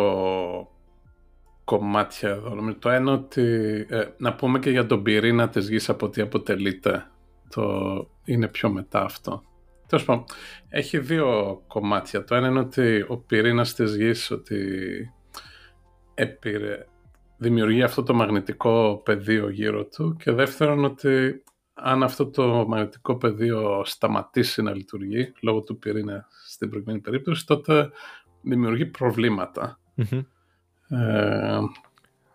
κομμάτια 1.66 2.28
εδώ. 2.28 2.74
Το 2.78 2.88
ένα 2.88 3.12
ότι 3.12 3.42
ε, 3.88 4.04
να 4.16 4.34
πούμε 4.34 4.58
και 4.58 4.70
για 4.70 4.86
τον 4.86 5.02
πυρήνα 5.02 5.48
της 5.48 5.68
γης 5.68 5.88
από 5.88 6.08
τι 6.08 6.20
αποτελείται. 6.20 7.10
Το 7.48 7.64
είναι 8.24 8.48
πιο 8.48 8.70
μετά 8.70 9.02
αυτό. 9.02 9.42
Τέλος 9.86 10.04
πάντων, 10.04 10.24
έχει 10.68 10.98
δύο 10.98 11.60
κομμάτια. 11.66 12.24
Το 12.24 12.34
ένα 12.34 12.48
είναι 12.48 12.58
ότι 12.58 13.04
ο 13.08 13.16
πυρήνας 13.16 13.74
της 13.74 13.96
γης 13.96 14.30
ότι 14.30 14.66
έπειρε, 16.14 16.86
δημιουργεί 17.36 17.82
αυτό 17.82 18.02
το 18.02 18.14
μαγνητικό 18.14 19.00
πεδίο 19.04 19.50
γύρω 19.50 19.86
του 19.86 20.16
και 20.18 20.32
δεύτερον 20.32 20.84
ότι 20.84 21.42
αν 21.74 22.02
αυτό 22.02 22.30
το 22.30 22.66
μαγνητικό 22.68 23.16
πεδίο 23.16 23.82
σταματήσει 23.84 24.62
να 24.62 24.74
λειτουργεί 24.74 25.32
λόγω 25.40 25.60
του 25.60 25.78
πυρήνα 25.78 26.26
στην 26.46 26.68
προηγούμενη 26.68 27.00
περίπτωση 27.00 27.46
τότε 27.46 27.90
δημιουργεί 28.42 28.86
Ε, 30.88 31.58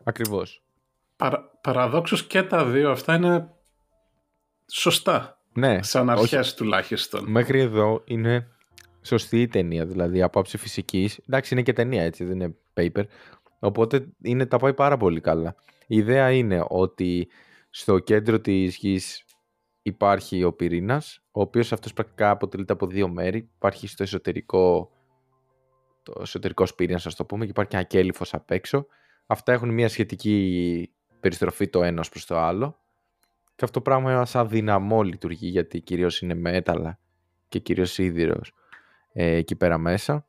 Ακριβώς. 0.03 0.63
Παρα, 1.15 1.39
παραδόξως 1.61 2.27
και 2.27 2.43
τα 2.43 2.65
δύο 2.65 2.91
αυτά 2.91 3.15
είναι 3.15 3.49
σωστά. 4.67 5.39
Ναι. 5.53 5.83
Σαν 5.83 6.09
αρχές 6.09 6.53
τουλάχιστον. 6.53 7.31
Μέχρι 7.31 7.59
εδώ 7.59 8.01
είναι 8.05 8.47
σωστή 9.01 9.41
η 9.41 9.47
ταινία, 9.47 9.85
δηλαδή 9.85 10.21
από 10.21 10.39
άψη 10.39 10.57
φυσικής. 10.57 11.19
Εντάξει 11.27 11.53
είναι 11.53 11.63
και 11.63 11.73
ταινία 11.73 12.03
έτσι, 12.03 12.23
δεν 12.23 12.39
είναι 12.39 12.55
paper. 12.73 13.03
Οπότε 13.59 14.07
είναι, 14.21 14.45
τα 14.45 14.57
πάει 14.57 14.73
πάρα 14.73 14.97
πολύ 14.97 15.21
καλά. 15.21 15.55
Η 15.87 15.97
ιδέα 15.97 16.31
είναι 16.31 16.65
ότι 16.67 17.27
στο 17.69 17.99
κέντρο 17.99 18.39
της 18.39 18.75
γης 18.75 19.23
υπάρχει 19.81 20.43
ο 20.43 20.53
πυρήνας, 20.53 21.21
ο 21.31 21.41
οποίος 21.41 21.71
αυτός 21.73 21.93
πρακτικά 21.93 22.29
αποτελείται 22.29 22.73
από 22.73 22.87
δύο 22.87 23.07
μέρη. 23.07 23.49
Υπάρχει 23.55 23.87
στο 23.87 24.03
εσωτερικό 24.03 24.91
το 26.03 26.13
εσωτερικό 26.21 26.65
πυρήνα, 26.75 26.97
α 27.03 27.11
το 27.15 27.25
πούμε, 27.25 27.43
και 27.43 27.49
υπάρχει 27.49 27.71
και 27.71 27.77
ένα 27.77 27.85
κέλυφος 27.85 28.33
απ' 28.33 28.51
έξω. 28.51 28.85
Αυτά 29.25 29.51
έχουν 29.51 29.69
μια 29.69 29.89
σχετική 29.89 30.89
περιστροφή 31.19 31.67
το 31.67 31.83
ένας 31.83 32.09
προς 32.09 32.25
το 32.25 32.37
άλλο. 32.37 32.79
Και 33.55 33.65
αυτό 33.65 33.81
το 33.81 33.81
πράγμα 33.81 34.25
σαν 34.25 34.49
δυναμό 34.49 35.01
λειτουργεί, 35.01 35.47
γιατί 35.47 35.81
κυρίως 35.81 36.21
είναι 36.21 36.33
μέταλλα 36.33 36.99
και 37.47 37.59
κυρίως 37.59 37.91
σίδηρο 37.91 38.41
ε, 39.13 39.35
εκεί 39.35 39.55
πέρα 39.55 39.77
μέσα. 39.77 40.25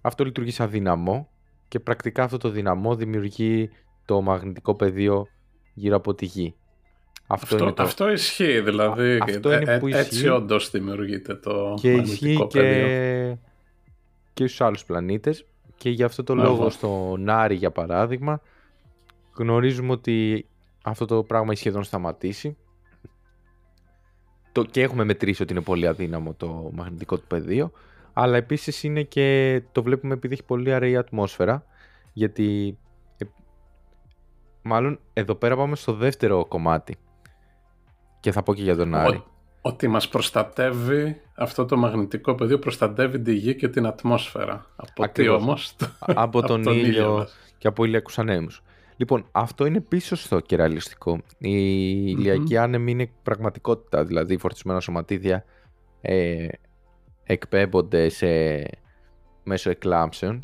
Αυτό 0.00 0.24
λειτουργεί 0.24 0.50
σαν 0.50 0.70
δυναμό 0.70 1.30
και 1.68 1.80
πρακτικά 1.80 2.22
αυτό 2.22 2.36
το 2.36 2.48
δυναμό 2.48 2.94
δημιουργεί 2.94 3.70
το 4.04 4.20
μαγνητικό 4.20 4.74
πεδίο 4.74 5.26
γύρω 5.74 5.96
από 5.96 6.14
τη 6.14 6.24
γη. 6.24 6.54
Αυτό, 7.26 7.54
αυτό, 7.54 7.72
το... 7.72 7.82
αυτό 7.82 8.10
ισχύει, 8.10 8.60
δηλαδή. 8.60 9.18
αυτό 9.18 9.52
είναι 9.52 9.72
ε, 9.72 9.78
που 9.78 9.88
ισχύει. 9.88 10.00
Έτσι 10.00 10.28
όντως 10.28 10.70
δημιουργείται 10.70 11.34
το 11.34 11.74
και 11.80 11.96
μαγνητικό 11.96 12.46
πεδίο. 12.46 12.86
Και 12.86 13.36
και 14.36 14.46
στους 14.46 14.60
άλλους 14.60 14.84
πλανήτες. 14.84 15.46
Και 15.76 15.90
γι' 15.90 16.02
αυτό 16.02 16.22
το 16.22 16.34
λόγο 16.34 16.70
στο 16.70 17.16
Νάρι 17.18 17.54
για 17.54 17.70
παράδειγμα 17.70 18.40
γνωρίζουμε 19.32 19.92
ότι 19.92 20.46
αυτό 20.84 21.04
το 21.06 21.22
πράγμα 21.22 21.50
έχει 21.50 21.60
σχεδόν 21.60 21.84
σταματήσει. 21.84 22.56
Το, 24.52 24.64
και 24.64 24.82
έχουμε 24.82 25.04
μετρήσει 25.04 25.42
ότι 25.42 25.52
είναι 25.52 25.62
πολύ 25.62 25.86
αδύναμο 25.86 26.34
το 26.34 26.70
μαγνητικό 26.72 27.16
του 27.16 27.26
πεδίο 27.26 27.72
αλλά 28.12 28.36
επίσης 28.36 28.82
είναι 28.82 29.02
και 29.02 29.62
το 29.72 29.82
βλέπουμε 29.82 30.14
επειδή 30.14 30.34
έχει 30.34 30.44
πολύ 30.44 30.72
αραιή 30.72 30.96
ατμόσφαιρα 30.96 31.64
γιατί 32.12 32.78
ε, 33.18 33.24
μάλλον 34.62 35.00
εδώ 35.12 35.34
πέρα 35.34 35.56
πάμε 35.56 35.76
στο 35.76 35.92
δεύτερο 35.92 36.46
κομμάτι. 36.46 36.96
Και 38.20 38.32
θα 38.32 38.42
πω 38.42 38.54
και 38.54 38.62
για 38.62 38.76
τον 38.76 38.94
Άρη 38.94 39.24
ότι 39.66 39.88
μας 39.88 40.08
προστατεύει 40.08 41.20
αυτό 41.34 41.64
το 41.64 41.76
μαγνητικό 41.76 42.34
πεδίο, 42.34 42.58
προστατεύει 42.58 43.20
τη 43.20 43.34
γη 43.34 43.54
και 43.54 43.68
την 43.68 43.86
ατμόσφαιρα. 43.86 44.66
Από 44.76 45.08
τι 45.08 45.28
όμως; 45.28 45.76
από 46.26 46.42
τον, 46.42 46.62
τον 46.62 46.78
ήλιο 46.78 47.26
και 47.58 47.68
από 47.68 47.84
ηλιακούς 47.84 48.18
ανέμους. 48.18 48.62
Λοιπόν, 48.96 49.26
αυτό 49.32 49.66
είναι 49.66 49.80
πίσω 49.80 50.16
στο 50.16 50.40
κεραλιστικό. 50.40 51.20
Η 51.38 51.52
ηλιακή 52.06 52.56
άνεμη 52.56 52.90
είναι 52.90 53.10
πραγματικότητα, 53.22 54.04
δηλαδή 54.04 54.38
φορτισμένα 54.38 54.80
σωματίδια 54.80 55.44
ε, 56.00 56.48
εκπέμπονται 57.24 58.08
σε, 58.08 58.26
μέσω 59.42 59.70
εκλάμψεων 59.70 60.40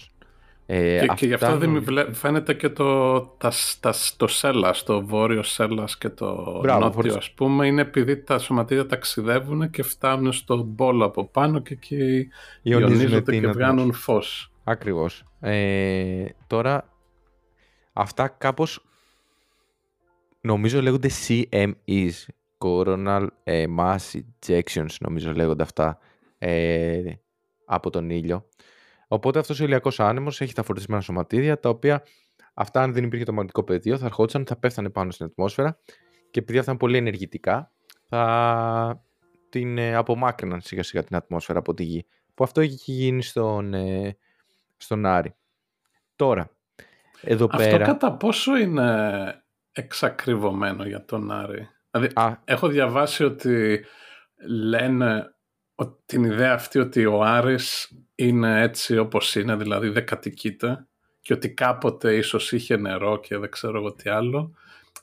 ε, 0.74 0.98
και, 1.00 1.12
και 1.16 1.26
γι' 1.26 1.34
αυτό 1.34 1.56
δεν 1.56 1.84
φαίνεται 2.14 2.54
και 2.54 2.68
το, 2.68 3.20
τα, 3.20 3.52
τα, 3.80 3.94
το 4.16 4.26
Σέλλας, 4.26 4.82
το 4.82 5.06
βόρειο 5.06 5.42
Σέλλας 5.42 5.98
και 5.98 6.08
το 6.08 6.58
Μπράβο, 6.62 6.84
νότιο 6.84 7.14
ας 7.16 7.30
πούμε, 7.30 7.66
είναι 7.66 7.80
επειδή 7.80 8.22
τα 8.22 8.38
σωματίδια 8.38 8.86
ταξιδεύουν 8.86 9.70
και 9.70 9.82
φτάνουν 9.82 10.32
στον 10.32 10.74
πόλο 10.74 11.04
από 11.04 11.24
πάνω 11.24 11.58
και 11.58 11.72
εκεί 11.72 12.28
ιονίζονται 12.62 13.40
και 13.40 13.46
βγάνουν 13.46 13.92
φως. 13.92 14.52
Ακριβώς. 14.64 15.24
Ε, 15.40 16.24
τώρα, 16.46 16.88
αυτά 17.92 18.28
κάπως 18.28 18.84
νομίζω 20.40 20.82
λέγονται 20.82 21.10
CMEs, 21.28 22.12
Coronal 22.58 23.26
ε, 23.44 23.64
Mass 23.78 24.20
Ejections 24.46 24.94
νομίζω 25.00 25.32
λέγονται 25.32 25.62
αυτά 25.62 25.98
ε, 26.38 27.02
από 27.64 27.90
τον 27.90 28.10
ήλιο. 28.10 28.46
Οπότε 29.12 29.38
αυτός 29.38 29.60
ο 29.60 29.64
ηλιακός 29.64 30.00
άνεμος 30.00 30.40
έχει 30.40 30.52
τα 30.52 30.62
φορτισμένα 30.62 31.02
σωματίδια, 31.02 31.60
τα 31.60 31.68
οποία 31.68 32.02
αυτά, 32.54 32.82
αν 32.82 32.92
δεν 32.92 33.04
υπήρχε 33.04 33.24
το 33.24 33.32
μαγνητικό 33.32 33.64
πεδίο, 33.64 33.98
θα 33.98 34.06
ερχόντουσαν, 34.06 34.46
θα 34.46 34.56
πέφτανε 34.56 34.90
πάνω 34.90 35.10
στην 35.10 35.26
ατμόσφαιρα 35.26 35.78
και 36.30 36.38
επειδή 36.38 36.58
αυτά 36.58 36.70
είναι 36.70 36.80
πολύ 36.80 36.96
ενεργητικά, 36.96 37.72
θα 38.08 39.04
την 39.48 39.78
ε, 39.78 39.94
απομάκρυναν 39.94 40.60
σιγά 40.60 40.82
σιγά 40.82 41.04
την 41.04 41.16
ατμόσφαιρα 41.16 41.58
από 41.58 41.74
τη 41.74 41.84
γη. 41.84 42.06
Που 42.34 42.44
αυτό 42.44 42.60
έχει 42.60 42.92
γίνει 42.92 43.22
στον, 43.22 43.74
ε, 43.74 44.16
στον 44.76 45.06
Άρη. 45.06 45.34
Τώρα, 46.16 46.50
εδώ 47.20 47.44
αυτό 47.50 47.56
πέρα... 47.56 47.84
κατά 47.84 48.16
πόσο 48.16 48.56
είναι 48.56 49.44
εξακριβωμένο 49.72 50.84
για 50.84 51.04
τον 51.04 51.30
Άρη; 51.30 51.68
Δηλαδή, 51.90 52.12
έχω 52.44 52.68
διαβάσει 52.68 53.24
ότι 53.24 53.84
λένε 54.46 55.31
την 56.06 56.24
ιδέα 56.24 56.52
αυτή 56.52 56.78
ότι 56.78 57.06
ο 57.06 57.22
Άρης 57.22 57.92
είναι 58.14 58.62
έτσι 58.62 58.98
όπως 58.98 59.34
είναι, 59.34 59.56
δηλαδή 59.56 59.88
δεν 59.88 60.06
κατοικείται 60.06 60.86
και 61.20 61.32
ότι 61.32 61.50
κάποτε 61.54 62.16
ίσως 62.16 62.52
είχε 62.52 62.76
νερό 62.76 63.20
και 63.20 63.38
δεν 63.38 63.50
ξέρω 63.50 63.78
εγώ 63.78 63.92
τι 63.92 64.10
άλλο, 64.10 64.54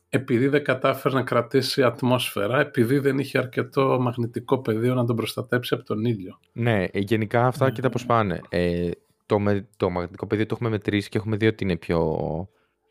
επειδή 0.10 0.48
δεν 0.48 0.64
κατάφερε 0.64 1.16
να 1.16 1.24
κρατήσει 1.24 1.84
ατμόσφαιρα, 1.84 2.60
επειδή 2.60 3.00
δεν 3.00 3.20
είχε 3.20 3.38
αρκετό 3.38 3.98
μαγνητικό 4.00 4.60
πεδίο 4.60 4.94
να 4.94 5.06
τον 5.06 5.16
προστατέψει 5.16 5.74
από 5.74 5.84
τον 5.84 6.06
ήλιο. 6.06 6.40
Ναι, 6.52 6.84
ε, 6.84 7.00
γενικά 7.00 7.46
αυτά 7.46 7.68
mm. 7.68 7.72
κοίτα 7.72 7.90
πώς 7.90 8.06
πάνε. 8.06 8.40
Ε, 8.50 8.90
το, 9.26 9.40
με, 9.40 9.68
το 9.78 9.90
μαγνητικό 9.90 10.28
πεδίο 10.28 10.46
το 10.46 10.54
έχουμε 10.56 10.70
μετρήσει 10.70 11.10
και 11.10 11.18
έχουμε 11.18 11.38
δει 11.38 11.48
ότι 11.48 11.64
είναι 11.64 11.76
πιο 11.76 12.18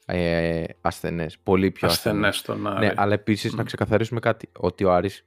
ε, 0.07 0.65
ασθενές, 0.81 1.39
πολύ 1.43 1.71
πιο 1.71 1.89
ασθενές. 1.89 2.37
στον 2.37 2.67
Άρη. 2.67 2.87
Ναι, 2.87 2.93
αλλά 2.97 3.13
επίσης 3.13 3.55
να 3.55 3.63
ξεκαθαρίσουμε 3.63 4.21
κάτι, 4.21 4.49
ότι 4.59 4.85
ο 4.85 4.93
Άρης 4.93 5.25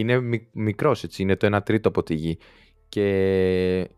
είναι 0.00 0.46
μικρός, 0.52 1.04
έτσι, 1.04 1.22
είναι 1.22 1.36
το 1.36 1.56
1 1.56 1.60
τρίτο 1.64 1.88
από 1.88 2.02
τη 2.02 2.14
γη 2.14 2.38
και 2.88 3.90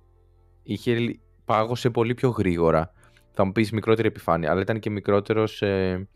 είχε 0.62 1.20
πάγωσε 1.44 1.90
πολύ 1.90 2.14
πιο 2.14 2.28
γρήγορα. 2.28 2.92
Θα 3.32 3.44
μου 3.44 3.52
πεις 3.52 3.72
μικρότερη 3.72 4.08
επιφάνεια, 4.08 4.50
αλλά 4.50 4.60
ήταν 4.60 4.78
και 4.78 4.90
μικρότερος 4.90 5.62
ε, 5.62 6.08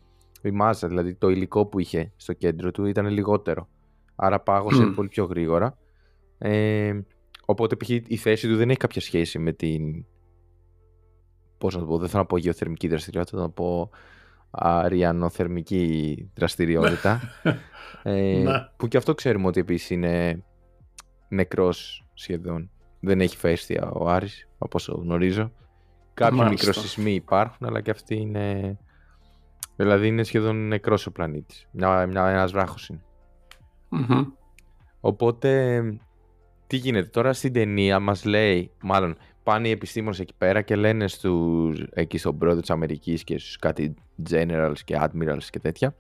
η 0.43 0.51
μάζα, 0.51 0.89
δηλαδή 0.89 1.15
το 1.15 1.29
υλικό 1.29 1.67
που 1.67 1.81
είχε 1.81 2.13
στο 2.17 2.33
κέντρο 2.33 2.71
του 2.71 2.85
ήταν 2.85 3.07
λιγότερο. 3.07 3.69
Άρα 4.15 4.41
πάγωσε 4.41 4.85
πολύ 4.97 5.09
πιο 5.09 5.25
γρήγορα. 5.25 5.79
Ε, 6.39 7.01
οπότε 7.45 7.77
η 8.07 8.17
θέση 8.17 8.49
του 8.49 8.57
δεν 8.57 8.69
έχει 8.71 8.79
κάποια 8.79 9.01
σχέση 9.01 9.39
με 9.39 9.53
την... 9.53 10.05
Πώς 11.59 11.75
να 11.75 11.81
το 11.81 11.87
πω, 11.87 11.99
δεν 11.99 12.09
θέλω 12.09 12.23
να 12.23 12.29
πω 12.29 12.37
γεωθερμική 12.37 12.89
δραστηριότητα, 12.89 13.39
θα 13.41 13.51
πω 13.51 13.91
αριανοθερμική 14.57 16.31
δραστηριότητα. 16.35 17.21
ε, 18.03 18.43
ναι. 18.43 18.69
που 18.77 18.89
και 18.89 18.97
αυτό 18.97 19.15
ξέρουμε 19.15 19.47
ότι 19.47 19.61
επίσης 19.61 19.91
είναι 19.91 20.43
νεκρός 21.29 22.05
σχεδόν. 22.15 22.71
Δεν 23.01 23.21
έχει 23.21 23.37
φέστια 23.37 23.91
ο 23.91 24.09
Άρης, 24.09 24.49
από 24.59 24.77
όσο 24.77 24.95
γνωρίζω. 24.95 25.53
Κάποιοι 26.15 26.47
μικροσυσμοί 26.49 27.15
υπάρχουν, 27.15 27.67
αλλά 27.67 27.81
και 27.81 27.91
αυτοί 27.91 28.15
είναι... 28.15 28.77
Δηλαδή 29.77 30.07
είναι 30.07 30.23
σχεδόν 30.23 30.69
νεκρός 30.69 31.07
ο 31.07 31.13
πλανήτης. 31.13 31.69
Μια, 31.73 32.07
μια, 32.07 32.29
ένας 32.29 32.53
βράχος 32.53 32.89
είναι. 32.89 33.03
Οπότε, 35.01 35.83
τι 36.67 36.77
γίνεται 36.77 37.09
τώρα 37.09 37.33
στην 37.33 37.53
ταινία 37.53 38.01
μας 38.01 38.25
λέει, 38.25 38.71
μάλλον 38.83 39.17
πάνε 39.43 39.69
οι 39.69 39.71
επιστήμονες 39.71 40.21
εκεί 40.21 40.35
πέρα 40.39 40.63
και 40.63 40.77
λένε 40.77 41.09
στους, 41.09 41.85
εκεί 41.93 42.19
στον 42.19 42.39
πρόεδρο 42.39 42.61
της 42.61 42.71
Αμερικής 42.71 43.25
και 43.25 43.39
στους 43.39 43.57
κάτι 43.57 43.95
generals 44.31 44.79
και 44.85 44.99
admirals 45.01 45.45
και 45.51 45.59
τέτοια, 45.59 45.95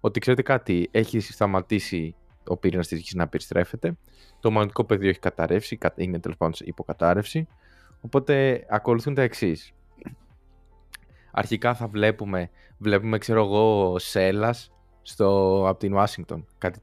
ότι 0.00 0.20
ξέρετε 0.20 0.42
κάτι, 0.42 0.88
έχει 0.90 1.20
σταματήσει 1.20 2.14
ο 2.46 2.56
πύρινας 2.56 2.86
της 2.86 3.00
γης 3.00 3.14
να 3.14 3.28
περιστρέφεται, 3.28 3.96
το 4.40 4.50
μαγνητικό 4.50 4.84
πεδίο 4.84 5.08
έχει 5.08 5.18
καταρρεύσει, 5.18 5.78
είναι 5.96 6.18
τέλος 6.18 6.36
πάντων 6.36 6.54
υποκατάρρευση, 6.58 7.46
οπότε 8.00 8.64
ακολουθούν 8.68 9.14
τα 9.14 9.22
εξής. 9.22 9.72
αρχικά 11.30 11.74
θα 11.74 11.86
βλέπουμε, 11.86 12.50
βλέπουμε 12.78 13.18
ξέρω 13.18 13.44
εγώ, 13.44 13.98
σέλας 13.98 14.72
στο, 15.02 15.62
από 15.68 15.78
την 15.78 15.94
Ουάσιγκτον, 15.94 16.46
κάτι 16.58 16.80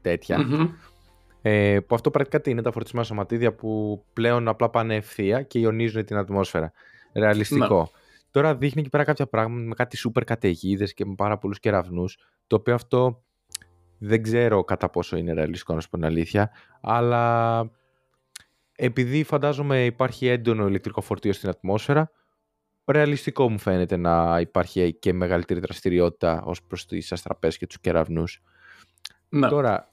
Ε, 1.44 1.80
που 1.86 1.94
αυτό 1.94 2.10
πρακτικά 2.10 2.40
τι 2.40 2.50
είναι 2.50 2.62
τα 2.62 2.72
φορτισμένα 2.72 3.06
σωματίδια 3.06 3.54
που 3.54 4.02
πλέον 4.12 4.48
απλά 4.48 4.70
πάνε 4.70 4.94
ευθεία 4.94 5.42
και 5.42 5.58
ιονίζουν 5.58 6.04
την 6.04 6.16
ατμόσφαιρα. 6.16 6.72
Ρεαλιστικό. 7.12 7.78
Ναι. 7.78 8.00
Τώρα 8.32 8.56
δείχνει 8.56 8.80
εκεί 8.80 8.90
πέρα 8.90 9.04
κάποια 9.04 9.26
πράγματα 9.26 9.62
με 9.62 9.74
κάτι 9.74 9.96
σούπερ 9.96 10.24
καταιγίδες 10.24 10.94
και 10.94 11.06
με 11.06 11.14
πάρα 11.14 11.38
πολλούς 11.38 11.58
κεραυνούς, 11.58 12.18
το 12.46 12.56
οποίο 12.56 12.74
αυτό 12.74 13.24
δεν 13.98 14.22
ξέρω 14.22 14.64
κατά 14.64 14.90
πόσο 14.90 15.16
είναι 15.16 15.32
ρεαλιστικό 15.32 15.74
να 15.74 15.80
σου 15.80 15.88
πω 15.88 15.96
την 15.96 16.06
αλήθεια, 16.06 16.50
αλλά 16.80 17.70
επειδή 18.76 19.22
φαντάζομαι 19.22 19.84
υπάρχει 19.84 20.26
έντονο 20.26 20.66
ηλεκτρικό 20.66 21.00
φορτίο 21.00 21.32
στην 21.32 21.48
ατμόσφαιρα, 21.48 22.10
ρεαλιστικό 22.84 23.50
μου 23.50 23.58
φαίνεται 23.58 23.96
να 23.96 24.40
υπάρχει 24.40 24.94
και 24.94 25.12
μεγαλύτερη 25.12 25.60
δραστηριότητα 25.60 26.42
ως 26.44 26.62
προς 26.62 26.86
τις 26.86 27.12
αστραπές 27.12 27.56
και 27.56 27.66
τους 27.66 27.80
κεραυνούς. 27.80 28.42
Ναι. 29.28 29.48
Τώρα, 29.48 29.92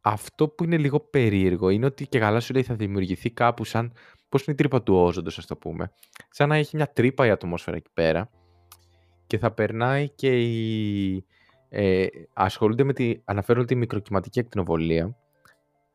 αυτό 0.00 0.48
που 0.48 0.64
είναι 0.64 0.76
λίγο 0.78 1.00
περίεργο 1.00 1.68
είναι 1.68 1.86
ότι 1.86 2.06
και 2.06 2.18
καλά 2.18 2.40
σου 2.40 2.52
λέει 2.52 2.62
θα 2.62 2.74
δημιουργηθεί 2.74 3.30
κάπου 3.30 3.64
σαν, 3.64 3.92
πώς 4.28 4.44
είναι 4.44 4.52
η 4.52 4.58
τρύπα 4.58 4.82
του 4.82 4.94
όζοντος 4.94 5.38
ας 5.38 5.46
το 5.46 5.56
πούμε, 5.56 5.92
σαν 6.30 6.48
να 6.48 6.56
έχει 6.56 6.76
μια 6.76 6.92
τρύπα 6.92 7.26
η 7.26 7.30
ατμόσφαιρα 7.30 7.76
εκεί 7.76 7.90
πέρα 7.94 8.30
και 9.26 9.38
θα 9.38 9.50
περνάει 9.50 10.08
και 10.08 10.40
η... 10.42 11.24
Ε, 11.68 12.06
ασχολούνται 12.32 12.84
με 12.84 12.92
τη, 12.92 13.20
αναφέρουν 13.24 13.66
τη 13.66 13.74
μικροκυματική 13.74 14.40
ακτινοβολία, 14.40 15.16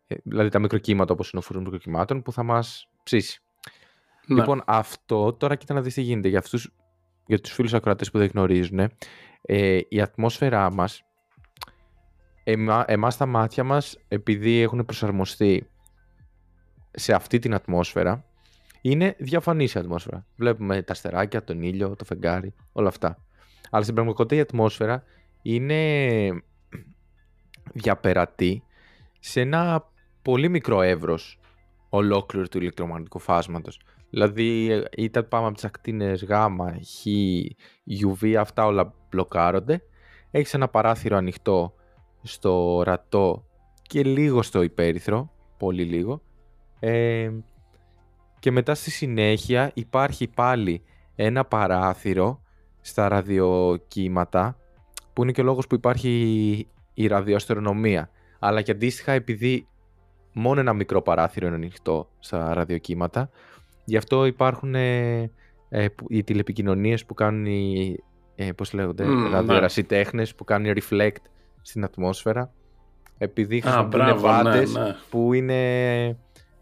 ε, 0.07 0.15
δηλαδή 0.23 0.49
τα 0.49 0.59
μικροκύματα 0.59 1.13
όπως 1.13 1.31
είναι 1.31 1.41
ο 1.41 1.45
φούρνος 1.45 1.65
μικροκυμάτων 1.65 2.21
που 2.21 2.31
θα 2.31 2.43
μας 2.43 2.89
ψήσει. 3.03 3.41
Ναι. 4.27 4.35
Λοιπόν, 4.35 4.63
αυτό 4.65 5.33
τώρα 5.33 5.55
κοίτα 5.55 5.73
να 5.73 5.81
δεις 5.81 5.93
τι 5.93 6.01
γίνεται. 6.01 6.27
Για, 6.27 6.39
αυτούς, 6.39 6.73
για 7.25 7.39
τους 7.39 7.51
φίλους 7.51 7.73
ακροατές 7.73 8.11
που 8.11 8.17
δεν 8.17 8.29
γνωρίζουν, 8.33 8.79
ε, 9.41 9.79
η 9.87 10.01
ατμόσφαιρά 10.01 10.71
μας, 10.71 11.03
εμά, 12.43 12.85
εμάς 12.87 13.17
τα 13.17 13.25
μάτια 13.25 13.63
μας, 13.63 13.97
επειδή 14.07 14.59
έχουν 14.59 14.85
προσαρμοστεί 14.85 15.69
σε 16.91 17.13
αυτή 17.13 17.39
την 17.39 17.54
ατμόσφαιρα, 17.54 18.25
είναι 18.82 19.15
διαφανής 19.17 19.73
η 19.73 19.80
ατμόσφαιρα. 19.80 20.25
Βλέπουμε 20.36 20.82
τα 20.82 20.91
αστεράκια, 20.91 21.43
τον 21.43 21.62
ήλιο, 21.62 21.95
το 21.95 22.06
φεγγάρι, 22.06 22.54
όλα 22.71 22.88
αυτά. 22.88 23.17
Αλλά 23.69 23.84
στην 23.84 23.95
πραγματικότητα 23.95 24.39
η 24.41 24.43
ατμόσφαιρα 24.43 25.04
είναι 25.41 26.43
διαπερατή 27.73 28.63
σε 29.19 29.41
ένα 29.41 29.89
πολύ 30.21 30.49
μικρό 30.49 30.82
εύρος 30.82 31.39
ολόκληρο 31.89 32.47
του 32.47 32.58
ηλεκτρομαγνητικού 32.58 33.19
φάσματος. 33.19 33.80
Δηλαδή, 34.10 34.82
είτε 34.97 35.23
πάμε 35.23 35.45
από 35.45 35.56
τις 35.56 35.63
ακτίνες 35.63 36.23
Γ, 36.23 36.30
Χ, 36.30 37.08
UV, 38.06 38.34
αυτά 38.34 38.65
όλα 38.65 38.93
μπλοκάρονται. 39.10 39.82
Έχεις 40.32 40.54
ένα 40.54 40.67
παράθυρο 40.67 41.17
ανοιχτό 41.17 41.73
στο 42.21 42.82
ρατό 42.86 43.45
και 43.82 44.04
λίγο 44.04 44.41
στο 44.41 44.62
υπέρυθρο, 44.62 45.32
πολύ 45.58 45.84
λίγο. 45.84 46.21
Ε, 46.83 47.31
και 48.39 48.51
μετά 48.51 48.75
στη 48.75 48.91
συνέχεια 48.91 49.71
υπάρχει 49.73 50.27
πάλι 50.27 50.83
ένα 51.15 51.45
παράθυρο 51.45 52.41
στα 52.81 53.07
ραδιοκύματα 53.07 54.57
που 55.13 55.23
είναι 55.23 55.31
και 55.31 55.41
ο 55.41 55.43
λόγος 55.43 55.67
που 55.67 55.75
υπάρχει 55.75 56.67
η 56.93 57.07
ραδιοαστρονομία. 57.07 58.09
Αλλά 58.39 58.61
και 58.61 58.71
αντίστοιχα 58.71 59.11
επειδή 59.11 59.67
μόνο 60.33 60.59
ένα 60.59 60.73
μικρό 60.73 61.01
παράθυρο 61.01 61.47
είναι 61.47 61.55
ανοιχτό 61.55 62.09
στα 62.19 62.53
ραδιοκύματα 62.53 63.29
Γι' 63.85 63.97
αυτό 63.97 64.25
υπάρχουν 64.25 64.75
ε, 64.75 65.31
ε, 65.69 65.85
οι 66.07 66.23
τηλεπικοινωνίες 66.23 67.05
που 67.05 67.13
κάνουν 67.13 67.45
οι, 67.45 67.95
ε, 68.35 68.51
πώς 68.51 68.73
λέγονται, 68.73 69.03
mm, 69.03 69.07
που 70.37 70.43
κάνουν 70.43 70.73
reflect 70.75 71.21
στην 71.61 71.83
ατμόσφαιρα 71.83 72.51
επειδή 73.17 73.61
χρησιμοποιούν 73.61 74.09
ah, 74.09 74.17
βάτες 74.17 74.73
ναι, 74.73 74.81
ναι. 74.81 74.95
που 75.09 75.33
είναι 75.33 76.17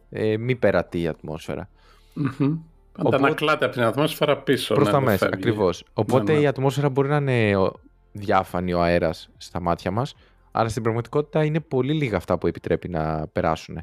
ε, 0.09 0.37
μη 0.37 0.55
περατή 0.55 1.01
η 1.01 1.07
ατμόσφαιρα. 1.07 1.69
Mm-hmm. 2.15 2.57
Οπότε... 2.97 3.53
από 3.53 3.69
την 3.69 3.81
ατμόσφαιρα 3.81 4.37
πίσω. 4.37 4.73
Προς 4.73 4.87
ναι, 4.87 4.93
τα 4.93 4.99
μέσα, 4.99 5.25
ακριβώς. 5.25 5.83
Οπότε 5.93 6.33
ναι, 6.33 6.39
η 6.39 6.47
ατμόσφαιρα 6.47 6.89
μπορεί 6.89 7.09
να 7.09 7.15
είναι 7.15 7.71
διάφανη 8.11 8.73
ο 8.73 8.81
αέρας 8.81 9.29
στα 9.37 9.61
μάτια 9.61 9.91
μας, 9.91 10.15
αλλά 10.51 10.69
στην 10.69 10.83
πραγματικότητα 10.83 11.43
είναι 11.43 11.59
πολύ 11.59 11.93
λίγα 11.93 12.17
αυτά 12.17 12.37
που 12.37 12.47
επιτρέπει 12.47 12.89
να 12.89 13.27
περάσουν. 13.27 13.77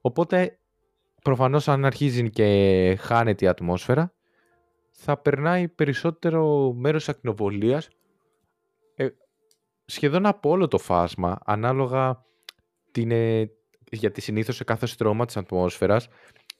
Οπότε 0.00 0.58
προφανώς 1.22 1.68
αν 1.68 1.84
αρχίζει 1.84 2.30
και 2.30 2.96
χάνεται 3.00 3.44
η 3.44 3.48
ατμόσφαιρα, 3.48 4.12
θα 4.90 5.16
περνάει 5.16 5.68
περισσότερο 5.68 6.72
μέρος 6.72 7.08
ακτινοβολίας 7.08 7.88
ε, 8.94 9.08
σχεδόν 9.84 10.26
από 10.26 10.50
όλο 10.50 10.68
το 10.68 10.78
φάσμα, 10.78 11.38
ανάλογα 11.44 12.24
την, 12.90 13.10
ε, 13.10 13.50
γιατί 13.90 14.20
συνήθως 14.20 14.56
σε 14.56 14.64
κάθε 14.64 14.86
στρώμα 14.86 15.24
της 15.24 15.36
ατμόσφαιρας 15.36 16.08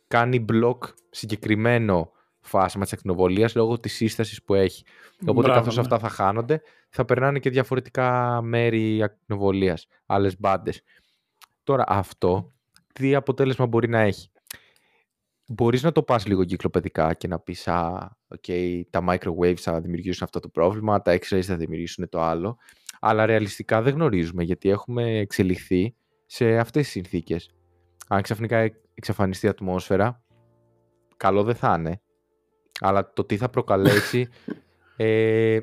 κάνει 0.08 0.40
μπλοκ 0.40 0.84
συγκεκριμένο 1.10 2.10
φάσμα 2.40 2.82
της 2.82 2.92
ακτινοβολίας 2.92 3.54
λόγω 3.54 3.80
της 3.80 3.94
σύστασης 3.94 4.42
που 4.42 4.54
έχει. 4.54 4.84
Οπότε 5.20 5.46
Μπράβο, 5.46 5.58
καθώς 5.58 5.74
ναι. 5.74 5.80
αυτά 5.80 5.98
θα 5.98 6.08
χάνονται, 6.08 6.62
θα 6.88 7.04
περνάνε 7.04 7.38
και 7.38 7.50
διαφορετικά 7.50 8.40
μέρη 8.42 9.02
ακτινοβολίας, 9.02 9.86
άλλες 10.06 10.40
μπάντες. 10.40 10.82
Τώρα 11.62 11.84
αυτό, 11.86 12.52
τι 12.92 13.14
αποτέλεσμα 13.14 13.66
μπορεί 13.66 13.88
να 13.88 14.00
έχει; 14.00 14.30
Μπορείς 15.48 15.82
να 15.82 15.92
το 15.92 16.02
πας 16.02 16.26
λίγο 16.26 16.44
κυκλοπαιδικά 16.44 17.14
και 17.14 17.28
να 17.28 17.38
πεις 17.38 17.68
«Α, 17.68 18.10
okay, 18.36 18.82
τα 18.90 19.04
microwaves 19.08 19.56
θα 19.56 19.80
δημιουργήσουν 19.80 20.24
αυτό 20.24 20.40
το 20.40 20.48
πρόβλημα, 20.48 21.02
τα 21.02 21.18
X-rays 21.18 21.42
θα 21.42 21.56
δημιουργήσουν 21.56 22.08
το 22.08 22.20
άλλο». 22.20 22.58
Αλλά 23.00 23.26
ρεαλιστικά 23.26 23.82
δεν 23.82 23.94
γνωρίζουμε 23.94 24.42
γιατί 24.42 24.68
έχουμε 24.68 25.18
εξελιχθεί 25.18 25.94
σε 26.26 26.58
αυτές 26.58 26.82
τις 26.82 26.92
συνθήκες. 26.92 27.50
Αν 28.08 28.22
ξαφνικά 28.22 28.70
εξαφανιστεί 28.94 29.46
η 29.46 29.48
ατμόσφαιρα, 29.48 30.22
καλό 31.16 31.42
δεν 31.42 31.54
θα 31.54 31.74
είναι. 31.78 32.00
Αλλά 32.80 33.12
το 33.12 33.24
τι 33.24 33.36
θα 33.36 33.48
προκαλέσει... 33.48 34.28
ε, 34.96 35.58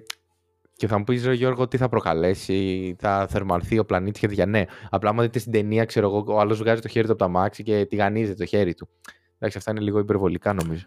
και 0.76 0.88
θα 0.88 0.98
μου 0.98 1.04
πεις, 1.04 1.28
Γιώργο, 1.28 1.68
τι 1.68 1.78
θα 1.78 1.90
προκαλέσει, 1.90 2.96
θα 3.00 3.28
θερμανθεί 3.30 3.80
ο 3.80 3.86
πλανήτης 3.86 4.20
και 4.20 4.28
τέτοια. 4.28 4.46
Ναι, 4.46 4.66
απλά 4.90 5.10
άμα 5.10 5.24
δείτε 5.24 5.40
στην 5.40 5.52
ταινία, 5.52 5.86
ξέρω 5.86 6.08
εγώ, 6.08 6.34
ο 6.36 6.40
άλλος 6.40 6.58
βγάζει 6.58 6.82
το 6.82 6.88
χέρι 6.88 7.06
του 7.06 7.12
από 7.12 7.22
τα 7.22 7.28
μάξι 7.28 7.64
και 7.64 7.86
τηγανίζεται 7.86 8.38
το 8.38 8.46
χέρι 8.46 8.74
του. 8.74 8.90
Εντάξει, 9.36 9.58
αυτά 9.58 9.72
είναι 9.72 9.80
λίγο 9.80 10.00
υπερβολικά 10.00 10.54
νομίζω. 10.54 10.86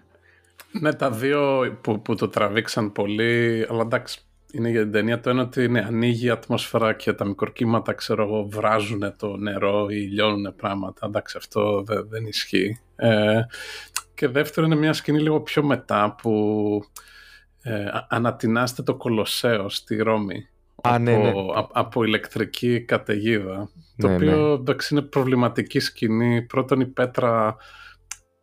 Ναι, 0.70 0.94
τα 0.94 1.10
δύο 1.10 1.70
που, 1.80 2.02
που 2.02 2.14
το 2.14 2.28
τραβήξαν 2.28 2.92
πολύ, 2.92 3.66
αλλά 3.68 3.82
εντάξει, 3.82 4.20
είναι 4.52 4.68
για 4.70 4.82
την 4.82 4.92
ταινία 4.92 5.20
το 5.20 5.30
ένα 5.30 5.42
ότι 5.42 5.68
ναι, 5.68 5.80
ανοίγει 5.80 6.26
η 6.26 6.30
ατμόσφαιρα 6.30 6.92
και 6.92 7.12
τα 7.12 7.24
μικροκύματα, 7.24 7.92
ξέρω 7.92 8.22
εγώ, 8.22 8.48
βράζουν 8.48 9.16
το 9.16 9.36
νερό 9.36 9.86
ή 9.88 9.94
λιώνουν 9.94 10.54
πράγματα. 10.56 11.06
Εντάξει, 11.06 11.36
αυτό 11.38 11.82
δεν, 11.82 12.08
δεν 12.08 12.26
ισχύει. 12.26 12.80
Ε, 12.96 13.40
και 14.14 14.28
δεύτερο 14.28 14.66
είναι 14.66 14.76
μια 14.76 14.92
σκηνή 14.92 15.20
λίγο 15.20 15.40
πιο 15.40 15.62
μετά 15.62 16.14
που 16.22 16.80
ε, 17.62 17.84
ανατινάστε 18.08 18.82
το 18.82 18.94
Κολοσσέο 18.94 19.68
στη 19.68 19.96
Ρώμη. 19.96 20.48
Α, 20.82 20.98
ναι, 20.98 21.16
ναι. 21.16 21.32
από 21.72 22.04
ηλεκτρική 22.04 22.80
καταιγίδα. 22.80 23.70
το 23.96 24.08
ναι, 24.08 24.14
οποίο 24.14 24.46
ναι. 24.46 24.52
εντάξει 24.52 24.94
είναι 24.94 25.02
προβληματική 25.02 25.78
σκηνή. 25.80 26.42
Πρώτον 26.42 26.80
η 26.80 26.86
πέτρα 26.86 27.56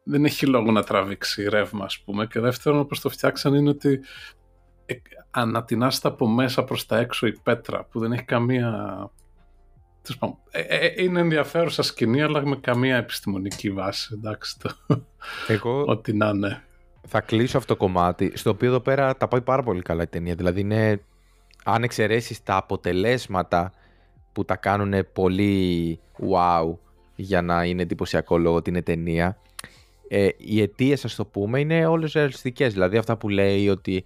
δεν 0.04 0.26
έχει 0.26 0.46
λόγο 0.46 0.72
να 0.72 0.84
τραβήξει 0.84 1.50
ρεύμα, 1.50 1.86
ας 1.86 2.00
πούμε. 2.00 2.28
Και 2.28 2.40
δεύτερον, 2.40 2.80
όπως 2.80 3.00
το 3.00 3.10
φτιάξαν, 3.10 3.54
είναι 3.54 3.70
ότι 3.70 4.00
ε, 4.86 4.96
ανατινάστε 5.32 6.08
από 6.08 6.28
μέσα 6.28 6.64
προς 6.64 6.86
τα 6.86 6.98
έξω 6.98 7.28
η 7.28 7.40
πέτρα, 7.44 7.84
που 7.84 8.00
δεν 8.00 8.12
έχει 8.12 8.24
καμία... 8.24 9.10
Ε, 10.52 10.60
ε, 10.60 11.04
είναι 11.04 11.20
ενδιαφέρουσα 11.20 11.82
σκηνή, 11.82 12.22
αλλά 12.22 12.46
με 12.46 12.56
καμία 12.56 12.98
επιστημονική 12.98 13.72
βάση, 13.72 14.10
εντάξει, 14.14 14.60
το... 14.60 14.76
Εγώ... 15.48 15.84
Ό,τι 15.88 16.14
να 16.14 16.30
είναι. 16.30 16.64
Θα 17.08 17.22
κλείσω 17.22 17.58
αυτό 17.58 17.74
το 17.74 17.80
κομμάτι, 17.80 18.32
στο 18.36 18.50
οποίο 18.50 18.68
εδώ 18.68 18.80
πέρα 18.80 19.18
τα 19.18 19.28
πάει 19.28 19.42
πάρα 19.42 19.64
πολύ 19.64 19.82
καλά 19.82 20.04
η 20.04 20.08
ταινία. 20.08 20.36
Δηλαδή, 20.36 20.60
είναι, 20.60 21.02
αν 21.64 21.84
εξαιρέσεις 21.84 22.44
τα 22.44 22.56
αποτελέσματα 22.56 23.72
που 24.34 24.46
τα 24.46 24.56
κάνουν 24.56 24.94
πολύ 25.14 26.00
wow 26.30 26.76
για 27.16 27.42
να 27.42 27.64
είναι 27.64 27.82
εντυπωσιακό 27.82 28.38
λόγω 28.38 28.62
την 28.62 28.84
ταινία, 28.84 29.38
ε, 30.08 30.28
οι 30.38 30.62
αιτίες, 30.62 31.06
ας 31.06 31.16
το 31.16 31.26
πούμε, 31.26 31.60
είναι 31.60 31.86
όλες 31.86 32.14
ρεαλιστικές. 32.14 32.74
Δηλαδή 32.74 32.98
αυτά 32.98 33.18
που 33.18 33.30
λέει 33.30 33.70
ότι 33.70 34.04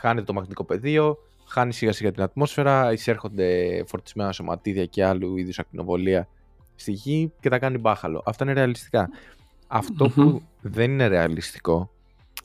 χάνεται 0.00 0.26
το 0.26 0.32
μαγνητικό 0.32 0.64
πεδίο, 0.64 1.18
χάνει 1.46 1.72
σιγά 1.72 1.92
σιγά 1.92 2.12
την 2.12 2.22
ατμόσφαιρα, 2.22 2.92
εισέρχονται 2.92 3.82
φορτισμένα 3.86 4.32
σωματίδια 4.32 4.86
και 4.86 5.04
άλλου 5.04 5.36
είδους 5.36 5.58
ακτινοβολία 5.58 6.28
στη 6.74 6.92
γη 6.92 7.32
και 7.40 7.48
τα 7.48 7.58
κάνει 7.58 7.78
μπάχαλο. 7.78 8.22
Αυτά 8.26 8.44
είναι 8.44 8.52
ρεαλιστικά. 8.52 9.08
που 10.14 10.42
δεν 10.60 10.90
είναι 10.90 11.06
ρεαλιστικό 11.06 11.90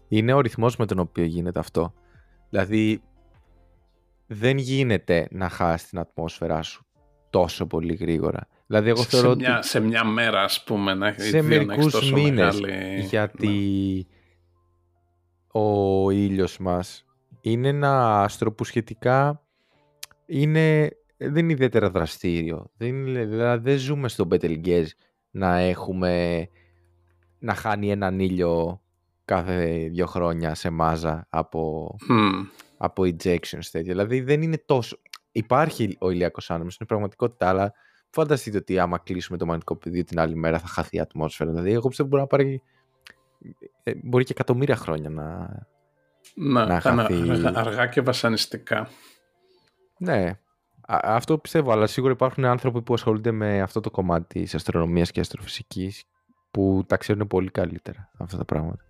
είναι 0.07 0.33
ο 0.33 0.39
ρυθμός 0.39 0.77
με 0.77 0.85
τον 0.85 0.99
οποίο 0.99 1.23
γίνεται 1.23 1.59
αυτό. 1.59 1.93
Δηλαδή 2.49 3.01
δεν 4.27 4.57
γίνεται 4.57 5.27
να 5.31 5.49
χάσεις 5.49 5.89
την 5.89 5.99
ατμόσφαιρά 5.99 6.61
σου 6.61 6.85
τόσο 7.29 7.65
πολύ 7.65 7.93
γρήγορα. 7.93 8.47
Δηλαδή, 8.67 8.89
εγώ 8.89 9.03
θεωρώ 9.03 9.29
σε, 9.29 9.35
μια, 9.35 9.61
σε 9.61 9.79
μια 9.79 10.03
μέρα, 10.03 10.43
ας 10.43 10.63
πούμε, 10.63 10.93
να, 10.93 11.15
σε 11.17 11.41
μερικούς 11.41 12.11
μήνες, 12.11 12.61
Γιατί 13.09 13.47
ναι. 14.07 15.61
ο 15.61 16.09
ήλιος 16.09 16.57
μας 16.57 17.05
είναι 17.41 17.67
ένα 17.67 18.21
άστρο 18.21 18.54
που 18.54 18.63
σχετικά 18.63 19.43
είναι, 20.25 20.89
δεν 21.17 21.36
είναι 21.43 21.51
ιδιαίτερα 21.51 21.89
δραστήριο. 21.89 22.71
Δεν, 22.77 22.88
είναι, 22.88 23.25
δηλαδή 23.25 23.69
δεν 23.69 23.80
ζούμε 23.80 24.08
στον 24.08 24.27
Πετελγκέζ 24.27 24.91
να 25.32 25.58
έχουμε 25.58 26.47
να 27.39 27.54
χάνει 27.54 27.91
έναν 27.91 28.19
ήλιο 28.19 28.82
κάθε 29.25 29.88
δύο 29.91 30.06
χρόνια 30.06 30.56
σε 30.56 30.69
μάζα 30.69 31.27
από, 31.30 31.95
από 32.77 33.04
ejections 33.04 33.65
τέτοια. 33.71 33.82
Δηλαδή 33.82 34.21
δεν 34.21 34.41
είναι 34.41 34.63
τόσο... 34.65 34.97
Υπάρχει 35.32 35.97
ο 35.99 36.10
ηλιακός 36.10 36.51
άνεμος, 36.51 36.75
είναι 36.75 36.88
πραγματικότητα, 36.88 37.49
αλλά 37.49 37.73
φανταστείτε 38.10 38.58
ότι 38.58 38.80
άμα 38.80 38.97
κλείσουμε 38.97 39.38
το 39.38 39.45
μαγνητικό 39.45 39.75
πεδίο 39.75 40.04
την 40.04 40.19
άλλη 40.19 40.36
μέρα 40.36 40.60
θα 40.60 40.67
χαθεί 40.67 40.97
η 40.97 40.99
ατμόσφαιρα. 40.99 41.49
Δηλαδή 41.49 41.71
εγώ 41.71 41.88
πιστεύω 41.88 42.10
μπορεί 42.10 42.21
να 42.21 42.27
πάρει 42.27 42.62
ε, 43.84 43.93
μπορεί 44.04 44.23
και 44.23 44.32
εκατομμύρια 44.32 44.75
χρόνια 44.75 45.10
να, 45.10 45.49
να, 46.36 46.65
να 46.65 46.80
χαθεί. 46.80 47.32
Αργά 47.54 47.88
και 47.88 48.02
βασανιστικά. 48.02 48.89
Ναι, 49.98 50.39
αυτό 50.88 51.38
πιστεύω, 51.38 51.72
αλλά 51.72 51.88
σίγουρα 51.88 52.13
υπάρχουν 52.13 52.46
άνθρωποι 52.46 52.82
που 52.82 52.94
ασχολούνται 52.94 53.32
με 53.32 53.62
αυτό 53.62 53.80
το 53.80 53.91
κομμάτι 53.91 54.39
της 54.39 54.56
αστρονομίας 54.56 55.12
και 55.12 55.20
αστροφυσικής 55.20 56.04
που 56.52 56.84
τα 56.88 56.98
ξέρουν 56.98 57.28
πολύ 57.28 57.50
καλύτερα 57.52 58.10
αυτά 58.17 58.38
τα 58.38 58.46
πράγματα. 58.46 58.84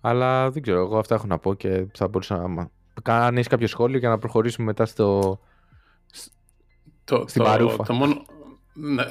Αλλά 0.00 0.50
δεν 0.50 0.62
ξέρω, 0.62 0.80
εγώ 0.80 0.98
αυτά 0.98 1.14
έχω 1.14 1.26
να 1.26 1.38
πω 1.38 1.54
και 1.54 1.86
θα 1.94 2.08
μπορούσα 2.08 2.48
να... 2.48 2.70
Αν 3.04 3.34
έχεις 3.34 3.48
κάποιο 3.48 3.66
σχόλιο 3.66 3.98
για 3.98 4.08
να 4.08 4.18
προχωρήσουμε 4.18 4.66
μετά 4.66 4.86
στο... 4.86 5.40
Το, 7.04 7.24
στην 7.28 7.42
το, 7.42 7.48
παρούφα. 7.48 7.84
Το 7.84 7.92
μόνο, 7.92 8.24
ναι, 8.78 9.04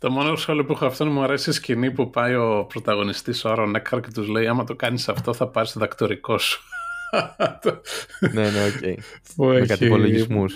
το 0.00 0.10
μόνο 0.10 0.36
σχόλιο 0.36 0.64
που 0.64 0.72
έχω 0.72 0.86
αυτό 0.86 1.06
μου 1.06 1.22
αρέσει 1.22 1.50
η 1.50 1.52
σκηνή 1.52 1.90
που 1.90 2.10
πάει 2.10 2.34
ο 2.34 2.66
πρωταγωνιστής 2.68 3.44
ο 3.44 3.50
Άρον 3.50 3.74
Έκχαρ 3.74 4.00
και 4.00 4.10
τους 4.14 4.28
λέει 4.28 4.46
άμα 4.46 4.64
το 4.64 4.74
κάνεις 4.74 5.08
αυτό 5.08 5.34
θα 5.34 5.48
πάρεις 5.48 5.72
το 5.72 5.80
δακτορικό 5.80 6.38
σου. 6.38 6.62
ναι, 8.32 8.50
ναι, 8.50 8.66
OK. 8.66 8.72
Okay. 8.82 8.94
Με 9.36 9.66
κάτι 9.66 9.87
υπολογισμούς. 9.87 10.54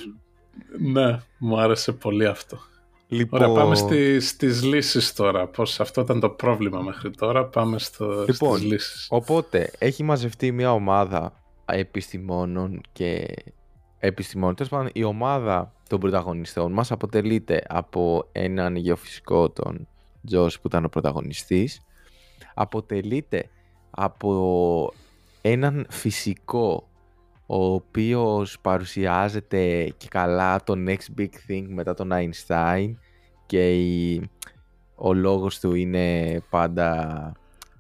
Ναι, 0.78 1.18
μου 1.38 1.60
άρεσε 1.60 1.92
πολύ 1.92 2.26
αυτό. 2.26 2.58
Λοιπόν... 3.08 3.42
Ωραία, 3.42 3.54
πάμε 3.54 3.74
στις, 3.74 4.28
στις 4.28 4.62
λύσεις 4.62 5.12
τώρα. 5.12 5.46
Πώς 5.46 5.80
αυτό 5.80 6.00
ήταν 6.00 6.20
το 6.20 6.28
πρόβλημα 6.28 6.80
μέχρι 6.80 7.10
τώρα. 7.10 7.44
Πάμε 7.44 7.78
στο, 7.78 8.24
λοιπόν, 8.28 8.56
στις 8.56 8.70
λύσεις. 8.70 9.06
Οπότε, 9.10 9.70
έχει 9.78 10.02
μαζευτεί 10.02 10.52
μια 10.52 10.72
ομάδα 10.72 11.42
επιστημόνων 11.64 12.80
και 12.92 13.34
επιστημόνων. 14.04 14.54
Τέλος 14.54 14.90
η 14.92 15.04
ομάδα 15.04 15.72
των 15.88 16.00
πρωταγωνιστών 16.00 16.72
μας 16.72 16.92
αποτελείται 16.92 17.62
από 17.68 18.28
έναν 18.32 18.76
γεωφυσικό, 18.76 19.50
τον 19.50 19.88
Τζος 20.26 20.60
που 20.60 20.66
ήταν 20.66 20.84
ο 20.84 20.88
πρωταγωνιστής. 20.88 21.82
Αποτελείται 22.54 23.48
από 23.90 24.92
έναν 25.40 25.86
φυσικό 25.90 26.88
ο 27.46 27.64
οποίος 27.64 28.58
παρουσιάζεται 28.60 29.84
και 29.96 30.08
καλά 30.08 30.62
το 30.62 30.74
next 30.86 31.20
big 31.20 31.30
thing 31.48 31.64
μετά 31.68 31.94
τον 31.94 32.10
Einstein 32.12 32.94
και 33.46 33.74
η, 33.74 34.30
ο 34.94 35.12
λόγος 35.12 35.60
του 35.60 35.74
είναι 35.74 36.38
πάντα 36.50 37.32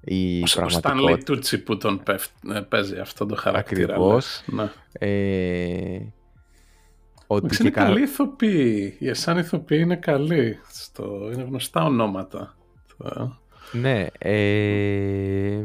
η 0.04 0.42
ο, 0.42 0.44
πραγματικότητα. 0.54 1.32
Ο 1.32 1.36
Stanley 1.36 1.38
Tucci 1.38 1.64
που 1.64 1.76
τον 1.76 2.02
ε, 2.54 2.60
παίζει 2.60 2.98
αυτό 2.98 3.26
το 3.26 3.34
χαρακτήρα. 3.34 3.94
Ακριβώς. 3.94 4.42
Ναι. 4.46 4.70
Ε, 4.92 6.00
ότι 7.26 7.56
είναι 7.60 7.70
κα... 7.70 7.84
καλή 7.84 8.02
ηθοποιή. 8.02 8.96
Οι 8.98 9.08
εσάν 9.08 9.38
ηθοποιοί 9.38 9.78
είναι 9.82 9.96
καλοί. 9.96 10.58
Στο... 10.68 11.30
Είναι 11.32 11.42
γνωστά 11.42 11.84
ονόματα. 11.84 12.56
Ναι. 13.72 14.06
Ε 14.18 15.64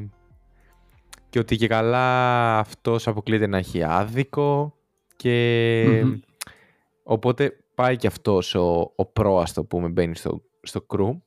και 1.29 1.39
ότι 1.39 1.55
και 1.55 1.67
καλά 1.67 2.59
αυτός 2.59 3.07
αποκλείεται 3.07 3.47
να 3.47 3.57
έχει 3.57 3.83
άδικο 3.83 4.75
και 5.15 6.05
οπότε 7.03 7.57
πάει 7.75 7.97
και 7.97 8.07
αυτός 8.07 8.55
ο, 8.55 8.91
ο 8.95 9.05
πρόαστο 9.05 9.63
που 9.63 9.79
με 9.79 9.87
μπαίνει 9.87 10.15
στο, 10.15 10.41
στο 10.61 10.81
κρου. 10.81 11.21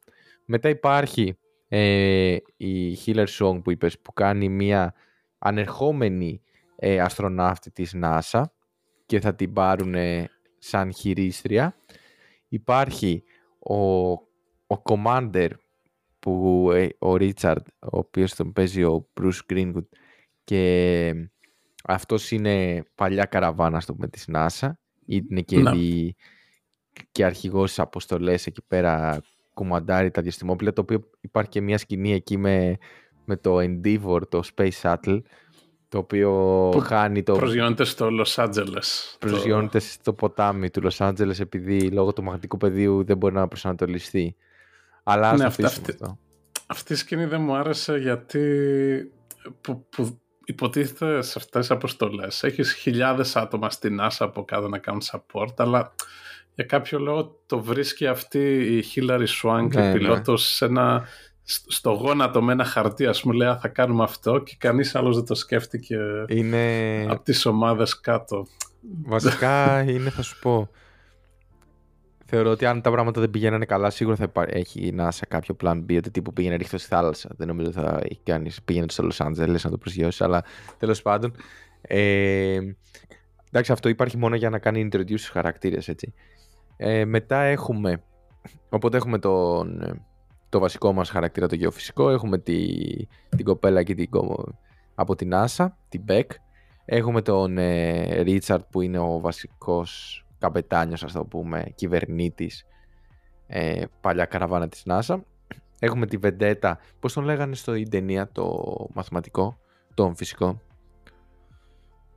Μετά 0.45 0.69
υπάρχει 0.69 1.39
ε, 1.73 2.37
η 2.57 2.99
Hiller 3.05 3.27
Song 3.39 3.61
που 3.65 3.71
είπες 3.71 3.99
που 3.99 4.13
κάνει 4.13 4.49
μια 4.49 4.95
ανερχόμενη 5.39 6.43
ε, 6.77 7.01
αστροναύτη 7.01 7.71
της 7.71 7.97
NASA 8.03 8.43
και 9.07 9.21
θα 9.21 9.35
την 9.35 9.53
πάρουν 9.53 9.95
σαν 10.59 10.93
χειρίστρια. 10.93 11.77
Υπάρχει 12.49 13.23
ο, 13.59 14.11
ο 14.67 14.83
Commander 14.83 15.49
που 16.19 16.69
ε, 16.73 16.89
ο 16.99 17.17
Ρίτσαρντ, 17.17 17.67
ο 17.79 17.99
οποίος 17.99 18.35
τον 18.35 18.53
παίζει 18.53 18.85
ο 18.85 19.09
Bruce 19.21 19.41
Greenwood 19.53 19.89
και 20.45 21.13
αυτός 21.85 22.31
είναι 22.31 22.85
παλιά 22.95 23.25
καραβάνας 23.25 23.83
στο 23.83 23.95
με 23.99 24.09
της 24.09 24.29
NASA 24.33 24.71
είναι 25.07 25.41
και, 25.41 25.59
ναι. 25.59 25.71
δι... 25.71 26.15
και 27.13 27.25
αρχηγός 27.25 27.71
στις 27.71 27.83
αποστολές 27.83 28.47
εκεί 28.47 28.63
πέρα 28.67 29.23
κουμαντάρει 29.61 30.11
τα 30.11 30.23
διαστημόπλαια 30.23 30.73
το 30.73 30.81
οποίο 30.81 31.11
υπάρχει 31.21 31.51
και 31.51 31.61
μια 31.61 31.79
σκηνή 31.79 32.13
εκεί 32.13 32.37
με, 32.37 32.77
με 33.25 33.37
το 33.37 33.57
Endeavour, 33.59 34.21
το 34.29 34.43
Space 34.55 34.81
Shuttle 34.83 35.21
το 35.89 35.99
οποίο 35.99 36.31
που 36.73 36.81
χάνει 36.81 37.23
το... 37.23 37.33
Προσγειώνεται 37.33 37.85
στο 37.85 38.09
Los 38.21 38.45
Angeles. 38.45 39.17
Προσγειώνεται 39.19 39.79
το... 39.79 39.85
στο 39.85 40.13
ποτάμι 40.13 40.71
του 40.71 40.83
Los 40.85 41.09
Angeles 41.09 41.41
επειδή 41.41 41.91
λόγω 41.91 42.13
του 42.13 42.23
μαγνητικού 42.23 42.57
πεδίου 42.57 43.05
δεν 43.05 43.17
μπορεί 43.17 43.35
να 43.35 43.49
προσανατολιστεί. 43.49 44.37
Αλλά 45.03 45.37
ναι, 45.37 45.45
αυτή, 45.45 45.65
αυτή, 45.65 45.91
αυτό. 45.91 46.19
αυτή 46.67 46.93
η 46.93 46.97
σκηνή 46.97 47.25
δεν 47.25 47.41
μου 47.41 47.55
άρεσε 47.55 47.97
γιατί 47.97 48.43
που, 49.61 49.87
που 49.89 50.21
υποτίθεται 50.45 51.23
σε 51.23 51.35
αυτές 51.37 51.61
τις 51.61 51.71
αποστολές 51.71 52.43
έχεις 52.43 52.73
χιλιάδες 52.73 53.37
άτομα 53.37 53.71
στην 53.71 53.99
NASA 54.01 54.17
από 54.19 54.45
κάτω 54.45 54.69
να 54.69 54.79
κάνουν 54.79 55.03
support 55.03 55.55
αλλά 55.57 55.95
για 56.61 56.69
κάποιο 56.69 56.99
λόγο 56.99 57.41
το 57.47 57.61
βρίσκει 57.61 58.07
αυτή 58.07 58.77
η 58.77 58.85
Hillary 58.95 59.27
Swank 59.43 59.69
ναι, 59.75 59.87
ναι. 59.87 59.93
πιλότος 59.93 60.55
σε 60.55 60.65
ένα, 60.65 61.05
στο 61.67 61.91
γόνατο 61.91 62.43
με 62.43 62.53
ένα 62.53 62.65
χαρτί 62.65 63.07
ας 63.07 63.21
πούμε 63.21 63.35
λέει 63.35 63.57
θα 63.61 63.69
κάνουμε 63.69 64.03
αυτό 64.03 64.39
και 64.39 64.55
κανείς 64.59 64.95
άλλος 64.95 65.17
δεν 65.17 65.25
το 65.25 65.35
σκέφτηκε 65.35 65.97
είναι... 66.29 67.07
από 67.09 67.23
τις 67.23 67.47
ομάδες 67.47 68.01
κάτω. 68.01 68.47
Βασικά 69.03 69.83
είναι 69.83 70.11
θα 70.11 70.23
σου 70.23 70.39
πω 70.39 70.71
Θεωρώ 72.33 72.51
ότι 72.51 72.67
αν 72.67 72.81
τα 72.81 72.91
πράγματα 72.91 73.21
δεν 73.21 73.31
πηγαίνανε 73.31 73.65
καλά, 73.65 73.91
σίγουρα 73.91 74.17
θα 74.17 74.31
έχει 74.47 74.81
η 74.81 74.95
NASA 74.99 75.23
κάποιο 75.29 75.57
plan 75.63 75.77
B, 75.89 75.97
ότι 75.97 76.11
τύπου 76.11 76.33
πήγαινε 76.33 76.57
ρίχτω 76.57 76.79
στη 76.79 76.89
θάλασσα. 76.89 77.31
Δεν 77.37 77.47
νομίζω 77.47 77.69
ότι 77.69 77.79
θα 77.79 78.01
έχει 78.03 78.21
κάνει. 78.25 78.51
Πήγαινε 78.65 78.87
στο 78.89 79.09
Los 79.11 79.27
Angeles 79.27 79.61
να 79.63 79.71
το 79.71 79.79
προσγειώσει, 79.79 80.25
αλλά 80.25 80.45
τέλος 80.79 81.03
πάντων. 81.03 81.33
Ε, 81.81 82.59
εντάξει, 83.49 83.73
αυτό 83.73 83.89
υπάρχει 83.89 84.17
μόνο 84.17 84.37
για 84.37 84.51
να 84.51 84.59
κάνει 84.59 84.89
introduce 84.93 85.07
στους 85.07 85.29
χαρακτήρες, 85.29 85.89
έτσι. 85.89 86.15
Ε, 86.83 87.05
μετά 87.05 87.41
έχουμε, 87.41 88.03
οπότε 88.69 88.97
έχουμε 88.97 89.19
τον, 89.19 89.81
το 90.49 90.59
βασικό 90.59 90.93
μας 90.93 91.11
χαρακτήρα, 91.11 91.47
το 91.47 91.55
γεωφυσικό, 91.55 92.11
έχουμε 92.11 92.39
τη, 92.39 92.77
την 93.29 93.45
κοπέλα 93.45 93.83
και 93.83 93.95
την, 93.95 94.09
από 94.95 95.15
την 95.15 95.31
NASA, 95.33 95.67
την 95.89 96.05
Beck, 96.09 96.27
έχουμε 96.85 97.23
τον 97.23 97.59
ε, 97.59 98.23
Richard 98.25 98.59
που 98.71 98.81
είναι 98.81 98.99
ο 98.99 99.21
βασικός 99.21 100.25
καπετάνιος, 100.39 101.05
ας 101.05 101.13
το 101.13 101.25
πούμε, 101.25 101.65
κυβερνήτης, 101.75 102.67
ε, 103.47 103.85
παλιά 104.01 104.25
καραβάνα 104.25 104.69
της 104.69 104.83
NASA. 104.87 105.21
Έχουμε 105.79 106.07
τη 106.07 106.17
Βεντέτα, 106.17 106.79
πώς 107.01 107.13
τον 107.13 107.25
λέγανε 107.25 107.55
στο 107.55 107.83
ταινία, 107.83 108.29
το 108.33 108.65
μαθηματικό, 108.93 109.59
τον 109.95 110.17
φυσικό. 110.17 110.61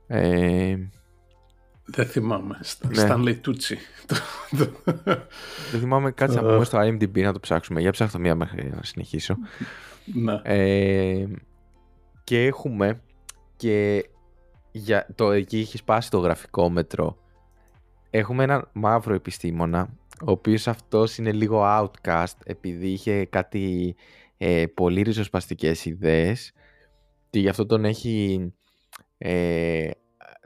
Ε, 0.06 0.76
δεν 1.84 2.06
θυμάμαι. 2.06 2.58
Ναι. 2.88 3.06
Stanley 3.08 3.40
Tucci. 3.46 3.76
Δεν 5.70 5.80
θυμάμαι. 5.80 6.10
Κάτσε 6.10 6.40
να 6.40 6.52
πούμε 6.52 6.64
στο 6.64 6.78
IMDb 6.78 7.22
να 7.22 7.32
το 7.32 7.40
ψάξουμε. 7.40 7.80
Για 7.80 7.90
ψάχνω 7.90 8.20
μία 8.20 8.34
μέχρι 8.34 8.70
να 8.74 8.82
συνεχίσω. 8.82 9.36
Ναι. 10.04 10.40
Ε, 10.42 11.26
και 12.24 12.44
έχουμε 12.44 13.02
και 13.56 14.08
για 14.70 15.06
το 15.14 15.30
εκεί 15.30 15.58
έχει 15.58 15.76
σπάσει 15.76 16.10
το 16.10 16.18
γραφικό 16.18 16.70
μέτρο 16.70 17.18
έχουμε 18.16 18.42
έναν 18.44 18.68
μαύρο 18.72 19.14
επιστήμονα, 19.14 19.88
ο 20.20 20.30
οποίος 20.30 20.68
αυτός 20.68 21.18
είναι 21.18 21.32
λίγο 21.32 21.62
outcast 21.64 22.36
επειδή 22.44 22.88
είχε 22.88 23.24
κάτι 23.24 23.94
ε, 24.36 24.64
πολύ 24.74 25.02
ριζοσπαστικές 25.02 25.84
ιδέες 25.84 26.52
και 27.30 27.38
γι' 27.38 27.48
αυτό 27.48 27.66
τον 27.66 27.84
έχει, 27.84 28.52
ε, 29.18 29.90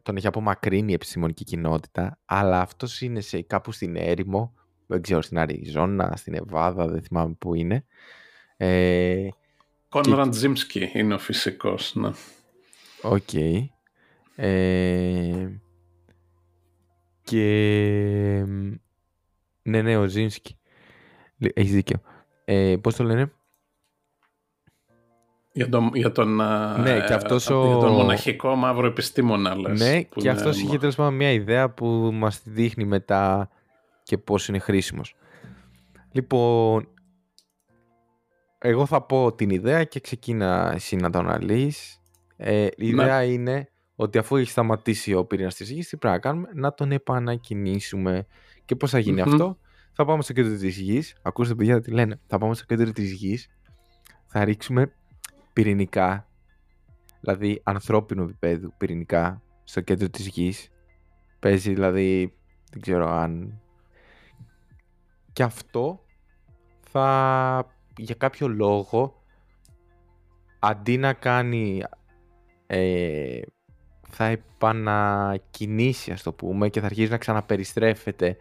τον 0.09 0.17
έχει 0.17 0.27
απομακρύνει 0.27 0.91
η 0.91 0.95
επιστημονική 0.95 1.45
κοινότητα, 1.45 2.19
αλλά 2.25 2.61
αυτός 2.61 3.01
είναι 3.01 3.21
σε, 3.21 3.43
κάπου 3.43 3.73
στην 3.73 3.97
έρημο, 3.97 4.55
δεν 4.87 5.03
ξέρω, 5.03 5.23
στην 5.23 5.39
Αριζόνα, 5.39 6.15
στην 6.17 6.35
Νεβάδα, 6.35 6.89
δεν 6.89 7.03
θυμάμαι 7.03 7.35
πού 7.39 7.55
είναι. 7.55 7.85
Ε, 8.57 9.29
Κόνραντ 9.89 10.31
Ζίμσκι 10.31 10.91
είναι 10.95 11.15
ο 11.15 11.19
φυσικός, 11.19 11.95
ναι. 11.95 12.11
OK. 13.03 13.29
Okay. 13.33 13.67
Ε, 14.37 15.49
και... 17.23 18.45
Ναι, 19.63 19.83
ναι, 19.83 19.97
ο 19.97 20.07
Ζίμσκι. 20.07 20.59
Έχεις 21.39 21.73
δίκιο. 21.73 22.01
Ε, 22.45 22.77
πώς 22.81 22.97
το 22.97 23.05
λένε; 23.05 23.33
Για 25.53 25.69
τον, 25.69 25.91
για 25.95 26.13
τον, 26.13 26.35
ναι, 26.81 27.05
και 27.07 27.13
αυτός 27.13 27.51
ο... 27.51 27.67
για 27.67 27.77
τον 27.77 27.93
μοναχικό 27.93 28.55
μαύρο 28.55 28.87
επιστήμονα, 28.87 29.57
λες. 29.57 29.81
Ναι, 29.81 30.03
και 30.03 30.31
αυτός 30.31 30.61
είχε 30.61 30.79
τέλος 30.79 30.95
πάντων 30.95 31.15
μια 31.15 31.31
ιδέα 31.31 31.71
που 31.71 31.87
μας 32.13 32.43
δείχνει 32.45 32.85
μετά 32.85 33.51
και 34.03 34.19
πώς 34.19 34.49
είναι 34.49 34.59
χρήσιμος. 34.59 35.15
Λοιπόν, 36.13 36.89
εγώ 38.59 38.87
θα 38.87 39.03
πω 39.03 39.35
την 39.35 39.51
ιδέα 39.51 39.85
και 39.85 40.01
ξεκίνα 40.01 40.73
εσύ 40.75 40.97
να 40.97 41.11
το 41.11 41.19
αναλύεις. 41.19 42.01
Ε, 42.37 42.67
η 42.77 42.93
ναι. 42.93 43.03
ιδέα 43.03 43.23
είναι 43.23 43.69
ότι 43.95 44.19
αφού 44.19 44.37
έχει 44.37 44.51
σταματήσει 44.51 45.15
ο 45.15 45.25
πυρήνας 45.25 45.55
της 45.55 45.71
γης, 45.71 45.89
τι 45.89 45.97
πρέπει 45.97 46.15
να 46.15 46.21
κάνουμε, 46.21 46.49
να 46.55 46.75
τον 46.75 46.93
επανακινήσουμε. 46.93 48.27
Και 48.65 48.77
πώς 48.77 48.91
θα 48.91 48.99
γινει 48.99 49.21
αυτό, 49.21 49.59
θα 49.93 50.05
πάμε 50.05 50.23
στο 50.23 50.33
κέντρο 50.33 50.57
της 50.57 50.79
γης. 50.79 51.17
Ακούστε, 51.23 51.55
παιδιά, 51.55 51.81
τι 51.81 51.91
λένε. 51.91 52.21
Θα 52.27 52.39
πάμε 52.39 52.55
στο 52.55 52.65
κέντρο 52.65 52.93
της 52.93 53.13
γης, 53.13 53.49
θα 54.27 54.45
ρίξουμε 54.45 54.93
πυρηνικά, 55.59 56.29
δηλαδή 57.21 57.61
ανθρώπινο 57.65 58.23
επίπεδο 58.23 58.73
πυρηνικά, 58.79 59.43
στο 59.65 59.81
κέντρο 59.81 60.09
της 60.09 60.27
γης. 60.27 60.71
Παίζει 61.39 61.73
δηλαδή, 61.73 62.35
δεν 62.71 62.81
ξέρω 62.81 63.09
αν. 63.11 63.61
Και 65.33 65.43
αυτό 65.43 66.05
θα 66.81 67.75
για 67.97 68.15
κάποιο 68.15 68.49
λόγο 68.49 69.23
αντί 70.59 70.97
να 70.97 71.13
κάνει 71.13 71.83
ε, 72.67 73.41
θα 74.09 74.25
επανακινήσει 74.25 76.13
ας 76.13 76.23
το 76.23 76.33
πούμε 76.33 76.69
και 76.69 76.81
θα 76.81 76.87
αρχίσει 76.87 77.11
να 77.11 77.19
ξαναπεριστρέφεται 77.19 78.37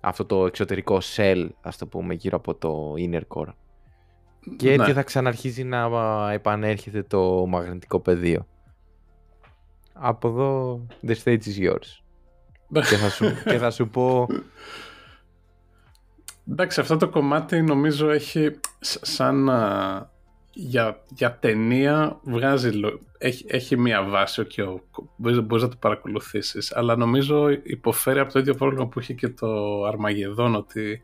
αυτό 0.00 0.24
το 0.24 0.46
εξωτερικό 0.46 0.98
cell 1.16 1.48
ας 1.60 1.76
το 1.76 1.86
πούμε 1.86 2.14
γύρω 2.14 2.36
από 2.36 2.54
το 2.54 2.94
inner 2.96 3.22
core 3.28 3.52
και 4.56 4.72
έτσι 4.72 4.86
ναι. 4.86 4.92
θα 4.92 5.02
ξαναρχίσει 5.02 5.64
να 5.64 5.88
επανέρχεται 6.32 7.02
το 7.02 7.46
μαγνητικό 7.46 8.00
πεδίο. 8.00 8.46
Από 9.92 10.28
εδώ 10.28 10.80
the 11.06 11.14
stage 11.24 11.42
is 11.42 11.70
yours. 11.70 12.02
Και, 12.72 12.96
θα 12.96 13.10
σου, 13.10 13.24
και 13.44 13.58
θα 13.58 13.70
σου 13.70 13.88
πω 13.88 14.26
Εντάξει, 16.50 16.80
αυτό 16.80 16.96
το 16.96 17.08
κομμάτι 17.08 17.62
νομίζω 17.62 18.10
έχει 18.10 18.50
σαν 18.80 19.50
για, 20.52 21.02
για 21.08 21.38
ταινία 21.38 22.20
βγάζει, 22.22 22.70
έχει, 23.18 23.44
έχει 23.48 23.76
μία 23.76 24.02
βάση 24.02 24.44
και 24.44 24.62
ο, 24.62 24.82
μπορείς, 25.16 25.62
να 25.62 25.68
το 25.68 25.76
παρακολουθήσεις 25.78 26.76
αλλά 26.76 26.96
νομίζω 26.96 27.48
υποφέρει 27.50 28.18
από 28.18 28.32
το 28.32 28.38
ίδιο 28.38 28.54
πρόβλημα 28.54 28.86
που 28.86 29.00
είχε 29.00 29.12
και 29.12 29.28
το 29.28 29.84
Αρμαγεδόν 29.84 30.54
ότι 30.54 31.02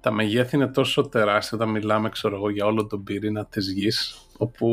τα 0.00 0.10
μεγέθη 0.10 0.56
είναι 0.56 0.66
τόσο 0.66 1.08
τεράστια 1.08 1.58
όταν 1.58 1.70
μιλάμε 1.70 2.08
ξέρω 2.08 2.36
εγώ, 2.36 2.50
για 2.50 2.66
όλο 2.66 2.86
τον 2.86 3.02
πυρήνα 3.04 3.46
της 3.46 3.72
γης 3.72 4.18
όπου 4.36 4.68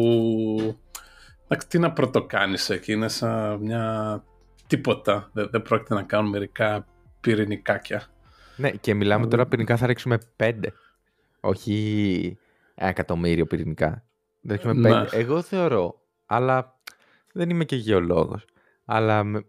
εντάξει, 1.48 1.68
τι 1.68 1.80
να 1.80 1.92
πρωτοκάνεις 1.92 2.70
εκεί 2.70 2.92
είναι 2.92 3.08
σαν 3.08 3.60
μια 3.60 4.24
τίποτα 4.68 5.30
δεν, 5.34 5.48
δεν 5.52 5.62
πρόκειται 5.62 5.94
να 5.94 6.04
κάνουν 6.04 6.30
μερικά 6.30 6.88
πυρηνικάκια 7.22 8.04
ναι 8.56 8.72
και 8.72 8.94
μιλάμε 8.94 9.28
τώρα 9.28 9.46
πυρηνικά 9.46 9.78
θα 9.78 9.86
ρίξουμε 9.86 10.18
πέντε 10.36 10.74
όχι 11.46 12.38
ένα 12.76 12.90
εκατομμύριο 12.90 13.46
πυρηνικά. 13.46 14.04
Ναι. 14.42 15.06
Εγώ 15.12 15.42
θεωρώ, 15.42 16.02
αλλά 16.26 16.80
δεν 17.32 17.50
είμαι 17.50 17.66
και 17.66 17.76
γεωλόγος, 17.76 18.46
αλλά 18.86 19.46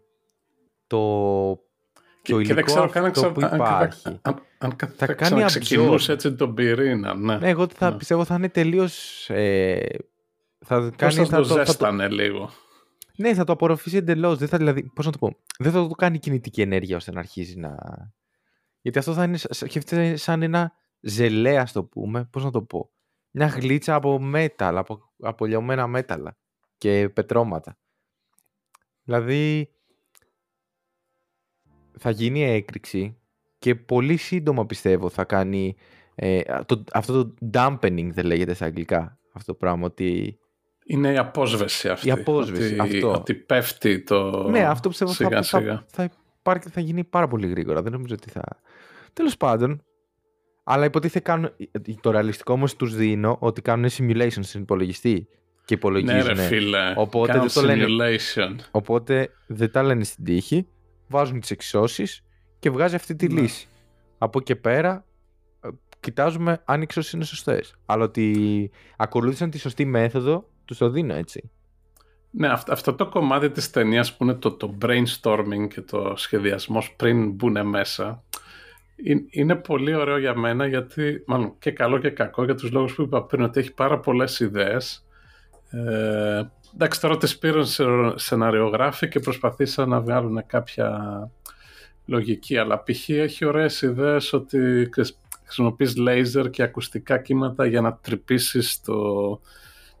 το, 0.87 1.59
και, 2.27 2.33
το 2.33 2.39
υλικό 2.39 2.47
και 2.47 2.53
δεν 2.53 2.63
ξέρω 2.63 2.89
καν 2.89 3.05
αυτό 3.05 3.31
που 3.31 3.41
υπάρχει 3.41 4.07
αν, 4.07 4.19
αν, 4.57 4.75
αν 4.79 4.93
θα 4.95 5.13
κάνει 5.13 5.43
ξεκινούσε 5.43 6.11
έτσι 6.11 6.33
τον 6.33 6.53
πυρήνα. 6.53 7.15
Ναι. 7.15 7.37
ναι 7.37 7.49
εγώ 7.49 7.67
θα, 7.67 7.89
ναι. 7.89 7.97
πιστεύω 7.97 8.25
θα 8.25 8.35
είναι 8.35 8.49
τελείως. 8.49 9.25
Ε, 9.29 9.79
θα 10.65 10.91
κάνει, 10.95 11.25
θα, 11.25 11.37
το, 11.37 11.43
ζέστανε 11.43 12.03
θα 12.03 12.09
το, 12.09 12.15
λίγο. 12.15 12.49
Ναι, 13.15 13.33
θα 13.33 13.43
το 13.43 13.51
απορροφήσει 13.51 13.97
εντελώς. 13.97 14.37
Δηλαδή, 14.37 14.83
πώς 14.83 15.05
να 15.05 15.11
το 15.11 15.17
πω, 15.17 15.35
δεν 15.59 15.71
θα 15.71 15.87
το 15.87 15.93
κάνει 15.93 16.19
κινητική 16.19 16.61
ενέργεια 16.61 16.95
ώστε 16.95 17.11
να 17.11 17.19
αρχίζει 17.19 17.57
να. 17.57 17.77
Γιατί 18.81 18.99
αυτό 18.99 19.13
θα 19.13 19.23
είναι 19.23 20.15
σαν 20.15 20.41
ένα 20.41 20.71
ζελέ, 20.99 21.57
ας 21.57 21.71
το 21.71 21.83
πούμε. 21.83 22.27
Πώς 22.31 22.43
να 22.43 22.51
το 22.51 22.61
πω 22.61 22.91
μια 23.31 23.47
γλίτσα 23.47 23.95
από 23.95 24.19
μέταλλα, 24.19 24.79
από, 24.79 25.13
από 25.19 25.45
λιωμένα 25.45 25.87
μέταλλα 25.87 26.37
και 26.77 27.09
πετρώματα. 27.09 27.77
Δηλαδή 29.03 29.71
θα 31.99 32.09
γίνει 32.09 32.43
έκρηξη 32.43 33.17
και 33.59 33.75
πολύ 33.75 34.17
σύντομα 34.17 34.65
πιστεύω 34.65 35.09
θα 35.09 35.23
κάνει 35.23 35.75
ε, 36.15 36.41
το, 36.65 36.83
αυτό 36.93 37.25
το 37.25 37.33
dampening 37.53 38.09
δεν 38.11 38.25
λέγεται 38.25 38.53
στα 38.53 38.65
αγγλικά 38.65 39.17
αυτό 39.33 39.51
το 39.51 39.57
πράγμα 39.57 39.85
ότι 39.85 40.39
είναι 40.87 41.11
η 41.11 41.17
απόσβεση 41.17 41.89
αυτή. 41.89 42.07
Η 42.07 42.11
απόσβεση, 42.11 42.79
ότι, 42.79 42.95
αυτό. 42.95 43.11
Ότι 43.11 43.33
πέφτει 43.33 44.03
το 44.03 44.49
Ναι, 44.49 44.65
αυτό 44.65 44.89
πιστεύω 44.89 45.11
σιγά, 45.11 45.43
θα, 45.43 45.59
θα, 45.61 45.83
θα, 45.87 46.11
θα, 46.43 46.61
θα 46.71 46.81
γίνει 46.81 47.03
πάρα 47.03 47.27
πολύ 47.27 47.47
γρήγορα. 47.47 47.81
Δεν 47.81 47.91
νομίζω 47.91 48.13
ότι 48.13 48.29
θα... 48.29 48.43
Τέλος 49.13 49.37
πάντων, 49.37 49.83
αλλά 50.63 50.85
υποτίθεται 50.85 51.19
κάνουν. 51.19 51.51
Το 52.01 52.11
ρεαλιστικό 52.11 52.53
όμω 52.53 52.65
του 52.77 52.85
δίνω 52.85 53.37
ότι 53.39 53.61
κάνουν 53.61 53.89
simulation 53.97 54.39
στην 54.41 54.61
υπολογιστή 54.61 55.27
και 55.65 55.73
υπολογίζουν. 55.73 56.17
Ναι, 56.17 56.23
ρε 56.23 56.41
φίλε. 56.41 56.93
Οπότε 56.95 57.39
δεν, 57.39 57.53
το 57.53 57.61
λένε, 57.61 57.85
οπότε 58.71 59.29
δεν 59.47 59.71
τα 59.71 59.83
λένε 59.83 60.03
στην 60.03 60.23
τύχη, 60.23 60.67
βάζουν 61.07 61.39
τις 61.39 61.51
εξώσει 61.51 62.07
και 62.59 62.69
βγάζει 62.69 62.95
αυτή 62.95 63.15
τη 63.15 63.27
ναι. 63.27 63.41
λύση. 63.41 63.67
Από 64.17 64.39
εκεί 64.39 64.55
πέρα 64.55 65.05
ε, 65.61 65.67
κοιτάζουμε 65.99 66.61
αν 66.65 66.79
οι 66.79 66.83
εξώσει 66.83 67.15
είναι 67.15 67.25
σωστές. 67.25 67.75
Αλλά 67.85 68.03
ότι 68.03 68.71
ακολούθησαν 68.97 69.49
τη 69.49 69.57
σωστή 69.57 69.85
μέθοδο, 69.85 70.49
τους 70.65 70.77
το 70.77 70.89
δίνω 70.89 71.13
έτσι. 71.13 71.51
Ναι, 72.31 72.47
αυτό, 72.47 72.73
αυτό 72.73 72.93
το 72.93 73.09
κομμάτι 73.09 73.49
της 73.49 73.69
ταινίας 73.69 74.17
που 74.17 74.23
είναι 74.23 74.33
το, 74.33 74.51
το 74.51 74.77
brainstorming 74.81 75.67
και 75.69 75.81
το 75.81 76.13
σχεδιασμός 76.15 76.95
πριν 76.95 77.31
μπουν 77.31 77.67
μέσα 77.67 78.23
είναι 79.29 79.55
πολύ 79.55 79.95
ωραίο 79.95 80.17
για 80.17 80.35
μένα 80.35 80.67
γιατί, 80.67 81.23
μάλλον 81.27 81.55
και 81.59 81.71
καλό 81.71 81.97
και 81.97 82.09
κακό 82.09 82.43
για 82.43 82.55
τους 82.55 82.71
λόγους 82.71 82.95
που 82.95 83.01
είπα 83.01 83.23
πριν 83.23 83.43
ότι 83.43 83.59
έχει 83.59 83.73
πάρα 83.73 83.99
πολλές 83.99 84.39
ιδέες 84.39 85.05
ε, 85.69 86.41
εντάξει 86.73 87.01
τώρα 87.01 87.17
τις 87.17 87.37
πήραν 87.37 87.65
σεναριογράφοι 88.15 89.07
και 89.07 89.19
προσπαθήσαν 89.19 89.89
να 89.89 90.01
βγάλουν 90.01 90.43
κάποια 90.45 90.99
λογική 92.05 92.57
αλλά 92.57 92.83
π.χ. 92.83 93.09
έχει 93.09 93.45
ωραίες 93.45 93.81
ιδέες 93.81 94.33
ότι 94.33 94.89
χρησιμοποιείς 95.43 95.95
λέιζερ 95.95 96.49
και 96.49 96.63
ακουστικά 96.63 97.17
κύματα 97.17 97.65
για 97.65 97.81
να 97.81 97.93
τρυπήσεις 97.93 98.81
το, 98.81 98.93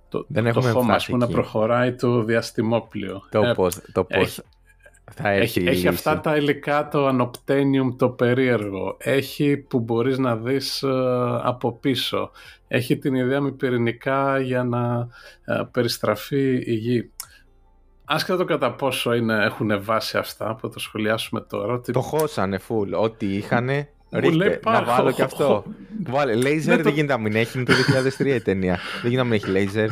το, 0.09 0.25
Δεν 0.27 0.53
το 0.53 0.61
χώμα 0.61 0.97
που 1.07 1.17
να 1.17 1.27
προχωράει 1.27 1.93
το 1.93 2.23
διαστημόπλιο. 2.23 3.23
Το 3.31 3.41
ε, 3.43 3.53
πώς, 3.53 3.81
το 3.91 4.03
πώς, 4.03 4.41
έχει, 5.15 5.67
έχει 5.67 5.87
αυτά 5.87 6.19
τα 6.19 6.35
υλικά, 6.35 6.87
το 6.87 7.07
ανοπτένιουμ, 7.07 7.95
το 7.95 8.09
περίεργο. 8.09 8.97
Έχει 8.99 9.57
που 9.57 9.79
μπορείς 9.79 10.17
να 10.17 10.35
δεις 10.35 10.83
ε, 10.83 10.89
από 11.41 11.73
πίσω. 11.73 12.31
Έχει 12.67 12.97
την 12.97 13.13
ιδέα 13.13 13.41
με 13.41 13.51
πυρηνικά 13.51 14.39
για 14.39 14.63
να 14.63 15.07
ε, 15.45 15.63
περιστραφεί 15.71 16.63
η 16.65 16.73
γη. 16.73 17.11
Άσχετα 18.05 18.37
το 18.37 18.45
κατά 18.45 18.71
πόσο 18.71 19.13
είναι, 19.13 19.45
έχουν 19.45 19.83
βάση 19.83 20.17
αυτά 20.17 20.55
που 20.55 20.69
το 20.69 20.79
σχολιάσουμε 20.79 21.41
τώρα. 21.41 21.73
Ότι... 21.73 21.91
Το 21.91 22.01
χώσανε 22.01 22.57
φουλ. 22.57 22.93
Ό,τι 22.93 23.35
είχανε 23.35 23.89
Ρίχτε, 24.11 24.59
να 24.65 24.83
βάλω 24.83 25.11
και 25.11 25.21
αυτό. 25.21 25.63
Βάλε, 26.07 26.35
λέιζερ 26.35 26.81
δεν 26.81 26.93
γίνεται 26.93 27.13
να 27.13 27.19
μην 27.19 27.35
έχει, 27.35 27.57
είναι 27.57 27.65
το 27.65 27.73
2003 28.17 28.25
η 28.25 28.41
ταινία. 28.41 28.79
Δεν 29.01 29.11
γίνεται 29.11 29.17
να 29.17 29.23
μην 29.23 29.33
έχει 29.33 29.49
λέιζερ. 29.49 29.89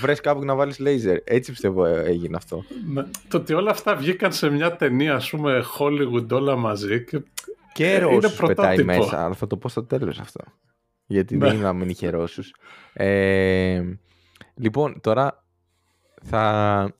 Βρες 0.00 0.20
κάπου 0.20 0.44
να 0.44 0.54
βάλεις 0.54 0.78
λέιζερ. 0.78 1.16
Έτσι 1.24 1.50
πιστεύω 1.50 1.84
ε, 1.84 2.02
έγινε 2.06 2.36
αυτό. 2.36 2.64
Ναι. 2.92 3.02
Το 3.28 3.36
ότι 3.36 3.54
όλα 3.54 3.70
αυτά 3.70 3.94
βγήκαν 3.96 4.32
σε 4.32 4.50
μια 4.50 4.76
ταινία, 4.76 5.14
ας 5.14 5.30
πούμε, 5.30 5.64
Hollywood 5.78 6.28
όλα 6.30 6.56
μαζί. 6.56 7.04
Και, 7.04 7.20
και 7.72 7.98
Ρώσου 7.98 8.46
πετάει 8.46 8.84
μέσα, 8.84 9.24
αλλά 9.24 9.34
θα 9.34 9.46
το 9.46 9.56
πω 9.56 9.68
στο 9.68 9.84
τέλος 9.84 10.18
αυτό. 10.18 10.40
Γιατί 11.10 11.36
δεν 11.36 11.54
είναι 11.54 11.62
να 11.62 11.72
μην 11.72 11.88
είχε 11.88 12.10
Ρώσου. 12.10 12.42
Ε, 12.92 13.82
λοιπόν, 14.54 15.00
τώρα 15.00 15.44
θα, 16.22 16.94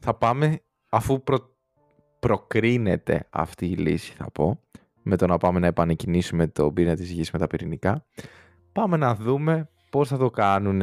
θα 0.00 0.14
πάμε 0.14 0.60
αφού 0.88 1.22
προ, 1.22 1.56
προκρίνεται 2.18 3.26
αυτή 3.30 3.66
η 3.66 3.76
λύση, 3.76 4.12
θα 4.12 4.30
πω 4.30 4.60
με 5.02 5.16
το 5.16 5.26
να 5.26 5.36
πάμε 5.36 5.58
να 5.58 5.66
επανεκκινήσουμε 5.66 6.46
το 6.46 6.72
πυρήνα 6.72 6.96
της 6.96 7.10
γης 7.10 7.30
με 7.30 7.38
τα 7.38 7.46
πυρηνικά. 7.46 8.04
Πάμε 8.72 8.96
να 8.96 9.14
δούμε 9.14 9.70
πώς 9.90 10.08
θα 10.08 10.16
το 10.16 10.30
κάνουν. 10.30 10.80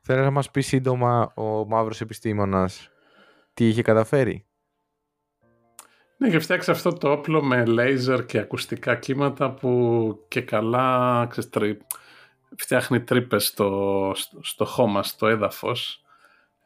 Θέλω 0.00 0.22
να 0.22 0.30
μας 0.30 0.50
πεις 0.50 0.66
σύντομα 0.66 1.32
ο 1.34 1.66
μαύρος 1.66 2.00
επιστήμονας 2.00 2.90
τι 3.54 3.68
είχε 3.68 3.82
καταφέρει; 3.82 4.46
Ναι, 6.16 6.28
είχε 6.28 6.38
φτιάξει 6.38 6.70
αυτό 6.70 6.92
το 6.92 7.10
όπλο 7.10 7.42
με 7.42 7.64
λέιζερ 7.64 8.26
και 8.26 8.38
ακουστικά 8.38 8.94
κύματα 8.94 9.50
που 9.50 10.24
και 10.28 10.40
καλά 10.40 11.26
ξέρεις, 11.30 11.76
φτιάχνει 12.56 13.00
τρύπες 13.00 13.46
στο, 13.46 14.12
στο 14.40 14.64
χώμα, 14.64 15.02
στο 15.02 15.26
έδαφος. 15.26 15.98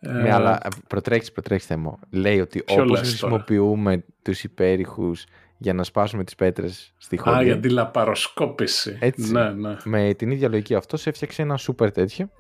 Ναι, 0.01 0.33
αλλά 0.33 0.61
προτρέξει, 0.89 1.33
προτρέξει 1.33 1.67
θέμα. 1.67 1.99
Λέει 2.11 2.41
ότι 2.41 2.65
όπως 2.69 2.99
χρησιμοποιούμε 2.99 4.05
τους 4.23 4.45
υπέρηχους 4.45 5.25
για 5.59 5.75
να 5.75 5.83
σπάσουμε 5.85 6.25
τις 6.25 6.35
πέτρες 6.35 6.95
στη 6.99 7.17
χώρα. 7.17 7.37
Α, 7.37 7.43
για 7.43 7.61
τη 7.61 7.71
λαπαροσκόπηση. 7.71 8.97
Έτσι. 9.01 9.33
Ναι, 9.33 9.51
ναι. 9.51 9.77
Με 9.85 10.15
την 10.15 10.31
ίδια 10.31 10.49
λογική 10.49 10.75
αυτός 10.75 11.07
έφτιαξε 11.07 11.43
ένα 11.43 11.57
σούπερ 11.57 11.93
τέτοιο. 11.93 12.31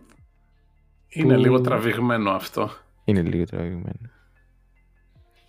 Είναι 1.09 1.35
Που- 1.35 1.41
λίγο 1.41 1.61
τραβηγμένο 1.61 2.31
αυτό. 2.31 2.71
Είναι 3.05 3.23
λίγο 3.23 3.45
τραβηγμένο. 3.45 4.11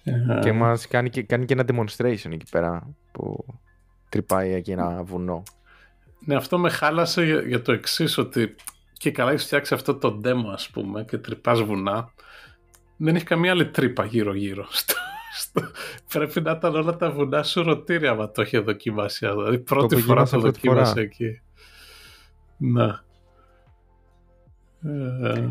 Ε, 0.09 0.39
Και 0.41 0.51
μας 0.51 0.87
κάνει 0.87 1.09
και, 1.09 1.23
κάνει 1.23 1.45
και 1.45 1.53
ένα 1.53 1.65
demonstration 1.67 2.31
εκεί 2.31 2.45
πέρα 2.51 2.87
που 3.11 3.45
τρυπάει 4.09 4.53
εκεί 4.53 4.71
ένα 4.71 5.03
βουνό. 5.03 5.43
Ναι, 6.25 6.35
αυτό 6.35 6.57
με 6.57 6.69
χάλασε 6.69 7.25
για, 7.25 7.41
για 7.41 7.61
το 7.61 7.71
εξής 7.71 8.17
ότι 8.17 8.55
και 8.93 9.11
καλά 9.11 9.31
έχεις 9.31 9.45
φτιάξει 9.45 9.73
αυτό 9.73 9.95
το 9.95 10.19
demo 10.23 10.51
ας 10.53 10.69
πούμε 10.69 11.03
και 11.03 11.17
τρυπάς 11.17 11.61
βουνά. 11.61 12.11
Δεν 12.97 13.15
έχει 13.15 13.25
καμία 13.25 13.51
άλλη 13.51 13.67
τρύπα 13.69 14.05
γύρω-γύρω. 14.05 14.67
Στο, 14.79 14.93
στο, 15.37 15.61
πρέπει 16.07 16.41
να 16.41 16.51
ήταν 16.51 16.75
όλα 16.75 16.95
τα 16.95 17.11
βουνά 17.11 17.43
σου 17.43 17.63
ρωτήρια 17.63 18.11
άμα 18.11 18.31
το 18.31 18.41
είχε 18.41 18.59
δοκιμάσει. 18.59 19.27
Δηλαδή 19.27 19.59
πρώτη 19.59 19.95
Το 19.95 20.01
φορά 20.01 20.23
δοκίμασα 20.23 20.35
το 20.35 20.41
πρώτη 20.41 20.59
δοκίμασε 20.59 20.91
φορά. 20.91 21.01
εκεί. 21.01 21.41
Να. 22.57 23.03
Ε, 25.33 25.47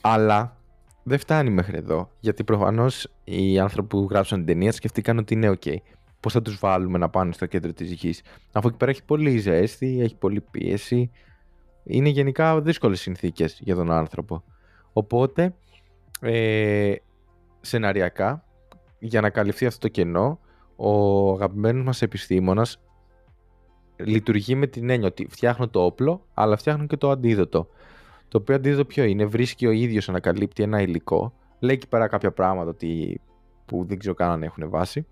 Αλλά 0.00 0.56
δεν 1.02 1.18
φτάνει 1.18 1.50
μέχρι 1.50 1.76
εδώ. 1.76 2.10
Γιατί 2.20 2.44
προφανώς 2.44 3.08
οι 3.30 3.58
άνθρωποι 3.58 3.88
που 3.88 4.06
γράψαν 4.10 4.38
την 4.38 4.46
ταινία 4.46 4.72
σκεφτήκαν 4.72 5.18
ότι 5.18 5.34
είναι 5.34 5.50
OK. 5.50 5.74
Πώς 6.20 6.32
θα 6.32 6.42
τους 6.42 6.58
βάλουμε 6.58 6.98
να 6.98 7.08
πάνε 7.08 7.32
στο 7.32 7.46
κέντρο 7.46 7.72
της 7.72 7.92
γης. 7.92 8.22
Αφού 8.52 8.68
εκεί 8.68 8.76
πέρα 8.76 8.90
έχει 8.90 9.04
πολύ 9.04 9.38
ζέστη, 9.38 10.00
έχει 10.00 10.16
πολύ 10.16 10.40
πίεση. 10.40 11.10
Είναι 11.84 12.08
γενικά 12.08 12.60
δύσκολες 12.60 13.00
συνθήκες 13.00 13.58
για 13.62 13.74
τον 13.74 13.90
άνθρωπο. 13.90 14.44
Οπότε, 14.92 15.54
ε, 16.20 16.94
σεναριακά, 17.60 18.44
για 18.98 19.20
να 19.20 19.30
καλυφθεί 19.30 19.66
αυτό 19.66 19.80
το 19.80 19.88
κενό, 19.88 20.40
ο 20.76 21.32
αγαπημένος 21.32 21.84
μας 21.84 22.02
επιστήμονας 22.02 22.80
λειτουργεί 23.96 24.54
με 24.54 24.66
την 24.66 24.90
έννοια 24.90 25.08
ότι 25.08 25.26
φτιάχνω 25.30 25.68
το 25.68 25.84
όπλο, 25.84 26.26
αλλά 26.34 26.56
φτιάχνω 26.56 26.86
και 26.86 26.96
το 26.96 27.10
αντίδοτο. 27.10 27.68
Το 28.28 28.38
οποίο 28.38 28.54
αντίδοτο 28.54 28.84
ποιο 28.84 29.04
είναι, 29.04 29.24
βρίσκει 29.24 29.66
ο 29.66 29.70
ίδιος 29.70 30.08
ανακαλύπτει 30.08 30.62
ένα 30.62 30.80
υλικό, 30.80 31.32
λέει 31.60 31.74
εκεί 31.74 31.88
πέρα 31.88 32.08
κάποια 32.08 32.32
πράγματα 32.32 32.70
ότι, 32.70 33.20
που 33.64 33.84
δεν 33.84 33.98
ξέρω 33.98 34.14
καν 34.14 34.30
αν 34.30 34.42
έχουν 34.42 34.70
βάση, 34.70 35.06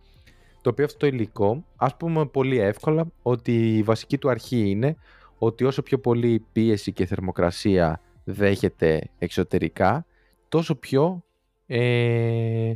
το 0.62 0.70
οποίο 0.70 0.84
αυτό 0.84 0.98
το 0.98 1.06
υλικό, 1.06 1.64
ας 1.76 1.96
πούμε 1.96 2.26
πολύ 2.26 2.58
εύκολα, 2.58 3.06
ότι 3.22 3.76
η 3.76 3.82
βασική 3.82 4.18
του 4.18 4.30
αρχή 4.30 4.70
είναι 4.70 4.96
ότι 5.38 5.64
όσο 5.64 5.82
πιο 5.82 5.98
πολύ 5.98 6.46
πίεση 6.52 6.92
και 6.92 7.06
θερμοκρασία 7.06 8.00
δέχεται 8.24 9.10
εξωτερικά, 9.18 10.06
τόσο 10.48 10.74
πιο 10.74 11.24
ε, 11.66 12.72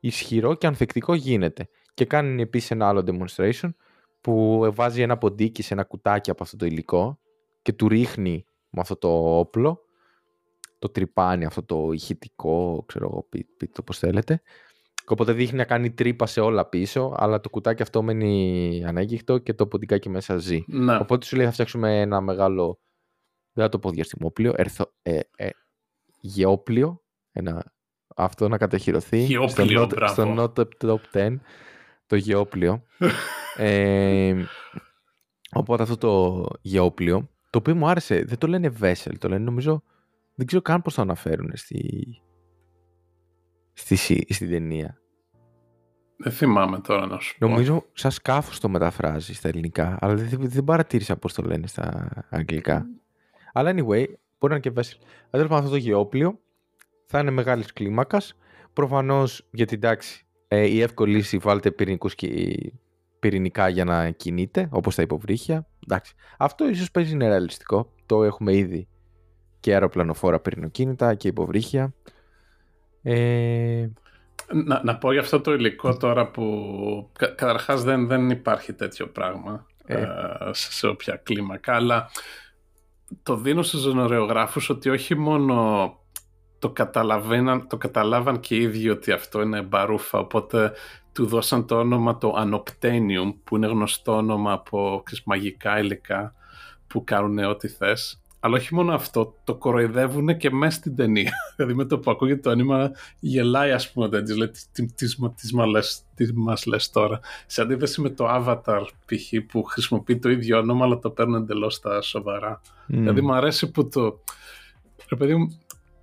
ισχυρό 0.00 0.54
και 0.54 0.66
ανθεκτικό 0.66 1.14
γίνεται. 1.14 1.68
Και 1.94 2.04
κάνει 2.04 2.42
επίσης 2.42 2.70
ένα 2.70 2.88
άλλο 2.88 3.04
demonstration 3.06 3.68
που 4.20 4.66
βάζει 4.74 5.02
ένα 5.02 5.18
ποντίκι 5.18 5.62
σε 5.62 5.74
ένα 5.74 5.84
κουτάκι 5.84 6.30
από 6.30 6.42
αυτό 6.42 6.56
το 6.56 6.66
υλικό 6.66 7.18
και 7.62 7.72
του 7.72 7.88
ρίχνει 7.88 8.44
με 8.70 8.80
αυτό 8.80 8.96
το 8.96 9.38
όπλο, 9.38 9.84
το 10.78 10.88
τρυπάνι, 10.88 11.44
αυτό 11.44 11.62
το 11.62 11.90
ηχητικό, 11.92 12.84
ξέρω 12.86 13.08
εγώ, 13.12 13.26
πείτε 13.28 13.52
πείτε 13.56 13.72
το 13.74 13.82
πώς 13.82 13.98
θέλετε. 13.98 14.42
Και 14.94 15.14
οπότε 15.14 15.32
δείχνει 15.32 15.58
να 15.58 15.64
κάνει 15.64 15.90
τρύπα 15.90 16.26
σε 16.26 16.40
όλα 16.40 16.68
πίσω, 16.68 17.14
αλλά 17.16 17.40
το 17.40 17.50
κουτάκι 17.50 17.82
αυτό 17.82 18.02
μένει 18.02 18.82
ανέγκυχτο 18.86 19.38
και 19.38 19.54
το 19.54 19.66
ποντικάκι 19.66 20.08
μέσα 20.08 20.36
ζει. 20.36 20.64
ναι. 20.66 20.96
Οπότε 20.96 21.26
σου 21.26 21.36
λέει 21.36 21.46
θα 21.46 21.52
φτιάξουμε 21.52 22.00
ένα 22.00 22.20
μεγάλο, 22.20 22.80
δεν 23.52 23.64
θα 23.64 23.70
το 23.70 23.78
πω 23.78 23.90
διαστημόπλιο, 23.90 24.52
ερθο, 24.56 24.92
ε, 25.02 25.20
ε, 25.36 25.48
γεώπλιο, 26.20 27.02
ένα, 27.32 27.72
αυτό 28.16 28.48
να 28.48 28.58
κατοχυρωθεί 28.58 29.18
Γεώπλιο, 29.18 29.80
στο, 29.80 29.82
not, 29.82 29.88
μπράβο. 29.88 30.12
στο 30.12 30.52
Not 30.56 30.64
Top 30.84 30.98
10, 31.12 31.36
το 32.06 32.16
γεώπλιο. 32.16 32.82
ε, 33.56 34.34
οπότε 35.50 35.82
αυτό 35.82 35.96
το 35.96 36.44
γεώπλιο, 36.60 37.28
το 37.50 37.58
οποίο 37.58 37.74
μου 37.74 37.88
άρεσε, 37.88 38.24
δεν 38.26 38.38
το 38.38 38.46
λένε 38.46 38.72
vessel, 38.80 39.12
το 39.18 39.28
λένε 39.28 39.44
νομίζω, 39.44 39.82
δεν 40.38 40.46
ξέρω 40.46 40.62
καν 40.62 40.82
πώς 40.82 40.94
το 40.94 41.02
αναφέρουν 41.02 41.50
στη, 41.54 42.06
στη, 43.72 43.96
στη, 43.96 44.26
στην 44.28 44.50
ταινία. 44.50 45.00
Δεν 46.16 46.32
θυμάμαι 46.32 46.80
τώρα 46.80 47.06
να 47.06 47.18
σου 47.18 47.38
πω. 47.38 47.48
Νομίζω 47.48 47.84
σαν 47.92 48.10
σκάφος 48.10 48.60
το 48.60 48.68
μεταφράζεις 48.68 49.36
στα 49.36 49.48
ελληνικά, 49.48 49.98
αλλά 50.00 50.14
δεν, 50.14 50.28
δεν 50.40 50.64
παρατήρησα 50.64 51.16
πώς 51.16 51.32
το 51.32 51.42
λένε 51.42 51.66
στα 51.66 52.08
αγγλικά. 52.30 52.86
Αλλά 53.52 53.70
anyway, 53.70 54.04
μπορεί 54.38 54.52
να 54.52 54.54
είναι 54.54 54.60
και 54.60 54.72
vessel. 54.76 55.04
Τέλος 55.30 55.48
πάντων, 55.48 55.56
αυτό 55.56 55.70
το 55.70 55.76
γεώπλιο 55.76 56.40
θα 57.06 57.18
είναι 57.18 57.30
μεγάλης 57.30 57.72
κλίμακας. 57.72 58.34
Προφανώς 58.72 59.48
γιατί 59.50 59.74
εντάξει, 59.74 60.26
ε, 60.48 60.66
η 60.66 60.80
εύκολη 60.80 61.14
λύση 61.14 61.38
βάλτε 61.38 61.70
πυρηνικούς 61.70 62.14
και 62.14 62.28
πυρηνικά 63.18 63.68
για 63.68 63.84
να 63.84 64.10
κινείται, 64.10 64.68
όπως 64.72 64.94
τα 64.94 65.02
υποβρύχια. 65.02 65.66
Εντάξει. 65.84 66.14
Αυτό 66.38 66.68
ίσως 66.68 66.90
παίζει 66.90 67.12
είναι 67.12 67.28
ρεαλιστικό. 67.28 67.92
Το 68.06 68.24
έχουμε 68.24 68.56
ήδη 68.56 68.88
και 69.60 69.72
αεροπλανοφόρα 69.72 70.40
πυρηνοκίνητα 70.40 71.14
και 71.14 71.28
υποβρύχια. 71.28 71.94
Ε, 73.02 73.86
Να, 74.64 74.80
να 74.84 74.98
πω 74.98 75.12
για 75.12 75.20
αυτό 75.20 75.40
το 75.40 75.52
υλικό 75.52 75.96
τώρα 75.96 76.30
που 76.30 77.10
κα, 77.18 77.26
καταρχάς 77.26 77.82
δεν, 77.82 78.06
δεν 78.06 78.30
υπάρχει 78.30 78.72
τέτοιο 78.72 79.08
πράγμα 79.08 79.66
Ε. 79.84 80.00
ε, 80.02 80.06
σε, 80.50 80.72
σε 80.72 80.86
όποια 80.86 81.16
κλίμακα 81.16 81.74
αλλά 81.74 82.10
το 83.22 83.36
δίνω 83.36 83.62
στους 83.62 83.80
ζωνορεογράφους 83.80 84.68
ότι 84.68 84.90
όχι 84.90 85.14
μόνο 85.14 85.92
το, 86.58 86.70
καταλαβαίναν, 86.70 87.66
το 87.68 87.76
καταλάβαν 87.76 88.40
και 88.40 88.56
οι 88.56 88.62
ίδιοι 88.62 88.90
ότι 88.90 89.12
αυτό 89.12 89.42
είναι 89.42 89.62
μπαρούφα 89.62 90.18
οπότε 90.18 90.72
του 91.12 91.26
δώσαν 91.26 91.66
το 91.66 91.78
όνομα 91.78 92.18
το 92.18 92.34
Anoptenium 92.38 93.34
που 93.44 93.56
είναι 93.56 93.66
γνωστό 93.66 94.16
όνομα 94.16 94.52
από 94.52 95.02
ξέρεις, 95.04 95.24
μαγικά 95.24 95.78
υλικά 95.78 96.34
που 96.86 97.04
κάνουν 97.04 97.38
ό,τι 97.38 97.68
θες 97.68 98.20
αλλά 98.48 98.56
όχι 98.56 98.74
μόνο 98.74 98.94
αυτό, 98.94 99.34
το 99.44 99.54
κοροϊδεύουν 99.54 100.36
και 100.36 100.50
μέσα 100.50 100.78
στην 100.78 100.96
ταινία. 100.96 101.32
δηλαδή 101.56 101.74
με 101.74 101.84
το 101.84 101.98
που 101.98 102.10
ακούγεται 102.10 102.40
το 102.40 102.50
άνοιγμα 102.50 102.90
γελάει 103.18 103.70
ας 103.70 103.92
πούμε 103.92 104.08
δεν 104.08 104.24
της 104.24 104.36
λέει 104.36 104.48
τι, 104.48 104.60
τι, 104.72 104.86
τι, 104.86 105.06
τι, 105.16 105.54
μα 105.54 105.66
λες, 105.66 106.02
τι 106.14 106.32
μας 106.34 106.66
λες 106.66 106.90
τώρα. 106.90 107.20
Σε 107.46 107.62
αντίθεση 107.62 108.00
με 108.00 108.10
το 108.10 108.26
Avatar 108.28 108.82
π.χ. 109.06 109.46
που 109.48 109.62
χρησιμοποιεί 109.62 110.18
το 110.18 110.30
ίδιο 110.30 110.58
όνομα 110.58 110.84
αλλά 110.84 110.98
το 110.98 111.10
παίρνουν 111.10 111.42
εντελώς 111.42 111.74
στα 111.74 112.00
σοβαρά. 112.00 112.60
μ. 112.86 112.96
Δηλαδή 112.96 113.20
μου 113.20 113.34
αρέσει 113.34 113.70
που 113.70 113.88
το... 113.88 114.20
Ρε 115.08 115.16
παιδί 115.16 115.34
μου, 115.34 115.60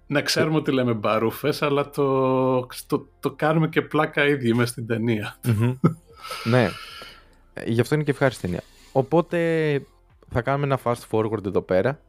να 0.08 0.22
ξέρουμε 0.22 0.58
ότι 0.58 0.72
λέμε 0.72 0.94
μπαρούφες 0.94 1.62
αλλά 1.62 1.90
το, 1.90 2.68
το, 2.88 3.08
το 3.20 3.32
κάνουμε 3.32 3.68
και 3.68 3.82
πλάκα 3.82 4.28
ίδιοι 4.28 4.54
μέσα 4.54 4.72
στην 4.72 4.88
ταινία. 4.88 5.38
Μμμ. 5.46 5.74
ναι. 6.52 6.70
Ε, 7.54 7.64
Γι' 7.66 7.82
αυτό 7.82 7.96
είναι 7.96 8.04
και 8.04 8.12
ευχάριστη 8.12 8.42
ταινία. 8.42 8.64
Οπότε 8.92 9.40
θα 10.32 10.42
κάνουμε 10.42 10.66
ένα 10.66 10.80
fast 10.84 11.10
forward 11.12 11.46
εδώ 11.46 11.62
πέρα. 11.62 12.00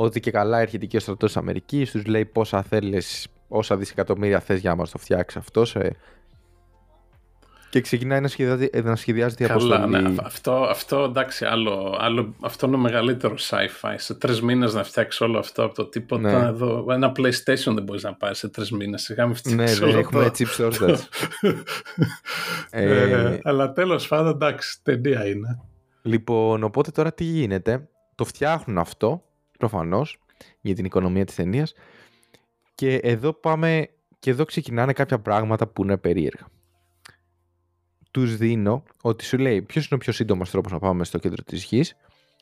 Ότι 0.00 0.20
και 0.20 0.30
καλά 0.30 0.60
έρχεται 0.60 0.86
και 0.86 0.96
ο 0.96 1.00
στρατός 1.00 1.32
της 1.32 1.40
Αμερικής, 1.40 1.90
τους 1.90 2.04
λέει 2.06 2.24
πόσα 2.24 2.62
θέλεις, 2.62 3.28
όσα 3.48 3.76
δισεκατομμύρια 3.76 4.40
θες 4.40 4.60
για 4.60 4.70
να 4.70 4.76
μας 4.76 4.90
το 4.90 4.98
φτιάξει 4.98 5.38
αυτός. 5.38 5.76
ε. 5.76 5.96
Και 7.70 7.80
ξεκινάει 7.80 8.20
να 8.20 8.28
σχεδιάζει, 8.28 8.68
να 8.82 8.96
σχεδιάζει 8.96 9.34
τη 9.34 9.44
Καλά, 9.44 9.76
αποστολή. 9.76 10.02
ναι. 10.02 10.14
Αυτό, 10.22 10.52
αυτό 10.52 11.02
εντάξει, 11.04 11.44
άλλο, 11.44 11.96
άλλο, 12.00 12.34
αυτό 12.42 12.66
είναι 12.66 12.76
ο 12.76 12.78
μεγαλύτερο 12.78 13.34
sci-fi. 13.38 13.94
Σε 13.96 14.14
τρεις 14.14 14.42
μήνες 14.42 14.74
να 14.74 14.82
φτιάξει 14.84 15.24
όλο 15.24 15.38
αυτό 15.38 15.64
από 15.64 15.74
το 15.74 15.84
τίποτα. 15.86 16.40
Ναι. 16.42 16.48
Εδώ, 16.48 16.86
ένα 16.90 17.12
PlayStation 17.16 17.72
δεν 17.74 17.82
μπορείς 17.82 18.02
να 18.02 18.14
πάρει 18.14 18.34
σε 18.34 18.48
τρεις 18.48 18.70
μήνες. 18.70 19.02
Σιγά 19.02 19.26
μην 19.26 19.36
Ναι, 19.44 19.52
φτιάξεις 19.52 19.78
δεν 19.78 19.88
όλο 19.88 19.98
έχουμε 19.98 20.24
το... 20.24 20.30
chip 20.38 20.46
shortage. 20.58 20.98
ε, 22.70 23.10
Ε, 23.10 23.40
αλλά 23.42 23.72
τέλος 23.72 24.08
πάντων, 24.08 24.32
εντάξει, 24.34 24.78
ταινία 24.82 25.26
είναι. 25.26 25.60
Λοιπόν, 26.02 26.62
οπότε 26.62 26.90
τώρα 26.90 27.12
τι 27.12 27.24
γίνεται. 27.24 27.88
Το 28.14 28.24
φτιάχνουν 28.24 28.78
αυτό, 28.78 29.22
προφανώς, 29.58 30.18
για 30.60 30.74
την 30.74 30.84
οικονομία 30.84 31.24
της 31.24 31.34
ταινίας. 31.34 31.74
Και 32.74 32.96
εδώ 32.96 33.32
πάμε. 33.32 33.88
Και 34.18 34.30
εδώ 34.30 34.44
ξεκινάνε 34.44 34.92
κάποια 34.92 35.18
πράγματα 35.18 35.66
που 35.66 35.82
είναι 35.82 35.96
περίεργα. 35.96 36.46
Τους 38.10 38.36
δίνω 38.36 38.82
ότι 39.02 39.24
σου 39.24 39.38
λέει 39.38 39.62
ποιος 39.62 39.86
είναι 39.86 39.94
ο 39.94 39.98
πιο 39.98 40.12
σύντομος 40.12 40.50
τρόπος 40.50 40.72
να 40.72 40.78
πάμε 40.78 41.04
στο 41.04 41.18
κέντρο 41.18 41.42
της 41.42 41.64
γης. 41.64 41.96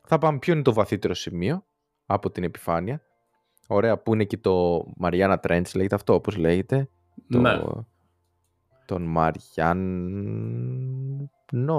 Θα 0.06 0.18
πάμε 0.18 0.38
ποιο 0.38 0.52
είναι 0.52 0.62
το 0.62 0.72
βαθύτερο 0.72 1.14
σημείο 1.14 1.64
από 2.06 2.30
την 2.30 2.44
επιφάνεια. 2.44 3.00
Ωραία, 3.66 3.98
που 3.98 4.14
είναι 4.14 4.24
και 4.24 4.36
το 4.36 4.84
Mariana 5.02 5.36
Trench, 5.40 5.74
λέγεται 5.74 5.94
αυτό, 5.94 6.14
όπως 6.14 6.36
λέγεται. 6.36 6.88
Το... 7.28 7.40
Ναι. 7.40 7.60
Τον 8.86 9.02
Μαριάννων. 9.02 9.86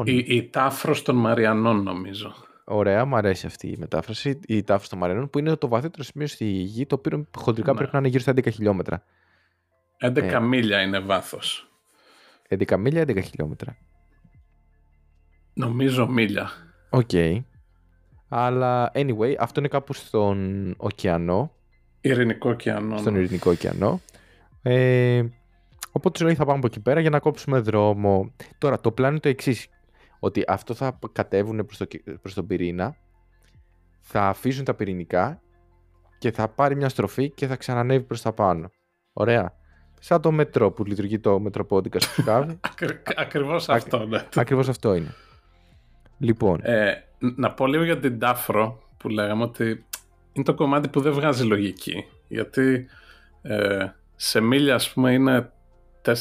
Η, 0.05 0.23
η 0.27 0.49
τάφρος 0.49 1.01
των 1.01 1.15
Μαριανών, 1.15 1.83
νομίζω. 1.83 2.33
Ωραία, 2.69 3.05
μου 3.05 3.15
αρέσει 3.15 3.45
αυτή 3.45 3.67
η 3.67 3.75
μετάφραση. 3.77 4.39
Η 4.47 4.63
τάφη 4.63 4.87
των 4.89 4.97
Μαρινών, 4.99 5.29
που 5.29 5.39
είναι 5.39 5.55
το 5.55 5.67
βαθύτερο 5.67 6.03
σημείο 6.03 6.27
στη 6.27 6.45
γη, 6.45 6.85
το 6.85 6.95
οποίο 6.95 7.25
χοντρικά 7.37 7.71
Ναι. 7.71 7.77
πρέπει 7.77 7.91
να 7.93 7.99
είναι 7.99 8.07
γύρω 8.07 8.21
στα 8.21 8.31
11 8.35 8.49
χιλιόμετρα. 8.51 9.03
11 9.97 10.17
Ε. 10.35 10.39
μίλια 10.39 10.81
είναι 10.81 10.99
βάθος. 10.99 11.71
11 12.49 12.77
μίλια, 12.77 13.01
11 13.01 13.21
χιλιόμετρα. 13.21 13.77
Νομίζω 15.53 16.07
μίλια. 16.07 16.49
Οκ. 16.89 17.09
Αλλά, 18.29 18.91
anyway, 18.93 19.35
αυτό 19.39 19.59
είναι 19.59 19.69
κάπου 19.69 19.93
στον 19.93 20.73
ωκεανό, 20.77 21.51
Ειρηνικό 22.01 22.49
ωκεανό. 22.49 22.97
στον 22.97 23.15
Ειρηνικό 23.15 23.51
ωκεανό. 23.51 24.01
Ε, 24.61 25.23
οπότε 25.91 26.17
σου 26.17 26.25
λέει 26.25 26.35
θα 26.35 26.45
πάμε 26.45 26.57
από 26.57 26.67
εκεί 26.67 26.79
πέρα 26.79 26.99
για 26.99 27.09
να 27.09 27.19
κόψουμε 27.19 27.59
δρόμο. 27.59 28.31
Τώρα, 28.57 28.79
το 28.79 28.91
πλάνο 28.91 29.11
είναι 29.11 29.19
το 29.19 29.29
εξής. 29.29 29.67
Ότι 30.19 30.43
αυτό 30.47 30.73
θα 30.73 30.99
κατέβουν 31.11 31.65
προς, 31.65 31.77
το, 31.77 31.85
προς 32.21 32.33
τον 32.33 32.47
πυρήνα, 32.47 32.95
θα 33.99 34.27
αφήσουν 34.27 34.65
τα 34.65 34.73
πυρηνικά 34.73 35.41
και 36.17 36.31
θα 36.31 36.47
πάρει 36.47 36.75
μια 36.75 36.89
στροφή 36.89 37.29
και 37.29 37.47
θα 37.47 37.55
ξανανεύει 37.55 38.03
προς 38.03 38.21
τα 38.21 38.33
πάνω. 38.33 38.69
Ωραία. 39.13 39.53
Σαν 39.99 40.21
το 40.21 40.31
μετρό 40.31 40.71
που 40.71 40.85
λειτουργεί 40.85 41.19
το 41.19 41.39
μετροπόντικα 41.39 41.99
στο 41.99 42.13
Σικάγο. 42.13 42.59
Ακριβώς 43.15 43.69
αυτό, 43.69 44.05
ναι. 44.05 44.25
Ακριβώς 44.35 44.69
αυτό 44.69 44.93
είναι. 44.93 45.13
Λοιπόν. 46.17 46.59
Ε, 46.63 46.93
να 47.35 47.53
πω 47.53 47.67
λίγο 47.67 47.83
για 47.83 47.99
την 47.99 48.19
Τάφρο 48.19 48.81
που 48.97 49.09
λέγαμε 49.09 49.43
ότι 49.43 49.85
είναι 50.31 50.45
το 50.45 50.53
κομμάτι 50.53 50.87
που 50.87 51.01
δεν 51.01 51.13
βγάζει 51.13 51.43
λογική. 51.43 52.05
Γιατί 52.27 52.87
ε, 53.41 53.85
σε 54.15 54.39
μίλια, 54.39 54.75
ας 54.75 54.93
πούμε, 54.93 55.13
είναι 55.13 55.51
4, 56.05 56.13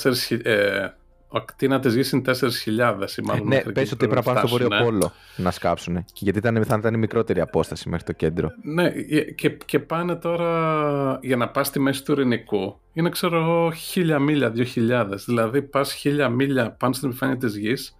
ε, 0.42 0.88
ο 1.29 1.37
ακτίνα 1.37 1.81
της 1.81 1.95
γης 1.95 2.11
είναι 2.11 2.22
4.000 2.27 3.43
Ναι, 3.45 3.61
πες 3.61 3.93
ότι 3.93 3.97
πρέπει 3.97 4.14
να 4.14 4.22
πάνε 4.22 4.39
στο 4.39 4.49
Βόρειο 4.49 4.68
Πόλο 4.68 5.12
να 5.37 5.51
σκάψουν. 5.51 6.05
Γιατί 6.14 6.39
ήταν, 6.39 6.64
θα 6.64 6.77
ήταν 6.79 6.95
η 6.95 6.97
μικρότερη 6.97 7.41
απόσταση 7.41 7.89
μέχρι 7.89 8.07
το 8.07 8.12
κέντρο. 8.12 8.51
Ναι, 8.62 8.91
και, 9.35 9.51
και 9.51 9.79
πάνε 9.79 10.14
τώρα 10.14 11.18
για 11.22 11.37
να 11.37 11.49
πας 11.49 11.66
στη 11.66 11.81
μέση 11.81 12.05
του 12.05 12.12
Ειρηνικού. 12.12 12.81
Είναι, 12.93 13.09
ξέρω 13.09 13.41
εγώ, 13.41 13.72
1.000 13.95 14.18
μίλια, 14.20 14.53
2.000. 14.74 15.07
Δηλαδή, 15.27 15.62
πας 15.62 16.03
1.000 16.05 16.29
μίλια 16.31 16.70
πάνω 16.70 16.93
στην 16.93 17.09
επιφάνεια 17.09 17.37
της 17.37 17.57
γης 17.57 17.97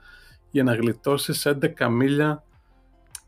για 0.51 0.62
να 0.62 0.74
γλιτώσεις 0.74 1.47
11 1.79 1.89
μίλια 1.91 2.43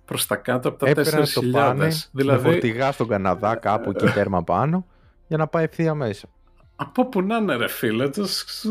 προς 0.04 0.26
τα 0.26 0.36
κάτω 0.36 0.68
από 0.68 0.84
τα 0.84 0.92
4.000. 0.94 1.88
Δηλαδή, 2.12 2.42
με 2.42 2.50
φορτηγά 2.50 2.92
στον 2.92 3.08
Καναδά, 3.08 3.54
κάπου 3.54 3.90
εκεί 3.90 4.06
τέρμα 4.06 4.42
πάνω, 4.42 4.86
για 5.26 5.36
να 5.36 5.46
πάει 5.46 5.64
ευθεία 5.64 5.94
μέσα. 5.94 6.28
Από 6.80 7.08
που 7.08 7.22
να 7.22 7.36
είναι 7.36 7.56
ρε 7.56 7.68
φίλε, 7.68 8.08
το 8.08 8.26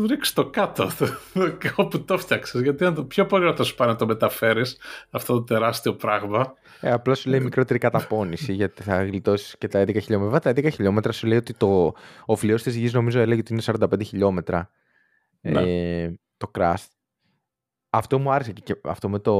ρίξει 0.06 0.34
το 0.34 0.50
κάτω. 0.50 0.90
Όπου 1.76 2.04
το 2.04 2.18
φτιάξες 2.18 2.60
γιατί 2.60 2.84
είναι 2.84 2.94
το 2.94 3.04
πιο 3.04 3.26
πολύ 3.26 3.52
θα 3.52 3.62
σου 3.62 3.74
πάει 3.74 3.88
να 3.88 3.96
το 3.96 4.06
μεταφέρεις 4.06 4.78
αυτό 5.10 5.32
το 5.32 5.42
τεράστιο 5.42 5.94
πράγμα. 5.94 6.54
Ε, 6.80 6.90
Απλώς 6.90 7.18
σου 7.18 7.28
λέει 7.28 7.40
μικρότερη 7.40 7.78
καταπώνηση 7.78 8.52
γιατί 8.52 8.82
θα 8.82 9.04
γλιτώσεις 9.04 9.56
και 9.58 9.68
τα 9.68 9.82
11 9.82 10.02
χιλιόμετρα. 10.02 10.38
Τα 10.40 10.50
11 10.50 10.72
χιλιόμετρα 10.72 11.12
σου 11.12 11.26
λέει 11.26 11.38
ότι 11.38 11.54
το, 11.54 11.94
ο 12.26 12.36
φλοιός 12.36 12.62
της 12.62 12.76
γης 12.76 12.92
νομίζω 12.92 13.20
έλεγε 13.20 13.40
ότι 13.40 13.52
είναι 13.52 13.62
45 13.66 14.04
χιλιόμετρα 14.04 14.70
ναι. 15.40 15.60
ε, 15.60 16.14
το 16.36 16.50
crust. 16.58 16.86
Αυτό 17.90 18.18
μου 18.18 18.32
άρεσε 18.32 18.52
και 18.52 18.76
αυτό 18.84 19.08
με 19.08 19.18
το 19.18 19.34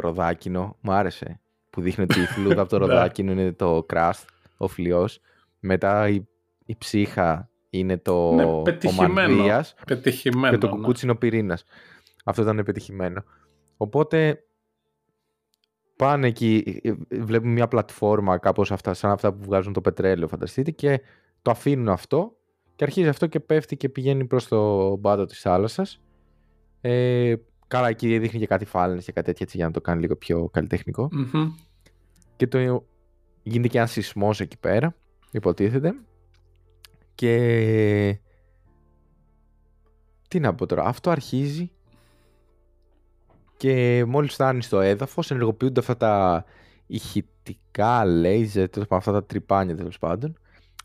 ροδάκινο 0.00 0.76
μου 0.80 0.92
άρεσε 0.92 1.40
που 1.70 1.80
δείχνει 1.80 2.04
ότι 2.04 2.20
η 2.20 2.26
φλούδα 2.26 2.60
από 2.60 2.70
το 2.70 2.78
ναι. 2.86 2.86
ροδάκινο 2.86 3.32
είναι 3.32 3.52
το 3.52 3.86
crust 3.92 4.24
ο 4.56 4.68
φλοιός. 4.68 5.20
Μετά 5.58 6.08
η, 6.08 6.22
η 6.64 6.76
ψύχα 6.76 7.50
είναι 7.74 7.96
το 7.98 8.32
ναι, 8.32 8.62
πετυχημένο, 8.62 9.60
πετυχημένο, 9.86 10.52
και 10.52 10.58
το 10.58 10.66
ναι. 10.66 10.72
κουκούτσινο 10.72 11.14
πυρήνας. 11.14 11.64
Αυτό 12.24 12.42
ήταν 12.42 12.62
πετυχημένο. 12.64 13.24
Οπότε 13.76 14.44
πάνε 15.96 16.26
εκεί, 16.26 16.80
ε, 16.82 16.88
ε, 16.88 17.22
βλέπουμε 17.22 17.52
μια 17.52 17.68
πλατφόρμα 17.68 18.38
κάπως 18.38 18.72
αυτά, 18.72 18.94
σαν 18.94 19.10
αυτά 19.10 19.32
που 19.32 19.44
βγάζουν 19.44 19.72
το 19.72 19.80
πετρέλαιο 19.80 20.28
φανταστείτε 20.28 20.70
και 20.70 21.00
το 21.42 21.50
αφήνουν 21.50 21.88
αυτό 21.88 22.36
και 22.76 22.84
αρχίζει 22.84 23.08
αυτό 23.08 23.26
και 23.26 23.40
πέφτει 23.40 23.76
και 23.76 23.88
πηγαίνει 23.88 24.24
προς 24.24 24.48
το 24.48 24.96
μπάτο 24.96 25.24
της 25.24 25.40
θάλασσας. 25.40 26.00
Ε, 26.80 27.34
καλά 27.68 27.88
εκεί 27.88 28.18
δείχνει 28.18 28.38
και 28.38 28.46
κάτι 28.46 28.64
φάλαινες 28.64 29.04
και 29.04 29.12
κάτι 29.12 29.26
τέτοια 29.26 29.44
έτσι 29.44 29.56
για 29.56 29.66
να 29.66 29.72
το 29.72 29.80
κάνει 29.80 30.00
λίγο 30.00 30.16
πιο 30.16 30.48
καλλιτεχνικο 30.52 31.08
Και 32.36 32.46
το, 32.46 32.86
γίνεται 33.42 33.68
και 33.68 33.78
ένα 33.78 33.86
σεισμός 33.86 34.40
εκεί 34.40 34.58
πέρα, 34.58 34.94
υποτίθεται. 35.30 35.94
Και 37.14 38.18
τι 40.28 40.40
να 40.40 40.54
πω 40.54 40.66
τώρα, 40.66 40.84
αυτό 40.84 41.10
αρχίζει 41.10 41.70
και 43.56 44.04
μόλις 44.06 44.32
φτάνει 44.32 44.62
στο 44.62 44.80
έδαφος 44.80 45.30
ενεργοποιούνται 45.30 45.80
αυτά 45.80 45.96
τα 45.96 46.44
ηχητικά 46.86 48.04
λέιζερ, 48.04 48.68
αυτά 48.88 49.12
τα 49.12 49.24
τρυπάνια 49.24 49.76
τέλος 49.76 49.98
πάντων, 49.98 50.38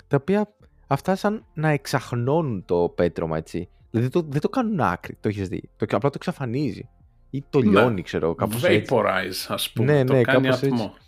τα 0.07 0.17
οποία 0.21 0.53
αυτά 0.88 1.15
σαν 1.15 1.45
να 1.53 1.69
εξαχνώνουν 1.69 2.65
το 2.65 2.93
πέτρωμα 2.95 3.38
έτσι. 3.38 3.69
Δηλαδή 3.91 4.09
το, 4.09 4.25
δεν 4.30 4.41
το 4.41 4.49
κάνουν 4.49 4.80
άκρη, 4.80 5.17
το 5.19 5.28
έχεις 5.28 5.47
δει. 5.47 5.69
Το, 5.78 5.86
απλά 5.89 6.09
το 6.09 6.15
εξαφανίζει. 6.15 6.89
Ή 7.30 7.43
το 7.49 7.59
ναι. 7.59 7.69
λιώνει, 7.69 8.01
ξέρω, 8.01 8.36
κάπως 8.36 8.63
Vaporize, 8.65 9.45
ας 9.47 9.71
πούμε. 9.71 9.93
Ναι, 9.93 10.03
το 10.03 10.13
ναι, 10.13 10.21
κάνει 10.21 10.47
ατμό. 10.47 10.67
Έτσι. 10.67 11.07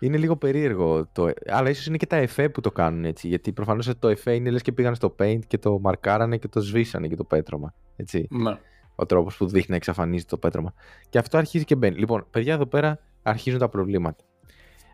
Είναι 0.00 0.16
λίγο 0.16 0.36
περίεργο. 0.36 1.06
Το... 1.12 1.30
Αλλά 1.46 1.70
ίσως 1.70 1.86
είναι 1.86 1.96
και 1.96 2.06
τα 2.06 2.16
εφέ 2.16 2.48
που 2.48 2.60
το 2.60 2.72
κάνουν 2.72 3.04
έτσι. 3.04 3.28
Γιατί 3.28 3.52
προφανώς 3.52 3.90
το 3.98 4.08
εφέ 4.08 4.34
είναι 4.34 4.50
λες 4.50 4.62
και 4.62 4.72
πήγαν 4.72 4.94
στο 4.94 5.14
paint 5.18 5.40
και 5.46 5.58
το 5.58 5.78
μαρκάρανε 5.78 6.36
και 6.36 6.48
το 6.48 6.60
σβήσανε 6.60 7.08
και 7.08 7.16
το 7.16 7.24
πέτρωμα. 7.24 7.74
Έτσι. 7.96 8.26
Ναι. 8.30 8.58
Ο 8.94 9.06
τρόπος 9.06 9.36
που 9.36 9.46
δείχνει 9.46 9.66
να 9.68 9.76
εξαφανίζει 9.76 10.24
το 10.24 10.36
πέτρωμα. 10.36 10.74
Και 11.08 11.18
αυτό 11.18 11.38
αρχίζει 11.38 11.64
και 11.64 11.76
μπαίνει. 11.76 11.98
Λοιπόν, 11.98 12.26
παιδιά 12.30 12.54
εδώ 12.54 12.66
πέρα 12.66 12.98
αρχίζουν 13.22 13.58
τα 13.58 13.68
προβλήματα. 13.68 14.24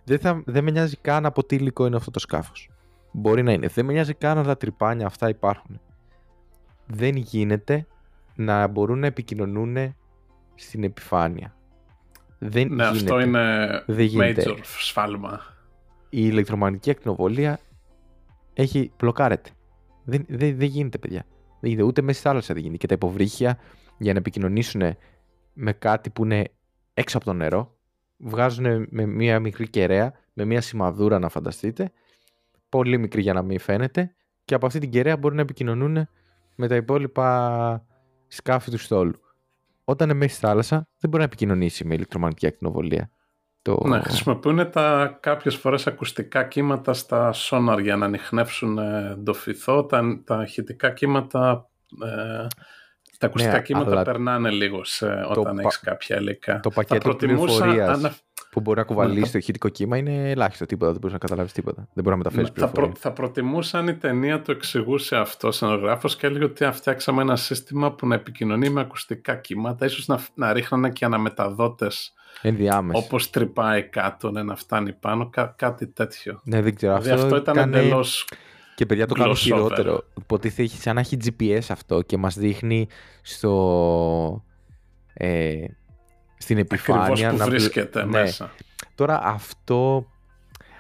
Δεν, 0.05 0.19
θα... 0.19 0.43
δεν 0.47 0.65
με 0.65 0.71
νοιάζει 0.71 0.97
καν 0.97 1.27
από 1.27 1.45
τι 1.45 1.55
υλικό 1.55 1.87
είναι 1.87 1.97
αυτό 1.97 2.11
το 2.11 2.19
σκάφος. 2.19 2.71
Μπορεί 3.13 3.43
να 3.43 3.53
είναι. 3.53 3.69
Δεν 3.69 3.85
με 3.85 3.93
νοιάζει 3.93 4.15
καν 4.15 4.39
αν 4.39 4.45
τα 4.45 4.57
τρυπάνια 4.57 5.07
αυτά 5.07 5.29
υπάρχουν. 5.29 5.81
Δεν 6.87 7.17
γίνεται 7.17 7.87
να 8.35 8.67
μπορούν 8.67 8.99
να 8.99 9.07
επικοινωνούν 9.07 9.95
στην 10.55 10.85
επιφάνεια. 10.85 11.56
Δεν 12.39 12.69
ναι, 12.69 12.85
γίνεται. 12.85 12.85
αυτό 12.85 13.21
είναι 13.21 13.83
Δεν 13.87 14.09
major 14.15 14.59
σφάλμα. 14.63 15.41
Η 16.09 16.21
ηλεκτρομαγνητική 16.31 16.91
ακτινοβολία 16.91 17.61
έχει 18.55 18.93
μπλοκάρεται. 18.99 19.51
Δεν, 20.05 20.25
δεν, 20.29 20.57
δεν 20.57 20.69
γίνεται, 20.69 20.99
παιδιά. 20.99 21.27
Δεν 21.61 21.71
γίνεται. 21.71 21.87
Ούτε 21.87 22.03
μέσα 22.03 22.19
στη 22.19 22.29
θάλασσα 22.29 22.55
δεν 22.55 22.63
γίνεται. 22.63 22.79
Και 22.79 22.87
τα 22.87 22.95
υποβρύχια 22.95 23.59
για 23.99 24.13
να 24.13 24.19
επικοινωνήσουν 24.19 24.97
με 25.53 25.73
κάτι 25.73 26.11
που 26.11 26.25
είναι 26.25 26.45
έξω 26.95 27.17
από 27.17 27.27
το 27.27 27.33
νερό, 27.33 27.77
βγάζουν 28.17 28.87
με 28.91 29.07
μία 29.07 29.41
μικρή 29.41 29.69
κεραία, 29.69 30.13
με 30.33 30.45
μία 30.45 30.61
σημαδούρα 30.61 31.19
να 31.19 31.29
φανταστείτε, 31.29 31.93
πολύ 32.69 32.99
μικρή 32.99 33.21
για 33.21 33.33
να 33.33 33.43
μην 33.43 33.59
φαίνεται, 33.59 34.15
και 34.45 34.55
από 34.55 34.67
αυτή 34.67 34.79
την 34.79 34.91
κεραία 34.91 35.17
μπορούν 35.17 35.37
να 35.37 35.43
επικοινωνούν 35.43 36.09
με 36.55 36.69
τα 36.69 36.77
υπόλοιπα 36.77 37.87
σκάφη 38.27 38.71
του 38.71 38.79
στόλου 38.79 39.21
όταν 39.89 40.09
είναι 40.09 40.19
μέσα 40.19 40.35
στη 40.35 40.47
θάλασσα 40.47 40.77
δεν 40.77 41.11
μπορεί 41.11 41.19
να 41.23 41.29
επικοινωνήσει 41.29 41.85
με 41.85 41.95
ηλεκτρομαγνητική 41.95 42.47
ακτινοβολία. 42.47 43.11
Το... 43.63 43.83
Ναι, 43.87 44.01
χρησιμοποιούν 44.01 44.71
τα 44.71 45.19
κάποιες 45.21 45.57
φορές 45.57 45.87
ακουστικά 45.87 46.45
κύματα 46.45 46.93
στα 46.93 47.33
σόναρ 47.33 47.79
για 47.79 47.97
να 47.97 48.05
ανοιχνεύσουν 48.05 48.79
ε, 48.79 49.17
το 49.25 49.33
φυθό. 49.33 49.85
Τα, 49.85 50.23
τα 50.25 50.43
ηχητικά 50.43 50.91
κύματα, 50.91 51.69
ε, 52.05 52.47
τα 53.19 53.27
ακουστικά 53.27 53.57
ναι, 53.57 53.63
κύματα 53.63 54.03
περνάνε 54.03 54.51
λίγο 54.51 54.85
σε, 54.85 55.27
όταν 55.29 55.59
έχεις 55.59 55.81
κάποια 55.81 56.17
υλικά. 56.17 56.61
Το 56.61 56.71
πακέτο 56.71 57.15
πληροφορία 57.15 58.01
που 58.57 58.63
μπορεί 58.63 58.79
να 58.79 58.85
κουβαλήσει 58.85 59.21
ναι, 59.21 59.31
το 59.31 59.39
ηχητικό 59.39 59.69
κύμα 59.69 59.97
είναι 59.97 60.31
ελάχιστο. 60.31 60.67
Τίποτα, 60.67 60.91
δεν 60.91 61.01
μπορείς 61.01 61.13
να 61.13 61.19
καταλάβεις 61.19 61.53
τίποτα. 61.53 61.89
Δεν 61.93 62.05
μπορεί 62.05 62.17
να 62.17 62.17
μεταφέρει 62.17 62.49
θα, 62.55 62.69
προ, 62.69 62.93
θα 62.99 63.13
προτιμούσα 63.13 63.79
αν 63.79 63.89
η 63.89 63.95
ταινία 63.95 64.43
το 64.43 64.53
εξηγούσε 64.53 65.17
αυτό 65.17 65.53
σενογράφο 65.53 66.09
και 66.09 66.27
έλεγε 66.27 66.45
ότι 66.45 66.65
αν 66.65 66.73
φτιάξαμε 66.73 67.23
ένα 67.23 67.37
σύστημα 67.37 67.93
που 67.93 68.07
να 68.07 68.15
επικοινωνεί 68.15 68.69
με 68.69 68.81
ακουστικά 68.81 69.35
κύματα, 69.35 69.87
ίσως 69.87 70.07
να, 70.07 70.21
να 70.35 70.53
ρίχνανε 70.53 70.91
και 70.91 71.05
αναμεταδότες. 71.05 72.13
Ενδιάμεσα. 72.43 72.99
Όπως 73.05 73.31
τρυπάει 73.31 73.83
κάτω, 73.83 74.31
ναι, 74.31 74.43
να 74.43 74.57
φτάνει 74.57 74.93
πάνω, 74.93 75.29
κά, 75.31 75.55
κάτι 75.57 75.87
τέτοιο. 75.87 76.41
Ναι, 76.45 76.63
δεν 76.63 76.75
ξέρω. 76.75 76.99
Δηλαδή 76.99 77.23
αυτό, 77.23 77.37
ήταν 77.37 77.55
κάνε... 77.55 77.79
εντελώς. 77.79 78.29
Και 78.75 78.87
παιδιά 78.87 79.07
το 79.07 79.15
κάνω 79.15 79.35
χειρότερο. 79.35 80.05
Υποτίθεται 80.19 80.69
σαν 80.69 80.95
να 80.95 81.01
έχει 81.01 81.17
GPS 81.25 81.67
αυτό 81.69 82.03
και 82.03 82.17
μας 82.17 82.39
δείχνει 82.39 82.89
στο. 83.23 84.45
Ε, 85.15 85.65
στην 86.47 86.59
επιφάνεια. 86.59 87.31
που 87.31 87.37
να 87.37 87.45
βρίσκεται 87.45 88.05
ναι. 88.05 88.11
μέσα. 88.11 88.51
Τώρα 88.95 89.21
αυτό... 89.23 90.07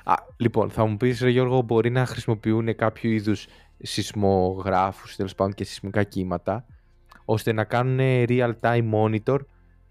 Α, 0.04 0.14
λοιπόν, 0.36 0.70
θα 0.70 0.86
μου 0.86 0.96
πεις, 0.96 1.20
ρε 1.20 1.30
Γιώργο, 1.30 1.62
μπορεί 1.62 1.90
να 1.90 2.06
χρησιμοποιούν 2.06 2.76
κάποιο 2.76 3.10
είδους 3.10 3.46
σεισμογράφους, 3.78 5.16
τέλος 5.16 5.34
πάντων 5.34 5.54
και 5.54 5.64
σεισμικά 5.64 6.02
κύματα, 6.02 6.64
ώστε 7.24 7.52
να 7.52 7.64
κάνουν 7.64 7.98
real-time 8.28 8.90
monitor 8.92 9.38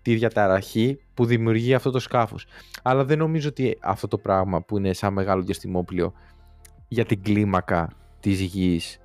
τη 0.01 0.15
διαταραχή 0.15 0.99
που 1.13 1.26
δημιουργεί 1.26 1.73
αυτό 1.73 1.91
το 1.91 1.99
σκάφος. 1.99 2.45
Αλλά 2.82 3.05
δεν 3.05 3.17
νομίζω 3.17 3.49
ότι 3.49 3.78
αυτό 3.82 4.07
το 4.07 4.17
πράγμα 4.17 4.61
που 4.61 4.78
είναι 4.78 4.93
σαν 4.93 5.13
μεγάλο 5.13 5.41
διαστημόπλιο 5.41 6.13
για 6.88 7.05
την 7.05 7.23
κλίμακα 7.23 7.89
της 8.19 8.39
γης 8.39 8.99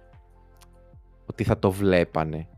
ότι 1.27 1.45
θα 1.45 1.59
το 1.59 1.71
βλέπανε 1.71 2.49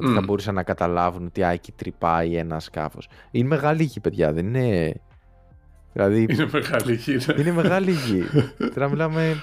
ότι 0.00 0.12
θα 0.12 0.20
μπορούσαν 0.20 0.54
να 0.54 0.62
καταλάβουν 0.62 1.26
ότι 1.26 1.42
εκεί 1.42 1.72
τρυπάει 1.72 2.36
ένας 2.36 2.64
σκάφος. 2.64 3.08
Είναι 3.30 3.48
μεγάλη 3.48 3.82
γη, 3.82 4.00
παιδιά, 4.00 4.32
δεν 4.32 4.46
είναι. 4.46 4.94
Δηλαδή... 5.92 6.26
Είναι 6.30 6.48
μεγάλη 6.52 6.94
γη. 6.94 7.16
Ναι. 7.26 7.40
Είναι 7.40 7.52
μεγάλη 7.52 7.90
γη. 7.90 8.22
Τώρα 8.74 8.88
μιλάμε 8.88 9.36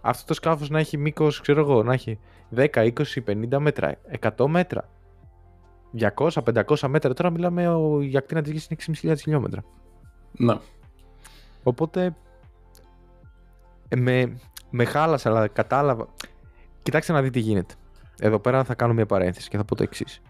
αυτό 0.00 0.26
το 0.26 0.34
σκάφος 0.34 0.70
να 0.70 0.78
έχει 0.78 0.96
μήκος, 0.96 1.40
ξέρω 1.40 1.60
εγώ, 1.60 1.82
να 1.82 1.92
έχει 1.92 2.18
10, 2.56 2.66
20, 2.74 2.90
50 3.26 3.58
μέτρα, 3.58 3.96
100 4.36 4.46
μέτρα. 4.46 4.88
200, 6.16 6.28
500 6.54 6.88
μέτρα. 6.88 7.14
Τώρα 7.14 7.30
μιλάμε 7.30 7.68
ο, 7.68 8.00
η 8.00 8.16
ακτίνα 8.16 8.42
τη 8.42 8.52
γη 8.52 8.66
είναι 8.68 8.98
6.500 9.12 9.18
χιλιόμετρα. 9.18 9.64
Να. 10.32 10.60
Οπότε. 11.62 12.16
Ε, 13.88 13.96
με, 13.96 14.38
με 14.70 14.84
χάλασε, 14.84 15.28
αλλά 15.28 15.48
κατάλαβα. 15.48 16.08
Κοιτάξτε 16.82 17.12
να 17.12 17.22
δείτε 17.22 17.38
τι 17.38 17.44
γίνεται. 17.44 17.74
Εδώ 18.20 18.38
πέρα 18.38 18.64
θα 18.64 18.74
κάνω 18.74 18.92
μια 18.92 19.06
παρένθεση 19.06 19.48
και 19.48 19.56
θα 19.56 19.64
πω 19.64 19.74
το 19.74 19.82
εξής. 19.82 20.20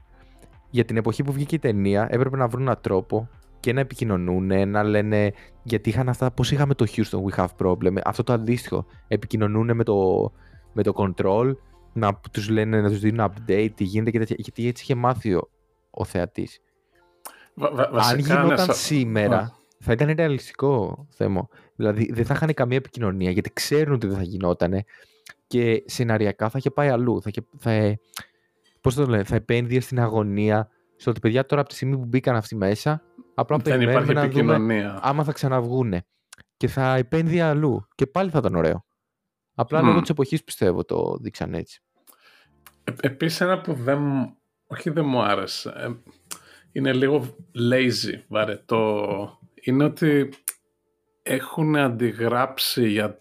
για 0.71 0.85
την 0.85 0.97
εποχή 0.97 1.25
που 1.25 1.33
βγήκε 1.33 1.55
η 1.55 1.59
ταινία 1.59 2.09
έπρεπε 2.11 2.37
να 2.37 2.49
βρουν 2.49 2.63
έναν 2.63 2.79
τρόπο 2.81 3.29
και 3.61 3.73
να 3.73 3.81
επικοινωνούν, 3.81 4.71
να 4.71 4.83
λένε 4.83 5.33
γιατί 5.63 5.89
είχαν 5.89 6.09
αυτά, 6.09 6.31
πώς 6.31 6.51
είχαμε 6.51 6.75
το 6.75 6.87
Houston 6.97 7.19
We 7.25 7.45
Have 7.45 7.67
Problem, 7.67 7.97
αυτό 8.05 8.23
το 8.23 8.33
αντίστοιχο, 8.33 8.87
επικοινωνούν 9.09 9.77
με 9.77 9.85
το, 9.85 10.31
με 10.73 10.83
το 10.83 10.93
control, 10.97 11.53
να 11.93 12.21
τους 12.33 12.49
λένε, 12.49 12.81
να 12.81 12.89
τους 12.89 13.01
δίνουν 13.01 13.31
update, 13.31 13.71
τι 13.75 13.85
γίνεται 13.85 14.11
και 14.11 14.19
τέτοια, 14.19 14.37
γιατί 14.39 14.67
έτσι 14.67 14.83
είχε 14.83 14.95
μάθει 14.95 15.35
ο, 15.35 15.51
ο 15.91 16.05
θεατής. 16.05 16.61
Αν 17.93 18.19
γινόταν 18.19 18.75
σήμερα, 18.75 19.57
θα 19.79 19.93
ήταν 19.93 20.15
ρεαλιστικό 20.17 21.07
θέμα. 21.11 21.49
Δηλαδή 21.77 22.13
δεν 22.13 22.25
θα 22.25 22.35
είχαν 22.35 22.55
καμία 22.55 22.77
επικοινωνία 22.77 23.31
γιατί 23.31 23.53
ξέρουν 23.53 23.95
ότι 23.95 24.07
δεν 24.07 24.17
θα 24.17 24.23
γινότανε 24.23 24.85
και 25.51 25.83
σεναριακά 25.87 26.49
θα 26.49 26.59
είχε 26.59 26.71
πάει 26.71 26.89
αλλού. 26.89 27.23
Θα, 27.23 27.31
θα, 27.59 27.99
πώς 28.81 28.95
το 28.95 29.07
λένε, 29.07 29.25
θα 29.25 29.35
επένδυε 29.35 29.81
στην 29.81 30.01
αγωνία 30.01 30.69
στο 30.97 31.11
ότι 31.11 31.21
παιδιά 31.21 31.47
τώρα 31.47 31.61
από 31.61 31.71
τη 31.71 31.77
στιγμή 31.77 31.97
που 31.97 32.05
μπήκαν 32.05 32.37
αυτοί 32.37 32.57
μέσα 32.57 33.03
απλά 33.35 33.57
δεν 33.57 33.79
περιμένουμε 33.79 34.13
να 34.13 34.29
δούμε 34.29 34.99
άμα 35.01 35.25
θα 35.25 35.33
ξαναβγούνε 35.33 36.07
και 36.57 36.69
θα 36.69 36.95
επένδυε 36.95 37.43
αλλού 37.43 37.87
και 37.95 38.07
πάλι 38.07 38.31
θα 38.31 38.39
ήταν 38.39 38.55
ωραίο. 38.55 38.85
Απλά 39.55 39.81
mm. 39.81 39.85
λόγω 39.85 40.01
της 40.01 40.11
εποχής 40.11 40.45
πιστεύω 40.45 40.85
το 40.85 41.17
δείξαν 41.21 41.55
έτσι. 41.55 41.83
Ε, 42.85 42.93
Επίσης 43.01 43.41
ένα 43.41 43.61
που 43.61 43.75
δεν, 43.75 44.01
όχι 44.67 44.91
δεν 44.91 45.05
μου 45.05 45.23
άρεσε, 45.23 45.73
ε, 45.77 45.89
είναι 46.73 46.93
λίγο 46.93 47.37
lazy 47.71 48.23
βαρετό, 48.29 49.39
είναι 49.55 49.85
ότι 49.85 50.29
έχουν 51.23 51.77
αντιγράψει 51.77 52.89
για 52.89 53.21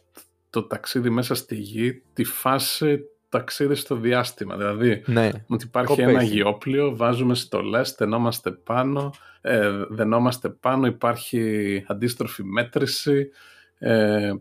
το 0.50 0.64
ταξίδι 0.64 1.10
μέσα 1.10 1.36
στη 1.36 1.56
γη 1.56 2.04
τη 2.14 2.24
φάση 2.24 3.00
ταξίδι 3.30 3.76
στο 3.76 3.96
διάστημα. 3.96 4.58
Δηλαδή, 4.58 5.04
ναι. 5.06 5.30
ότι 5.48 5.66
υπάρχει 5.66 6.02
ένα 6.02 6.24
γεώπλιο, 6.24 6.96
βάζουμε 6.96 7.36
στολές, 7.36 7.88
στενόμαστε 7.88 8.52
πάνω, 8.52 9.14
ε, 9.42 9.70
δενόμαστε 9.90 10.50
πάνω, 10.50 10.88
υπάρχει 10.88 11.84
αντίστροφη 11.88 12.44
μέτρηση. 12.44 13.30
Ε, 13.78 14.32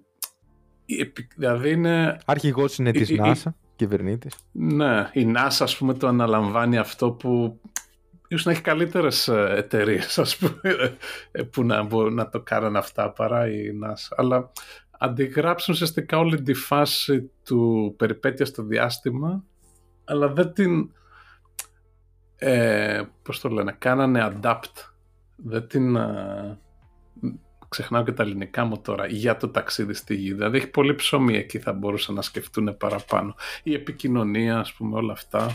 δηλαδή 1.37 1.71
είναι... 1.71 2.19
Αρχηγός 2.25 2.79
είναι 2.79 2.91
της 2.91 3.11
NASA, 3.19 3.53
κυβερνήτης. 3.77 4.35
Ναι, 4.53 5.11
η 5.13 5.33
NASA 5.37 5.59
ας 5.59 5.77
πούμε 5.77 5.95
το 5.95 6.07
αναλαμβάνει 6.07 6.79
αυτό 6.79 7.11
που 7.11 7.61
ίσως 8.29 8.45
να 8.45 8.53
έχει 8.53 8.61
καλύτερες 8.61 9.29
ε, 9.29 9.55
εταιρείες 9.57 10.19
ας 10.19 10.37
πούμε 10.37 10.61
ε, 11.31 11.43
που 11.43 11.65
να 11.65 11.83
μπορούν 11.83 12.15
να 12.15 12.29
το 12.29 12.41
κάνουν 12.41 12.77
αυτά 12.77 13.11
παρά 13.11 13.49
η 13.49 13.71
NASA. 13.85 14.15
Αλλά 14.17 14.51
αντιγράψουν 14.99 15.75
ουσιαστικά 15.75 16.19
όλη 16.19 16.43
τη 16.43 16.55
φάση 16.55 17.31
του 17.45 17.95
περιπέτεια 17.99 18.47
στο 18.47 18.63
διάστημα 18.63 19.45
αλλά 20.05 20.29
δεν 20.29 20.53
την 20.53 20.91
ε, 22.39 23.03
πώς 23.23 23.41
το 23.41 23.49
λένε, 23.49 23.75
κάνανε 23.79 24.33
adapt. 24.33 24.93
Δεν 25.37 25.67
την 25.67 25.97
ε, 25.97 26.59
ξεχνάω 27.69 28.03
και 28.03 28.13
τα 28.13 28.23
ελληνικά 28.23 28.65
μου 28.65 28.81
τώρα 28.81 29.07
για 29.07 29.37
το 29.37 29.49
ταξίδι 29.49 29.95
στη 29.95 30.15
γη. 30.15 30.33
Δηλαδή 30.33 30.57
έχει 30.57 30.71
πολύ 30.71 30.95
ψωμί 30.95 31.37
εκεί 31.37 31.59
θα 31.59 31.73
μπορούσαν 31.73 32.15
να 32.15 32.23
σκεφτούν 32.23 32.77
παραπάνω. 32.77 33.35
Η 33.63 33.75
επικοινωνία 33.75 34.59
ας 34.59 34.73
πούμε 34.73 34.97
όλα 34.97 35.13
αυτά 35.13 35.51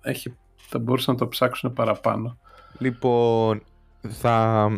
έχει, 0.00 0.36
θα 0.56 0.78
μπορούσαν 0.78 1.14
να 1.14 1.20
το 1.20 1.28
ψάξουν 1.28 1.72
παραπάνω. 1.72 2.38
Λοιπόν 2.78 3.62
θα 4.08 4.68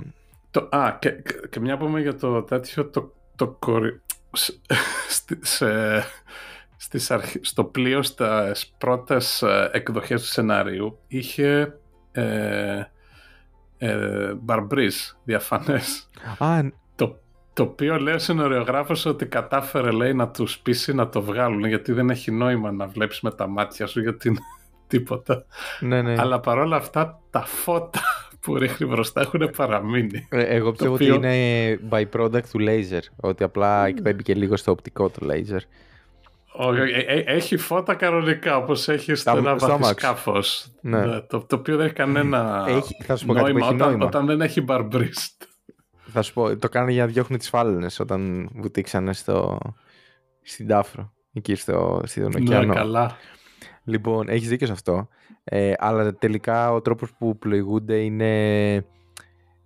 το, 0.50 0.68
α, 0.70 0.96
και, 0.98 1.22
και 1.50 1.60
μια 1.60 1.76
πούμε 1.76 2.00
για 2.00 2.14
το 2.14 2.42
τέτοιο 2.42 2.90
το, 2.90 3.12
το, 3.38 3.58
σε, 5.40 6.02
στις 6.76 7.12
στο 7.40 7.64
πλοίο 7.64 8.02
στις 8.02 8.74
πρώτες 8.78 9.42
ε, 9.42 9.70
εκδοχές 9.72 10.22
του 10.22 10.28
σενάριου 10.28 10.98
είχε 11.06 11.78
ε, 12.12 12.82
ε, 13.78 14.32
μπαρμπρίζ 14.34 14.96
διαφανές 15.24 16.08
το, 16.96 17.18
το 17.52 17.62
οποίο 17.62 17.98
λέει 17.98 18.14
ο 18.14 18.18
σεναριογράφος 18.18 19.06
ότι 19.06 19.26
κατάφερε 19.26 19.90
λέει 19.90 20.14
να 20.14 20.28
τους 20.30 20.58
πείσει 20.58 20.94
να 20.94 21.08
το 21.08 21.22
βγάλουν 21.22 21.64
γιατί 21.64 21.92
δεν 21.92 22.10
έχει 22.10 22.30
νόημα 22.30 22.72
να 22.72 22.86
βλέπεις 22.86 23.20
με 23.20 23.30
τα 23.30 23.46
μάτια 23.46 23.86
σου 23.86 24.00
γιατί 24.00 24.38
τίποτα 24.86 25.44
ναι, 25.80 26.02
ναι. 26.02 26.14
αλλά 26.18 26.40
παρόλα 26.40 26.76
αυτά 26.76 27.20
τα 27.30 27.44
φώτα 27.44 28.00
που 28.40 28.56
ρίχνει 28.56 28.86
μπροστά 28.86 29.20
έχουν 29.20 29.50
παραμείνει. 29.56 30.28
Ε, 30.30 30.42
εγώ 30.42 30.70
πιστεύω 30.70 30.94
οποίο... 30.94 31.14
ότι 31.14 31.26
είναι 31.26 31.80
by 31.90 32.04
product 32.16 32.44
του 32.50 32.58
laser. 32.60 33.00
Ότι 33.16 33.44
απλά 33.44 33.86
εκπέμπει 33.86 34.22
και 34.22 34.34
λίγο 34.34 34.56
στο 34.56 34.70
οπτικό 34.70 35.08
το 35.08 35.26
laser. 35.30 35.60
Ε, 36.60 37.00
ε, 37.00 37.22
έχει 37.26 37.56
φώτα 37.56 37.94
κανονικά 37.94 38.56
όπως 38.56 38.88
έχει 38.88 39.14
στο 39.14 39.36
ένα 39.36 39.56
βαθισκάφο. 39.56 40.42
Ναι. 40.80 41.06
ναι. 41.06 41.20
Το, 41.20 41.40
το 41.40 41.56
οποίο 41.56 41.76
δεν 41.76 41.86
έχει 41.86 41.94
κανένα 41.94 42.64
έχει, 42.68 42.96
θα 43.04 43.16
σου 43.16 43.26
πω 43.26 43.32
νόημα, 43.32 43.60
κάτι 43.60 43.74
όταν, 43.74 43.88
νόημα 43.88 44.06
όταν 44.06 44.26
δεν 44.26 44.40
έχει 44.40 44.60
μπαρμπρίστ. 44.60 45.42
Θα 46.12 46.22
σου 46.22 46.32
πω, 46.32 46.56
το 46.56 46.68
κάνανε 46.68 46.92
για 46.92 47.04
να 47.04 47.10
διώχνουν 47.12 47.38
τις 47.38 47.48
φάλαινες 47.48 48.00
όταν 48.00 48.50
βουτήξανε 48.54 49.12
στο, 49.12 49.58
στην 50.42 50.66
Τάφρο. 50.66 51.12
Εκεί 51.32 51.54
στο, 51.54 52.00
στον 52.04 52.22
ναι, 52.22 52.40
ωκεανό. 52.40 52.66
Ναι, 52.66 52.74
καλά. 52.74 53.16
Λοιπόν, 53.88 54.28
έχεις 54.28 54.48
δίκιο 54.48 54.66
σε 54.66 54.72
αυτό. 54.72 55.08
Ε, 55.44 55.72
αλλά 55.78 56.14
τελικά 56.14 56.72
ο 56.72 56.80
τρόπος 56.80 57.14
που 57.18 57.38
πλοηγούνται 57.38 57.96
είναι... 57.96 58.74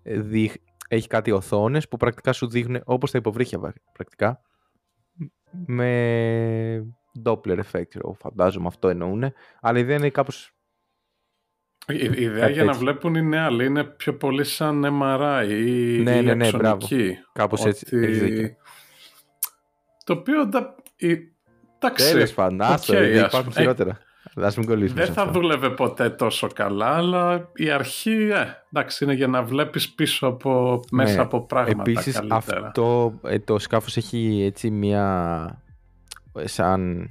Ε, 0.02 0.46
έχει 0.88 1.08
κάτι 1.08 1.30
οθόνες 1.30 1.88
που 1.88 1.96
πρακτικά 1.96 2.32
σου 2.32 2.48
δείχνουν 2.48 2.82
όπως 2.84 3.10
τα 3.10 3.18
υποβρύχια 3.18 3.74
πρακτικά 3.92 4.40
με 5.66 6.94
Doppler 7.24 7.58
effect, 7.58 8.14
φαντάζομαι 8.18 8.66
αυτό 8.66 8.88
εννοούν. 8.88 9.32
Αλλά 9.60 9.78
η 9.78 9.80
ιδέα 9.80 9.96
είναι 9.96 10.10
κάπως... 10.10 10.52
Η, 11.86 11.94
η 12.14 12.22
ιδέα 12.22 12.48
για 12.48 12.64
να 12.64 12.72
βλέπουν 12.72 13.14
είναι 13.14 13.38
άλλη, 13.38 13.64
είναι 13.64 13.84
πιο 13.84 14.16
πολύ 14.16 14.44
σαν 14.44 15.00
MRI 15.02 15.46
ή 15.48 16.02
ναι, 16.02 16.20
ναι, 16.20 16.34
ναι, 16.34 16.50
μπράβο. 16.50 16.86
Κάπως 17.32 17.64
έτσι, 17.64 17.86
Το 20.04 20.12
οποίο, 20.12 20.40
εντάξει, 20.40 22.12
Τέλος 22.12 22.32
πάντων, 22.32 22.60
okay, 22.62 23.22
υπάρχουν 23.26 23.52
χειρότερα. 23.52 23.98
Δεν 24.94 25.12
θα 25.12 25.26
δούλευε 25.26 25.70
ποτέ 25.70 26.10
τόσο 26.10 26.48
καλά, 26.54 26.96
αλλά 26.96 27.50
η 27.54 27.70
αρχή, 27.70 28.10
ε, 28.10 28.44
εντάξει, 28.72 29.04
είναι 29.04 29.12
για 29.12 29.26
να 29.26 29.42
βλέπεις 29.42 29.90
πίσω 29.90 30.26
από, 30.26 30.80
μέσα 30.90 31.14
ναι. 31.14 31.20
από 31.20 31.40
πράγματα 31.40 31.90
Επίσης, 31.90 32.16
καλύτερα. 32.18 32.66
αυτό, 32.66 33.14
ε, 33.22 33.38
το 33.38 33.58
σκάφος 33.58 33.96
έχει 33.96 34.42
έτσι 34.46 34.70
μια, 34.70 35.62
σαν, 36.44 37.10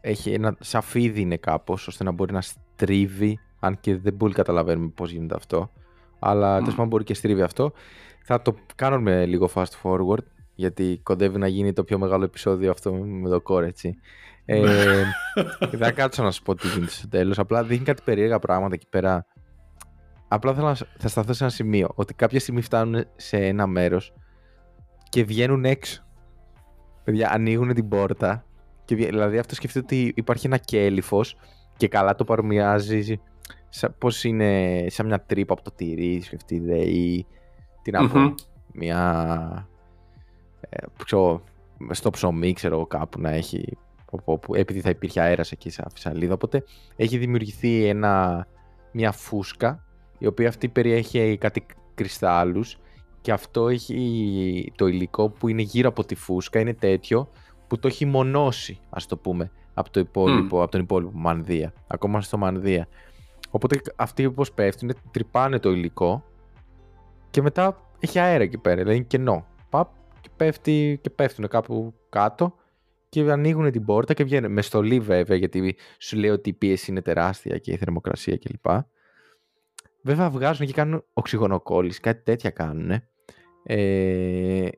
έχει 0.00 0.32
ένα 0.32 0.56
σαφίδι 0.60 1.20
είναι 1.20 1.36
κάπως, 1.36 1.86
ώστε 1.86 2.04
να 2.04 2.10
μπορεί 2.10 2.32
να 2.32 2.40
στρίβει, 2.40 3.38
αν 3.60 3.80
και 3.80 3.96
δεν 3.96 4.16
πολύ 4.16 4.34
καταλαβαίνουμε 4.34 4.92
πώς 4.94 5.10
γίνεται 5.10 5.34
αυτό, 5.34 5.70
αλλά 6.18 6.58
mm. 6.58 6.64
τέλος 6.64 6.88
μπορεί 6.88 7.04
και 7.04 7.14
στρίβει 7.14 7.42
αυτό. 7.42 7.72
Θα 8.24 8.42
το 8.42 8.54
κάνουμε 8.74 9.26
λίγο 9.26 9.50
fast 9.54 9.80
forward, 9.82 10.24
γιατί 10.54 11.00
κοντεύει 11.02 11.38
να 11.38 11.46
γίνει 11.46 11.72
το 11.72 11.84
πιο 11.84 11.98
μεγάλο 11.98 12.24
επεισόδιο 12.24 12.70
αυτό 12.70 12.92
με 12.92 13.28
το 13.28 13.42
core, 13.48 13.62
έτσι. 13.62 13.96
Ε, 14.44 15.04
δεν 15.72 15.94
κάτσω 15.94 16.22
να 16.22 16.30
σου 16.30 16.42
πω 16.42 16.54
τι 16.54 16.68
γίνεται 16.68 16.90
στο 16.90 17.08
τέλος. 17.08 17.38
Απλά 17.38 17.64
δείχνει 17.64 17.84
κάτι 17.84 18.02
περίεργα 18.04 18.38
πράγματα 18.38 18.74
εκεί 18.74 18.86
πέρα. 18.88 19.26
Απλά 20.28 20.54
θέλω 20.54 20.66
να 20.66 20.74
θα 20.74 21.08
σταθώ 21.08 21.32
σε 21.32 21.44
ένα 21.44 21.52
σημείο. 21.52 21.88
Ότι 21.94 22.14
κάποια 22.14 22.40
στιγμή 22.40 22.60
φτάνουν 22.60 23.04
σε 23.16 23.36
ένα 23.36 23.66
μέρος 23.66 24.12
και 25.08 25.24
βγαίνουν 25.24 25.64
έξω. 25.64 26.02
Παιδιά, 27.04 27.30
ανοίγουν 27.32 27.74
την 27.74 27.88
πόρτα. 27.88 28.44
Και, 28.84 28.94
δηλαδή, 28.94 29.38
αυτό 29.38 29.54
σκεφτείτε 29.54 29.84
ότι 29.84 30.12
υπάρχει 30.16 30.46
ένα 30.46 30.56
κέλυφος 30.56 31.36
και 31.76 31.88
καλά 31.88 32.14
το 32.14 32.24
παρομοιάζει 32.24 33.20
πώς 33.98 34.24
είναι 34.24 34.84
σαν 34.88 35.06
μια 35.06 35.20
τρύπα 35.20 35.52
από 35.52 35.62
το 35.62 35.70
τυρί, 35.70 36.20
σκεφτείτε, 36.20 36.76
ή 36.76 37.26
τι 37.82 37.90
να 37.90 38.08
πω, 38.08 38.34
μια. 38.72 39.68
Ε, 40.60 40.84
ξέρω, 41.04 41.42
στο 41.90 42.10
ψωμί, 42.10 42.52
ξέρω 42.52 42.86
κάπου 42.86 43.20
να 43.20 43.30
έχει 43.30 43.78
όπου, 44.24 44.54
επειδή 44.54 44.80
θα 44.80 44.90
υπήρχε 44.90 45.20
αέρας 45.20 45.52
εκεί 45.52 45.70
σε 45.70 45.82
αφισαλίδα. 45.86 46.34
Οπότε 46.34 46.64
έχει 46.96 47.18
δημιουργηθεί 47.18 47.84
ένα, 47.84 48.46
μια 48.92 49.12
φούσκα 49.12 49.84
η 50.18 50.26
οποία 50.26 50.48
αυτή 50.48 50.68
περιέχει 50.68 51.36
κάτι 51.40 51.66
κρυστάλλους 51.94 52.78
και 53.20 53.32
αυτό 53.32 53.68
έχει 53.68 54.72
το 54.76 54.86
υλικό 54.86 55.28
που 55.30 55.48
είναι 55.48 55.62
γύρω 55.62 55.88
από 55.88 56.04
τη 56.04 56.14
φούσκα 56.14 56.60
είναι 56.60 56.74
τέτοιο 56.74 57.28
που 57.66 57.78
το 57.78 57.88
έχει 57.88 58.04
μονώσει 58.04 58.80
ας 58.90 59.06
το 59.06 59.16
πούμε 59.16 59.50
από, 59.74 59.90
το 59.90 60.00
υπόλοιπο, 60.00 60.62
από 60.62 60.70
τον 60.70 60.80
υπόλοιπο 60.80 61.12
μανδύα 61.14 61.72
ακόμα 61.86 62.20
στο 62.20 62.38
μανδύα 62.38 62.88
οπότε 63.50 63.80
αυτοί 63.96 64.26
όπως 64.26 64.52
πέφτουν 64.52 64.92
τρυπάνε 65.10 65.58
το 65.58 65.70
υλικό 65.70 66.24
και 67.30 67.42
μετά 67.42 67.80
έχει 68.00 68.18
αέρα 68.18 68.42
εκεί 68.42 68.58
πέρα 68.58 68.76
δηλαδή 68.76 68.96
είναι 68.96 69.04
κενό 69.04 69.46
Παπ, 69.70 69.88
και, 70.20 70.28
πέφτει, 70.36 70.98
και 71.02 71.10
πέφτουν 71.10 71.48
κάπου 71.48 71.94
κάτω 72.08 72.54
και 73.12 73.30
ανοίγουν 73.30 73.70
την 73.70 73.84
πόρτα 73.84 74.14
και 74.14 74.24
βγαίνουν. 74.24 74.52
Με 74.52 74.62
στολή 74.62 75.00
βέβαια, 75.00 75.36
γιατί 75.36 75.76
σου 75.98 76.16
λέει 76.16 76.30
ότι 76.30 76.48
η 76.48 76.52
πίεση 76.52 76.90
είναι 76.90 77.02
τεράστια 77.02 77.58
και 77.58 77.72
η 77.72 77.76
θερμοκρασία 77.76 78.36
κλπ. 78.36 78.80
Βέβαια 80.02 80.30
βγάζουν 80.30 80.66
και 80.66 80.72
κάνουν 80.72 81.04
οξυγονοκόλληση, 81.12 82.00
κάτι 82.00 82.22
τέτοια 82.24 82.50
κάνουν. 82.50 83.02
Ε, 83.62 84.68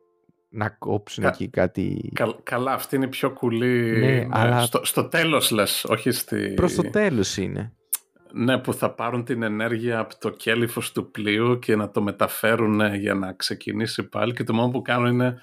να 0.48 0.68
κόψουν 0.68 1.24
εκεί 1.24 1.48
κάτι... 1.48 2.12
καλά, 2.42 2.72
αυτή 2.72 2.96
είναι 2.96 3.04
η 3.04 3.08
πιο 3.08 3.30
κουλή... 3.30 3.98
Ναι, 3.98 4.06
ναι, 4.06 4.28
αλλά... 4.30 4.60
Στο, 4.60 4.84
στο 4.84 5.04
τέλος 5.08 5.50
λες, 5.50 5.84
όχι 5.84 6.10
στη... 6.10 6.52
Προς 6.54 6.74
το 6.74 6.90
τέλος 6.90 7.36
είναι. 7.36 7.72
ναι, 8.32 8.58
που 8.58 8.74
θα 8.74 8.90
πάρουν 8.90 9.24
την 9.24 9.42
ενέργεια 9.42 9.98
από 9.98 10.18
το 10.18 10.30
κέλυφος 10.30 10.92
του 10.92 11.10
πλοίου 11.10 11.58
και 11.58 11.76
να 11.76 11.90
το 11.90 12.02
μεταφέρουν 12.02 12.80
ε, 12.80 12.96
για 12.96 13.14
να 13.14 13.32
ξεκινήσει 13.32 14.08
πάλι 14.08 14.32
και 14.32 14.44
το 14.44 14.54
μόνο 14.54 14.70
που 14.70 14.82
κάνουν 14.82 15.06
είναι 15.06 15.38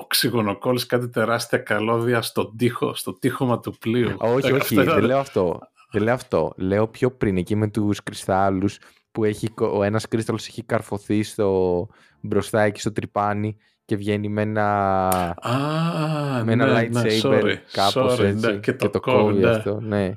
οξυγονοκόλλης 0.00 0.86
κάτι 0.86 1.08
τεράστια 1.08 1.58
καλώδια 1.58 2.22
στο 2.22 2.54
τείχο, 2.56 2.94
στο 2.94 3.18
τείχομα 3.18 3.60
του 3.60 3.78
πλοίου. 3.78 4.16
Όχι, 4.18 4.52
όχι, 4.52 4.74
δεν 4.74 5.04
λέω 5.04 5.18
αυτό. 5.18 5.58
Δεν 5.90 6.02
λέω 6.02 6.14
αυτό. 6.14 6.52
Λέω 6.56 6.88
πιο 6.88 7.10
πριν 7.10 7.36
εκεί 7.36 7.54
με 7.54 7.68
τους 7.68 8.02
κρυστάλλους 8.02 8.78
που 9.12 9.24
έχει, 9.24 9.48
ο 9.56 9.82
ένας 9.82 10.08
κρύσταλλος 10.08 10.46
έχει 10.46 10.62
καρφωθεί 10.62 11.22
στο, 11.22 11.88
μπροστά 12.20 12.62
εκεί 12.62 12.80
στο 12.80 12.92
τρυπάνι 12.92 13.56
και 13.84 13.96
βγαίνει 13.96 14.28
με 14.28 14.42
ένα, 14.42 15.08
Α, 15.36 16.44
με 16.44 16.52
ένα 16.52 16.66
ναι, 16.66 16.80
lightsaber 16.80 17.02
ναι, 17.02 17.18
sorry, 17.22 17.54
κάπως 17.72 18.20
sorry, 18.20 18.24
έτσι 18.24 18.46
ναι, 18.46 18.58
και 18.58 18.72
το, 18.72 18.90
το 18.90 19.00
κόβει, 19.00 19.22
κόβει 19.22 19.40
ναι. 19.40 19.50
αυτό. 19.50 19.80
Ναι. 19.80 20.12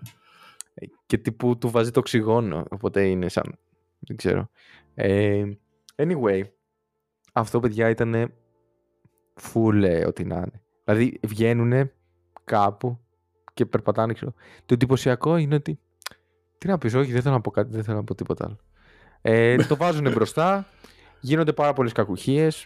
Και 1.05 1.17
τύπου 1.17 1.57
του 1.57 1.69
βάζει 1.69 1.91
το 1.91 1.99
οξυγόνο, 1.99 2.65
οπότε 2.69 3.01
είναι 3.01 3.29
σαν, 3.29 3.57
δεν 3.99 4.17
ξέρω. 4.17 4.49
Ε, 4.93 5.43
anyway, 5.95 6.41
αυτό 7.33 7.59
παιδιά 7.59 7.89
ήταν 7.89 8.31
full 9.41 9.83
ε, 9.83 10.05
ό,τι 10.05 10.23
να 10.25 10.35
είναι. 10.35 10.61
Δηλαδή 10.83 11.19
βγαίνουν 11.27 11.91
κάπου 12.43 12.99
και 13.53 13.65
περπατάνε. 13.65 14.13
Ξέρω. 14.13 14.33
Το 14.65 14.73
εντυπωσιακό 14.73 15.37
είναι 15.37 15.55
ότι. 15.55 15.79
Τι 16.57 16.67
να 16.67 16.77
πεις, 16.77 16.93
όχι, 16.93 17.11
δεν 17.11 17.21
θέλω 17.21 17.33
να 17.33 17.41
πω 17.41 17.51
κάτι, 17.51 17.71
δεν 17.71 17.83
θέλω 17.83 17.97
να 17.97 18.03
πω 18.03 18.15
τίποτα 18.15 18.45
άλλο. 18.45 18.57
Ε, 19.21 19.55
το 19.55 19.75
βάζουν 19.75 20.11
μπροστά, 20.11 20.67
γίνονται 21.19 21.53
πάρα 21.53 21.73
πολλές 21.73 21.91
κακουχίες. 21.91 22.65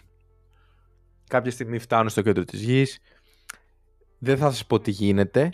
Κάποια 1.28 1.50
στιγμή 1.50 1.78
φτάνουν 1.78 2.08
στο 2.08 2.22
κέντρο 2.22 2.44
της 2.44 2.60
γης. 2.60 2.98
Δεν 4.18 4.36
θα 4.36 4.50
σας 4.50 4.66
πω 4.66 4.80
τι 4.80 4.90
γίνεται. 4.90 5.52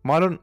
Μάλλον, 0.00 0.40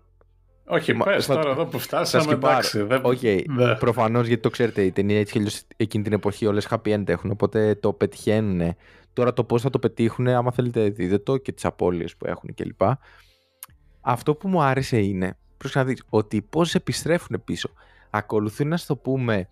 Όχι, 0.69 0.93
Μα- 0.93 1.05
πες 1.05 1.25
θα- 1.25 1.35
τώρα 1.35 1.49
εδώ 1.51 1.65
που 1.65 1.79
φτάσαμε, 1.79 2.23
σκιπάρω. 2.23 2.53
εντάξει. 2.53 2.81
Δεν... 2.83 3.01
οκ, 3.03 3.21
Ναι. 3.47 3.75
προφανώς 3.75 4.27
γιατί 4.27 4.41
το 4.41 4.49
ξέρετε, 4.49 4.81
η 4.83 4.91
ταινία 4.91 5.19
έτσι 5.19 5.31
κι 5.31 5.37
αλλιώς 5.37 5.61
εκείνη 5.77 6.03
την 6.03 6.13
εποχή 6.13 6.45
όλες 6.45 6.67
happy 6.69 6.93
end 6.93 7.07
έχουν, 7.09 7.31
οπότε 7.31 7.75
το 7.75 7.93
πετυχαίνουν. 7.93 8.75
Τώρα 9.13 9.33
το 9.33 9.43
πώς 9.43 9.61
θα 9.61 9.69
το 9.69 9.79
πετύχουν, 9.79 10.27
άμα 10.27 10.51
θέλετε 10.51 10.89
δείτε 10.89 11.17
το 11.17 11.37
και 11.37 11.51
τις 11.51 11.65
απώλειες 11.65 12.15
που 12.15 12.25
έχουν 12.27 12.53
κλπ. 12.53 12.81
Αυτό 14.01 14.35
που 14.35 14.47
μου 14.47 14.61
άρεσε 14.61 14.97
είναι, 14.99 15.37
πρόσεχε 15.57 15.79
να 15.79 15.85
δεις, 15.85 16.03
ότι 16.09 16.41
πώς 16.41 16.75
επιστρέφουν 16.75 17.41
πίσω. 17.43 17.69
Ακολουθούν, 18.09 18.67
να 18.67 18.77
το 18.87 18.95
πούμε, 18.95 19.47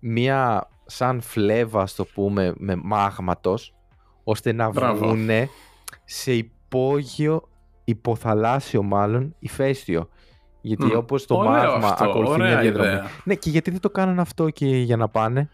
μία 0.00 0.68
σαν 0.86 1.20
φλέβα, 1.20 1.86
στο 1.86 2.04
πούμε, 2.04 2.52
με 2.56 2.74
μάγματος, 2.82 3.74
ώστε 4.24 4.52
να 4.52 4.68
Μπράβο. 4.70 5.04
βγούνε 5.06 5.48
σε 6.04 6.32
υπόγειο, 6.32 7.48
υποθαλάσσιο 7.84 8.82
μάλλον, 8.82 9.34
ηφαίστειο. 9.38 10.08
Γιατί 10.60 10.84
Μμ. 10.84 10.96
όπως 10.96 11.26
το 11.26 11.34
Ωραίο 11.34 11.50
μάγμα 11.50 11.88
αυτό, 11.88 12.04
ακολουθεί 12.04 12.32
ωραία 12.32 12.48
μια 12.48 12.60
διαδρομή. 12.60 12.88
ιδέα. 12.88 13.06
Ναι, 13.24 13.34
και 13.34 13.50
γιατί 13.50 13.70
δεν 13.70 13.80
το 13.80 13.90
κάνουν 13.90 14.18
αυτό 14.18 14.50
και 14.50 14.66
για 14.66 14.96
να 14.96 15.08
πάνε; 15.08 15.48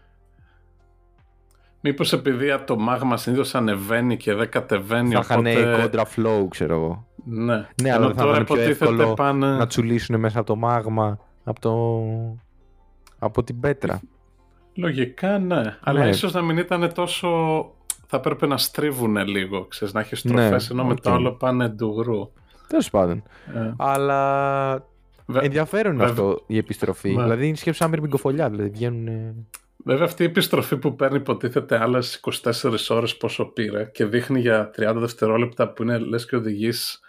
Μήπως 1.81 2.13
επειδή 2.13 2.51
από 2.51 2.65
το 2.65 2.77
μάγμα 2.77 3.17
συνήθως 3.17 3.55
ανεβαίνει 3.55 4.17
και 4.17 4.33
δεν 4.33 4.49
κατεβαίνει, 4.49 5.13
θα 5.13 5.19
είχαν 5.23 5.39
οπότε... 5.39 5.77
κόντρα 5.81 6.05
flow, 6.15 6.45
ξέρω 6.49 6.73
εγώ. 6.75 7.05
Ναι, 7.23 7.55
Ναι, 7.81 7.89
Ενώ 7.89 7.95
αλλά 7.95 8.07
δεν 8.07 8.15
θα 8.15 8.21
τώρα 8.23 8.31
ήταν 8.33 8.45
πιο 8.45 8.55
υποτίθεται 8.55 8.91
εύκολο 8.91 9.13
πάνε... 9.13 9.47
να 9.57 9.67
τσουλήσουν 9.67 10.19
μέσα 10.19 10.37
από 10.39 10.47
το 10.47 10.55
μάγμα, 10.55 11.19
από, 11.43 11.59
το... 11.59 11.99
από 13.19 13.43
την 13.43 13.59
πέτρα. 13.59 13.99
Λογικά 14.73 15.39
ναι, 15.39 15.77
αλλά 15.81 16.03
Ναι. 16.03 16.09
ίσως 16.09 16.33
να 16.33 16.41
μην 16.41 16.57
ήταν 16.57 16.93
τόσο... 16.93 17.27
Θα 18.07 18.17
έπρεπε 18.17 18.47
να 18.47 18.57
στρίβουν 18.57 19.17
λίγο, 19.27 19.65
ξέρεις, 19.65 19.93
να 19.93 19.99
έχεις 19.99 20.23
Ναι, 20.23 20.31
στροφές, 20.31 20.69
ενώ 20.69 20.83
με 20.85 20.95
το 20.95 21.09
οκ. 21.09 21.15
άλλο 21.15 21.31
πάνε 21.31 21.67
ντουγρού. 21.69 22.31
Τέλος 22.67 22.89
πάντων. 22.89 23.23
Ε, 23.55 23.73
Αλλά 23.77 24.85
βε- 25.27 25.43
ενδιαφέρον 25.43 25.93
είναι 25.93 26.05
βέβαια. 26.05 26.23
αυτό 26.25 26.43
η 26.47 26.57
επιστροφή. 26.57 27.13
Ναι. 27.13 27.23
Δηλαδή 27.23 27.47
είναι 27.47 27.55
σκέψη 27.55 27.79
σαν 27.79 27.89
μυρμηγκοφολιά. 27.89 28.49
Δηλαδή 28.49 28.69
βγαίνουν. 28.69 29.35
Βέβαια 29.85 30.05
αυτή 30.05 30.23
η 30.23 30.25
επιστροφή 30.25 30.77
που 30.77 30.95
παίρνει 30.95 31.17
υποτίθεται 31.17 31.81
άλλες 31.81 32.19
24 32.43 32.89
ώρες 32.89 33.17
πόσο 33.17 33.45
πήρε 33.45 33.83
και 33.93 34.05
δείχνει 34.05 34.39
για 34.39 34.69
30 34.77 34.93
δευτερόλεπτα 34.95 35.69
που 35.73 35.83
είναι 35.83 35.97
λες 35.97 36.25
και 36.25 36.35
οδηγείς 36.35 36.99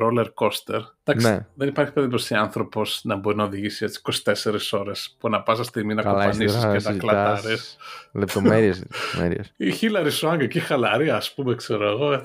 roller 0.00 0.24
coaster. 0.34 0.80
Εντάξει, 1.04 1.28
Ναι. 1.30 1.46
δεν 1.54 1.68
υπάρχει 1.68 1.92
περίπτωση 1.92 2.34
άνθρωπος 2.34 3.00
να 3.04 3.16
μπορεί 3.16 3.36
να 3.36 3.44
οδηγήσει 3.44 3.84
έτσι 3.84 4.00
24 4.00 4.72
ώρες 4.72 5.16
που 5.18 5.28
να 5.28 5.42
πάσα 5.42 5.62
στιγμή 5.64 5.94
να 5.94 6.02
κοπανίσεις 6.02 6.62
και 6.62 6.90
να 6.90 6.96
κλατάρεις. 6.98 7.76
Λεπτομέρειες. 8.12 8.78
λεπτομέρειες. 9.12 9.52
Η 9.56 9.70
Χίλαρη 9.70 10.10
Σουάγκ 10.10 10.40
εκεί 10.40 10.60
χαλαρή 10.60 11.10
ας 11.10 11.34
πούμε 11.34 11.54
ξέρω 11.54 11.88
εγώ. 11.88 12.12
Ε, 12.12 12.22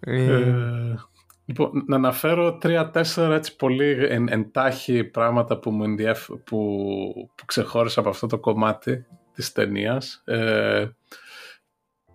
Ε, 0.00 0.54
λοιπόν, 1.46 1.84
να 1.86 1.96
αναφέρω 1.96 2.58
τρία-τέσσερα 2.58 3.34
έτσι 3.34 3.56
πολύ 3.56 4.06
εν, 4.08 4.28
εντάχει 4.28 5.04
πράγματα 5.04 5.58
που 5.58 5.70
μου 5.70 5.84
ενδιέφ, 5.84 6.26
που, 6.26 7.30
που 7.34 7.44
ξεχώρισα 7.44 8.00
από 8.00 8.08
αυτό 8.08 8.26
το 8.26 8.38
κομμάτι 8.38 9.06
της 9.34 9.52
ταινίας. 9.52 10.22
Ε, 10.24 10.88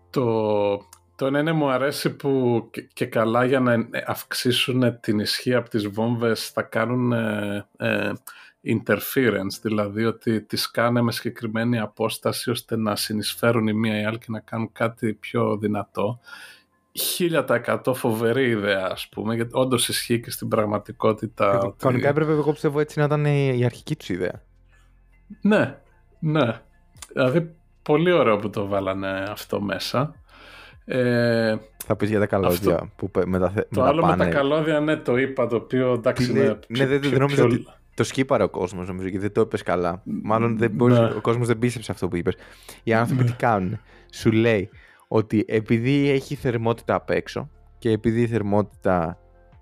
το, 0.10 0.78
το 1.16 1.26
ένα 1.26 1.40
είναι 1.40 1.52
μου 1.52 1.70
αρέσει 1.70 2.16
που 2.16 2.68
και, 2.72 2.82
και 2.82 3.06
καλά 3.06 3.46
για 3.46 3.60
να 3.60 3.88
αυξήσουν 4.06 5.00
την 5.00 5.20
ισχύ 5.20 5.54
από 5.54 5.70
τις 5.70 5.88
βόμβες 5.88 6.50
θα 6.50 6.62
κάνουν 6.62 7.12
ε, 7.12 7.68
ε, 7.78 8.12
interference, 8.64 9.60
δηλαδή 9.62 10.06
ότι 10.06 10.42
τις 10.42 10.72
κάνε 10.72 11.02
με 11.02 11.12
συγκεκριμένη 11.12 11.80
απόσταση 11.80 12.50
ώστε 12.50 12.78
να 12.78 12.96
συνεισφέρουν 12.96 13.68
η 13.68 13.74
μία 13.74 14.02
ή 14.02 14.04
άλλη 14.04 14.18
και 14.18 14.26
να 14.28 14.40
κάνουν 14.40 14.72
κάτι 14.72 15.14
πιο 15.14 15.58
δυνατό. 15.58 16.20
1000% 17.18 17.94
φοβερή 17.94 18.50
ιδέα, 18.50 18.88
ας 18.92 19.08
πούμε, 19.10 19.36
γιατί 19.36 19.50
όντως 19.54 19.90
ισχύει 19.90 20.20
και 20.20 20.32
στην 20.32 20.48
πραγματικότητα. 20.48 21.58
ότι- 21.60 21.76
Κανονικά 21.78 22.10
έπρεπε, 22.10 22.32
εγώ 22.32 22.52
πιστεύω 22.52 22.80
έτσι 22.80 23.00
να 23.00 23.06
ήταν 23.06 23.26
η 23.26 23.66
αρχική 23.66 23.96
τους 23.96 24.10
ιδέα. 24.10 24.42
Ναι, 25.42 25.78
ναι. 26.20 26.60
Δηλαδή, 27.14 27.52
πολύ 27.82 28.12
ωραίο 28.12 28.38
που 28.38 28.50
το 28.50 28.68
βάλανε 28.68 29.24
αυτό 29.30 29.62
μέσα. 29.62 30.16
Ε, 30.86 31.56
Θα 31.86 31.96
πεις 31.96 32.10
για 32.10 32.20
τα 32.20 32.26
καλώδια 32.26 32.92
που 32.96 33.12
πε- 33.12 33.26
μεταθε... 33.26 33.68
το 33.74 33.84
άλλο 33.84 33.96
με 33.96 34.02
τα 34.02 34.08
μεταπάνε. 34.08 34.30
καλώδια, 34.36 34.80
ναι, 34.80 34.98
το 34.98 35.18
είπα, 35.18 35.48
το 35.48 35.56
οποίο 35.56 35.94
εντάξει 35.94 36.28
Τι 36.28 36.34
λέει- 36.34 36.44
είναι 36.44 36.52
ναι, 36.52 36.60
πιο- 36.68 36.88
δεν- 36.88 37.00
πιο- 37.00 37.10
δεν 37.10 37.20
νόμιζα 37.20 37.36
πιο- 37.46 37.56
ότι- 37.56 37.68
Το 37.94 38.04
σκύπαρε 38.04 38.44
ο 38.44 38.50
κόσμος, 38.50 38.88
νομίζω, 38.88 39.10
και 39.10 39.20
δεν 39.20 39.32
το 39.32 39.42
είπες 39.42 39.64
καλά. 39.64 40.02
Μάλλον 40.24 40.58
δεν 40.58 40.72
μπορείς, 40.72 40.98
Ναι. 41.00 41.06
ο 41.06 41.22
κόσμος 41.22 41.48
δεν 41.48 41.60
πίστεψε 41.60 41.92
αυτό 41.92 42.08
που 42.08 42.16
είπες. 42.16 42.36
Οι 42.84 42.94
άνθρωποι 42.94 43.24
τι 43.24 43.32
κάνουν; 43.34 43.80
Σου 44.12 44.32
λέει 44.32 44.70
ότι 45.14 45.46
επειδή 45.48 46.10
έχει 46.10 46.36
θερμότητα 46.36 46.96
απ' 46.96 47.10
έξω 47.10 47.50
και 47.78 47.90
επειδή 47.90 48.22
η 48.22 48.28
θερμότητα 48.28 49.18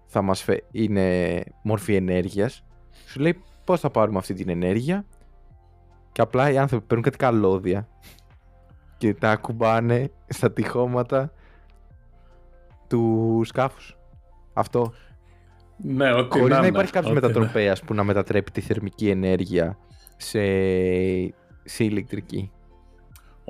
θα 0.06 0.22
μας 0.22 0.44
φε... 0.44 0.58
είναι 0.72 1.44
μόρφη 1.64 1.96
ενέργειας, 1.96 2.66
σου 3.06 3.20
λέει 3.20 3.44
πώς 3.64 3.80
θα 3.80 3.90
πάρουμε 3.90 4.18
αυτή 4.18 4.34
την 4.34 4.50
ενέργεια 4.50 5.06
και 6.12 6.22
απλά 6.22 6.52
οι 6.52 6.58
άνθρωποι 6.58 6.86
παίρνουν 6.86 7.06
κάτι 7.06 7.18
καλώδια 7.18 7.88
και 8.98 9.14
τα 9.14 9.32
ακουμπάνε 9.32 10.12
στα 10.28 10.52
τυχώματα 10.52 11.34
του 12.88 13.42
σκάφους. 13.46 13.98
Αυτό. 14.54 14.94
Ναι, 15.78 16.14
ότι 16.14 16.38
Χωρίς 16.38 16.50
να 16.50 16.58
είναι, 16.58 16.68
υπάρχει 16.68 16.92
κάποιος 16.92 17.12
ότι 17.12 17.22
μετατροπέας 17.22 17.82
που 17.82 17.94
να 17.94 18.04
μετατρέπει 18.04 18.52
τη 18.52 18.62
θερμική 18.62 19.10
ενέργεια 19.10 19.78
σε, 20.18 20.42
σε 21.64 21.84
ηλεκτρική. 21.84 22.52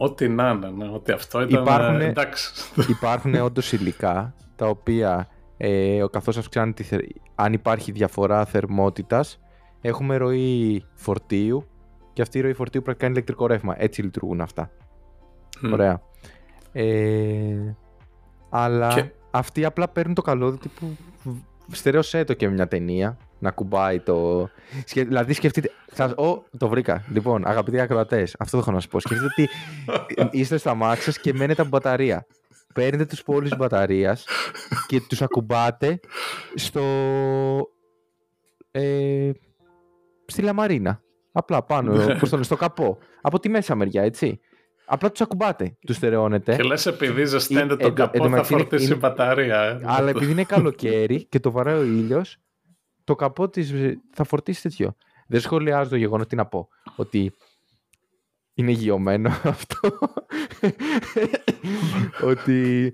Ό,τι 0.02 0.28
να 0.30 0.50
είναι, 0.50 0.70
ναι, 0.70 0.88
ότι 0.90 1.12
αυτό 1.12 1.42
ήταν. 1.42 1.62
Υπάρχουνε- 1.62 2.02
ε, 2.02 2.06
Εντάξει. 2.06 2.52
Υπάρχουν 2.90 3.36
όντως 3.48 3.72
υλικά 3.74 4.34
τα 4.56 4.68
οποία 4.68 5.28
ε, 5.58 6.04
καθώς 6.12 6.38
αυξάνει 6.38 6.74
τη 6.74 6.84
θε- 6.84 7.06
αν 7.36 7.54
υπάρχει 7.54 7.92
διαφορά 7.92 8.46
θερμότητας 8.46 9.40
έχουμε 9.82 10.18
ροή 10.18 10.86
φορτίου 10.94 11.68
και 12.14 12.22
αυτή 12.22 12.38
η 12.38 12.42
ροή 12.42 12.54
φορτίου 12.54 12.82
πρέπει 12.82 12.98
να 12.98 13.04
κάνει 13.04 13.14
ηλεκτρικό 13.14 13.48
ρεύμα. 13.48 13.76
Έτσι 13.78 14.02
λειτουργούν 14.02 14.42
αυτά. 14.42 14.72
Μμ. 15.62 15.72
Ωραία. 15.74 16.02
Ε, 16.72 17.76
αλλά 18.50 18.94
Και- 18.94 19.12
αυτοί 19.32 19.66
απλά 19.66 19.88
παίρνουν 19.88 20.16
το 20.16 20.22
καλώδι 20.22 20.58
τύπου 20.58 20.98
στερεώσέ 21.72 22.24
το 22.24 22.34
και 22.34 22.48
μια 22.50 22.68
ταινία 22.68 23.18
να 23.40 23.52
κουμπάει 23.52 24.00
το. 24.00 24.50
Σκε... 24.86 25.04
Δηλαδή 25.04 25.34
σκεφτείτε. 25.34 25.72
Θα... 25.92 26.06
Ο, 26.06 26.44
το 26.58 26.68
βρήκα. 26.68 27.04
Λοιπόν, 27.12 27.48
αγαπητοί 27.48 27.80
ακροατές, 27.80 28.36
αυτό 28.40 28.58
το 28.58 28.64
έχω 28.64 28.72
να 28.72 28.80
σας 28.80 28.90
πω. 28.90 29.00
Σκεφτείτε 29.00 29.26
ότι 30.18 30.38
είστε 30.38 30.58
στα 30.58 30.74
μάξα 30.74 31.12
και 31.12 31.34
μένετε 31.34 31.62
από 31.62 31.70
μπαταρία. 31.70 32.26
Παίρνετε 32.74 33.06
τους 33.06 33.24
πόλου 33.24 33.50
μπαταρίας 33.58 34.26
και 34.88 35.02
τους 35.10 35.22
ακουμπάτε 35.22 36.00
στο. 36.56 36.82
Ε, 38.72 39.32
στη 40.26 40.42
λαμαρίνα. 40.42 41.02
Απλά 41.32 41.64
πάνω, 41.64 41.94
Ναι. 41.94 42.06
πώς 42.16 42.20
το 42.30 42.30
λένε, 42.36 42.44
στο 42.44 42.56
καπό. 42.56 42.98
Από 43.22 43.40
τη 43.40 43.50
μέσα 43.50 43.76
μεριά, 43.76 44.04
έτσι. 44.04 44.40
Απλά 44.86 45.12
τους 45.12 45.22
ακουμπάτε, 45.22 45.78
τους 45.88 45.96
στερεώνετε. 45.96 46.56
Και 46.56 46.64
λες, 46.64 46.86
επειδή 46.86 47.26
ζεσταίνεται 47.26 47.74
Ε, 47.74 47.78
το 47.78 47.86
εν- 47.88 47.94
καπό, 47.94 48.12
θα 48.12 48.18
εντωμεταξύ 48.18 48.54
είναι- 48.54 48.62
φορτίσει 48.62 48.86
είναι- 48.86 48.96
μπαταρία. 48.96 49.62
ε. 49.62 49.80
Αλλά 49.86 50.10
επειδή 50.10 50.32
είναι 50.32 50.44
καλοκαίρι 50.44 51.26
και 51.26 51.40
το 51.40 51.52
βαράει 51.52 51.78
ο 51.80 51.84
ήλιος, 51.84 52.38
το 53.10 53.16
καπό 53.16 53.50
της 53.50 53.74
θα 54.12 54.24
φορτίσει 54.24 54.62
τέτοιο. 54.62 54.96
Δεν 55.28 55.40
σχολιάζω 55.40 55.90
το 55.90 55.96
γεγονός 55.96 56.28
τι 56.28 56.36
να 56.36 56.46
πω. 56.46 56.70
Ότι 56.96 57.34
είναι 58.54 58.72
γειωμένο 58.72 59.30
αυτό. 59.44 60.00
ότι 62.24 62.94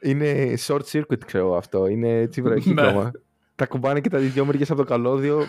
είναι 0.00 0.54
short 0.66 0.80
circuit, 0.92 1.24
ξέρω 1.26 1.56
αυτό. 1.56 1.86
Είναι 1.86 2.08
έτσι 2.08 2.42
Ναι. 2.42 2.48
βραχύτρωμα. 2.48 3.10
τα 3.54 3.66
κουμπάνε 3.66 4.00
και 4.00 4.08
τα 4.08 4.18
δυο 4.18 4.44
μεριέ 4.44 4.64
από 4.68 4.74
το 4.76 4.84
καλώδιο 4.84 5.46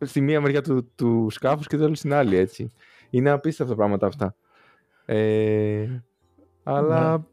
στη 0.00 0.20
μία 0.20 0.40
μεριά 0.40 0.62
του, 0.62 0.92
του 0.94 1.26
σκάφους 1.30 1.66
και 1.66 1.76
το 1.76 1.84
άλλο 1.84 1.94
στην 1.94 2.12
άλλη, 2.12 2.36
έτσι. 2.36 2.72
Είναι 3.10 3.30
απίστευτα 3.30 3.74
πράγματα 3.74 4.06
αυτά. 4.06 4.34
Ε, 5.04 5.86
αλλά 6.62 7.18
ναι. 7.18 7.24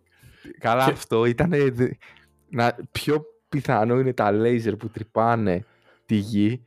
καλά 0.59 0.83
αυτό 0.83 1.25
ήταν 1.25 1.53
να, 2.49 2.75
πιο 2.91 3.25
πιθανό 3.49 3.99
είναι 3.99 4.13
τα 4.13 4.31
λέιζερ 4.31 4.75
που 4.75 4.89
τρυπάνε 4.89 5.65
τη 6.09 6.15
γη 6.15 6.63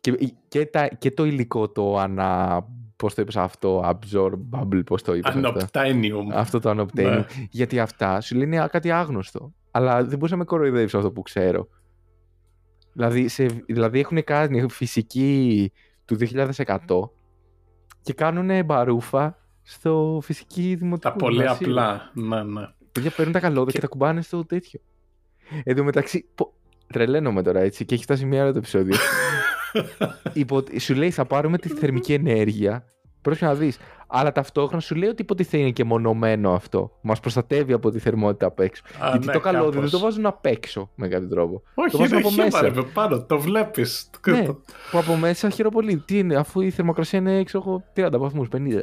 και, 0.00 0.32
και, 0.48 0.66
τα, 0.66 0.88
και 0.88 1.10
το 1.10 1.24
υλικό 1.24 1.68
το 1.68 1.98
ανα... 1.98 2.66
Πώς 2.96 3.14
το 3.14 3.22
είπες 3.22 3.36
αυτό, 3.36 3.82
absorbable, 3.84 4.82
πώς 4.86 5.02
το 5.02 5.14
είπες 5.14 5.34
Anoptinium. 5.36 6.32
Αυτό, 6.32 6.58
το 6.58 6.70
anoptinium. 6.70 7.04
Ναι. 7.10 7.24
Γιατί 7.50 7.80
αυτά 7.80 8.20
σου 8.20 8.36
λένε 8.36 8.66
κάτι 8.70 8.90
άγνωστο. 8.90 9.52
Αλλά 9.70 10.04
δεν 10.04 10.18
μπορούσα 10.18 10.32
να 10.32 10.36
με 10.36 10.44
κοροϊδεύσει 10.44 10.96
αυτό 10.96 11.10
που 11.10 11.22
ξέρω. 11.22 11.68
Δηλαδή, 12.92 13.28
σε, 13.28 13.46
δηλαδή 13.66 13.98
έχουν 13.98 14.24
κάνει 14.24 14.68
φυσική 14.70 15.72
του 16.04 16.16
2100 16.20 16.76
και 18.02 18.12
κάνουν 18.12 18.64
μπαρούφα 18.64 19.38
στο 19.62 20.20
φυσική 20.22 20.74
δημοτική. 20.74 21.08
Τα 21.08 21.16
πολύ 21.16 21.48
απλά. 21.48 22.10
Ναι, 22.14 22.42
ναι. 22.42 22.68
Παιδιά 22.92 23.10
παίρνουν 23.10 23.32
τα 23.32 23.40
καλώδια 23.40 23.64
και... 23.64 23.78
και 23.78 23.80
τα 23.80 23.86
κουμπάνε 23.86 24.22
στο 24.22 24.44
τέτοιο. 24.44 24.80
Εν 25.64 25.76
τω 25.76 25.84
μεταξύ, 25.84 26.28
πο... 26.34 26.52
τρελαίνομαι 26.86 27.42
τώρα 27.42 27.60
έτσι 27.60 27.84
και 27.84 27.94
έχει 27.94 28.02
φτάσει 28.02 28.24
μια 28.24 28.42
ώρα 28.42 28.52
το 28.52 28.58
επεισόδιο. 28.58 28.96
Υπο... 30.32 30.62
Σου 30.78 30.94
λέει 30.94 31.10
θα 31.10 31.24
πάρουμε 31.24 31.58
τη 31.58 31.68
θερμική 31.68 32.12
ενέργεια. 32.12 32.84
Πρόσεχε 33.22 33.44
να 33.44 33.54
δεις. 33.54 33.78
Αλλά 34.06 34.32
ταυτόχρονα 34.32 34.80
σου 34.80 34.94
λέει 34.94 35.08
ότι 35.08 35.22
υποτίθεται 35.22 35.56
είναι 35.56 35.70
και 35.70 35.84
μονομένο 35.84 36.52
αυτό. 36.52 36.98
Μας 37.00 37.20
προστατεύει 37.20 37.72
από 37.72 37.90
τη 37.90 37.98
θερμότητα 37.98 38.46
απ' 38.46 38.60
έξω. 38.60 38.82
Α, 39.00 39.08
Γιατί 39.10 39.26
ναι, 39.26 39.32
το 39.32 39.40
καλώδιο 39.40 39.70
κάπως. 39.70 39.90
δεν 39.90 40.00
το 40.00 40.06
βάζουν 40.06 40.26
απ' 40.26 40.46
έξω 40.46 40.90
με 40.94 41.08
κάποιο 41.08 41.28
τρόπο. 41.28 41.62
Όχι, 41.74 41.90
το 41.90 41.98
βάζουν 41.98 42.16
από 42.16 42.30
μέσα. 42.30 42.60
Ρε, 42.60 42.82
πάνω, 42.82 43.22
το 43.22 43.38
βλέπεις. 43.38 44.10
Ναι, 44.26 44.44
που 44.90 44.98
από 44.98 45.16
μέσα 45.16 45.50
χειροπολί. 45.50 45.96
Τι 45.96 46.18
είναι, 46.18 46.36
αφού 46.36 46.60
η 46.60 46.70
θερμοκρασία 46.70 47.18
είναι 47.18 47.38
έξω 47.38 47.82
30 47.96 48.08
βαθμούς, 48.12 48.48
50. 48.52 48.80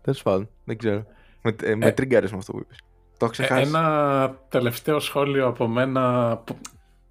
Τέλος 0.00 0.22
πάντων, 0.22 0.48
δεν 0.64 0.78
ξέρω. 0.78 1.04
Με, 1.42 1.54
ε, 1.62 1.74
με 1.74 1.94
ε, 1.96 2.04
με 2.10 2.20
αυτό 2.36 2.52
που 2.52 2.58
είπες. 2.58 2.78
Το 3.18 3.26
ξεχάσεις. 3.26 3.68
Ένα 3.68 4.36
τελευταίο 4.48 5.00
σχόλιο 5.00 5.46
από 5.46 5.68
μένα. 5.68 6.42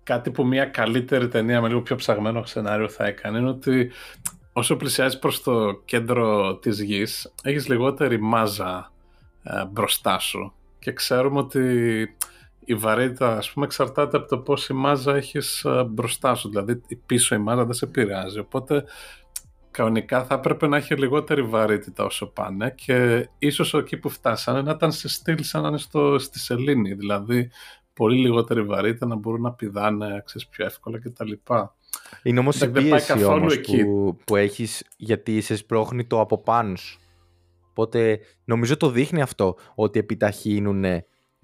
Κάτι 0.03 0.31
που 0.31 0.45
μια 0.45 0.65
καλύτερη 0.65 1.27
ταινία 1.27 1.61
με 1.61 1.67
λίγο 1.67 1.81
πιο 1.81 1.95
ψαγμένο 1.95 2.45
σενάριο 2.45 2.89
θα 2.89 3.05
έκανε 3.05 3.37
είναι 3.37 3.49
ότι 3.49 3.91
όσο 4.53 4.75
πλησιάζει 4.75 5.19
προς 5.19 5.43
το 5.43 5.81
κέντρο 5.85 6.55
της 6.55 6.81
γης 6.81 7.33
έχεις 7.43 7.67
λιγότερη 7.67 8.21
μάζα 8.21 8.91
ε, 9.43 9.65
μπροστά 9.65 10.19
σου 10.19 10.53
και 10.79 10.93
ξέρουμε 10.93 11.39
ότι 11.39 12.15
η 12.65 12.75
βαρύτητα 12.75 13.37
ας 13.37 13.51
πούμε 13.51 13.65
εξαρτάται 13.65 14.17
από 14.17 14.27
το 14.27 14.37
πόση 14.37 14.73
μάζα 14.73 15.15
έχεις 15.15 15.63
ε, 15.63 15.83
μπροστά 15.89 16.35
σου 16.35 16.49
δηλαδή 16.49 16.81
η 16.87 16.95
πίσω 16.95 17.35
η 17.35 17.37
μάζα 17.37 17.65
δεν 17.65 17.73
σε 17.73 17.85
επηρεάζει 17.85 18.39
οπότε 18.39 18.83
κανονικά 19.73 20.23
θα 20.25 20.35
έπρεπε 20.35 20.67
να 20.67 20.77
έχει 20.77 20.95
λιγότερη 20.95 21.41
βαρύτητα 21.41 22.03
όσο 22.03 22.25
πάνε 22.25 22.73
και 22.77 23.29
ίσως 23.37 23.73
εκεί 23.73 23.97
που 23.97 24.09
φτάσανε 24.09 24.61
να 24.61 24.71
ήταν 24.71 24.91
σε 24.91 25.07
στυλ 25.09 25.43
σαν 25.43 25.61
να 25.61 25.67
είναι 25.67 25.77
στο, 25.77 26.19
στη 26.19 26.39
σελήνη, 26.39 26.93
δηλαδή 26.93 27.49
πολύ 27.93 28.17
λιγότερη 28.17 28.61
βαρύτητα 28.63 29.05
να 29.05 29.15
μπορούν 29.15 29.41
να 29.41 29.53
πηδάνε 29.53 30.21
ξέρεις, 30.25 30.47
πιο 30.47 30.65
εύκολα 30.65 30.99
κτλ. 30.99 31.31
Είναι 32.23 32.39
όμως 32.39 32.61
η 32.61 32.69
πίεση 32.69 33.23
όμως 33.23 33.61
που, 33.61 34.17
που 34.25 34.35
έχεις 34.35 34.83
γιατί 34.97 35.41
σε 35.41 35.55
σπρώχνει 35.55 36.05
το 36.05 36.19
από 36.19 36.37
πάνω 36.37 36.75
σου. 36.75 36.99
Οπότε 37.69 38.19
νομίζω 38.45 38.77
το 38.77 38.89
δείχνει 38.89 39.21
αυτό 39.21 39.55
ότι 39.75 39.99
επιταχύνουν 39.99 40.85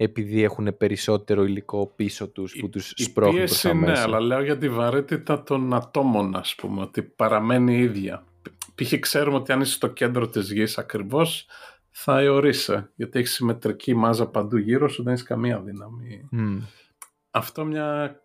επειδή 0.02 0.42
έχουν 0.42 0.76
περισσότερο 0.76 1.44
υλικό 1.44 1.92
πίσω 1.96 2.28
τους 2.28 2.56
που 2.60 2.68
τους 2.68 2.92
σπρώχνουν 2.96 3.38
προς 3.38 3.60
τα 3.60 3.74
μέσα. 3.74 3.92
Ναι, 3.92 4.00
αλλά 4.00 4.20
λέω 4.20 4.42
για 4.42 4.58
τη 4.58 4.68
βαρύτητα 4.68 5.42
των 5.42 5.74
ατόμων 5.74 6.36
ας 6.36 6.54
πούμε, 6.54 6.80
ότι 6.80 7.02
παραμένει 7.02 7.78
ίδια. 7.78 8.24
Π.χ. 8.74 8.98
ξέρουμε 8.98 9.36
ότι 9.36 9.52
αν 9.52 9.60
είσαι 9.60 9.72
στο 9.72 9.86
κέντρο 9.86 10.28
της 10.28 10.52
γης 10.52 10.78
ακριβώς 10.78 11.46
θα 11.90 12.18
αιωρείσαι, 12.18 12.90
γιατί 12.94 13.18
έχεις 13.18 13.32
συμμετρική 13.32 13.94
μάζα 13.94 14.26
παντού 14.26 14.56
γύρω 14.56 14.88
σου, 14.88 15.02
δεν 15.02 15.12
έχεις 15.12 15.24
καμία 15.24 15.60
δύναμη. 15.60 16.28
Αυτό 17.30 17.64
μια 17.64 18.20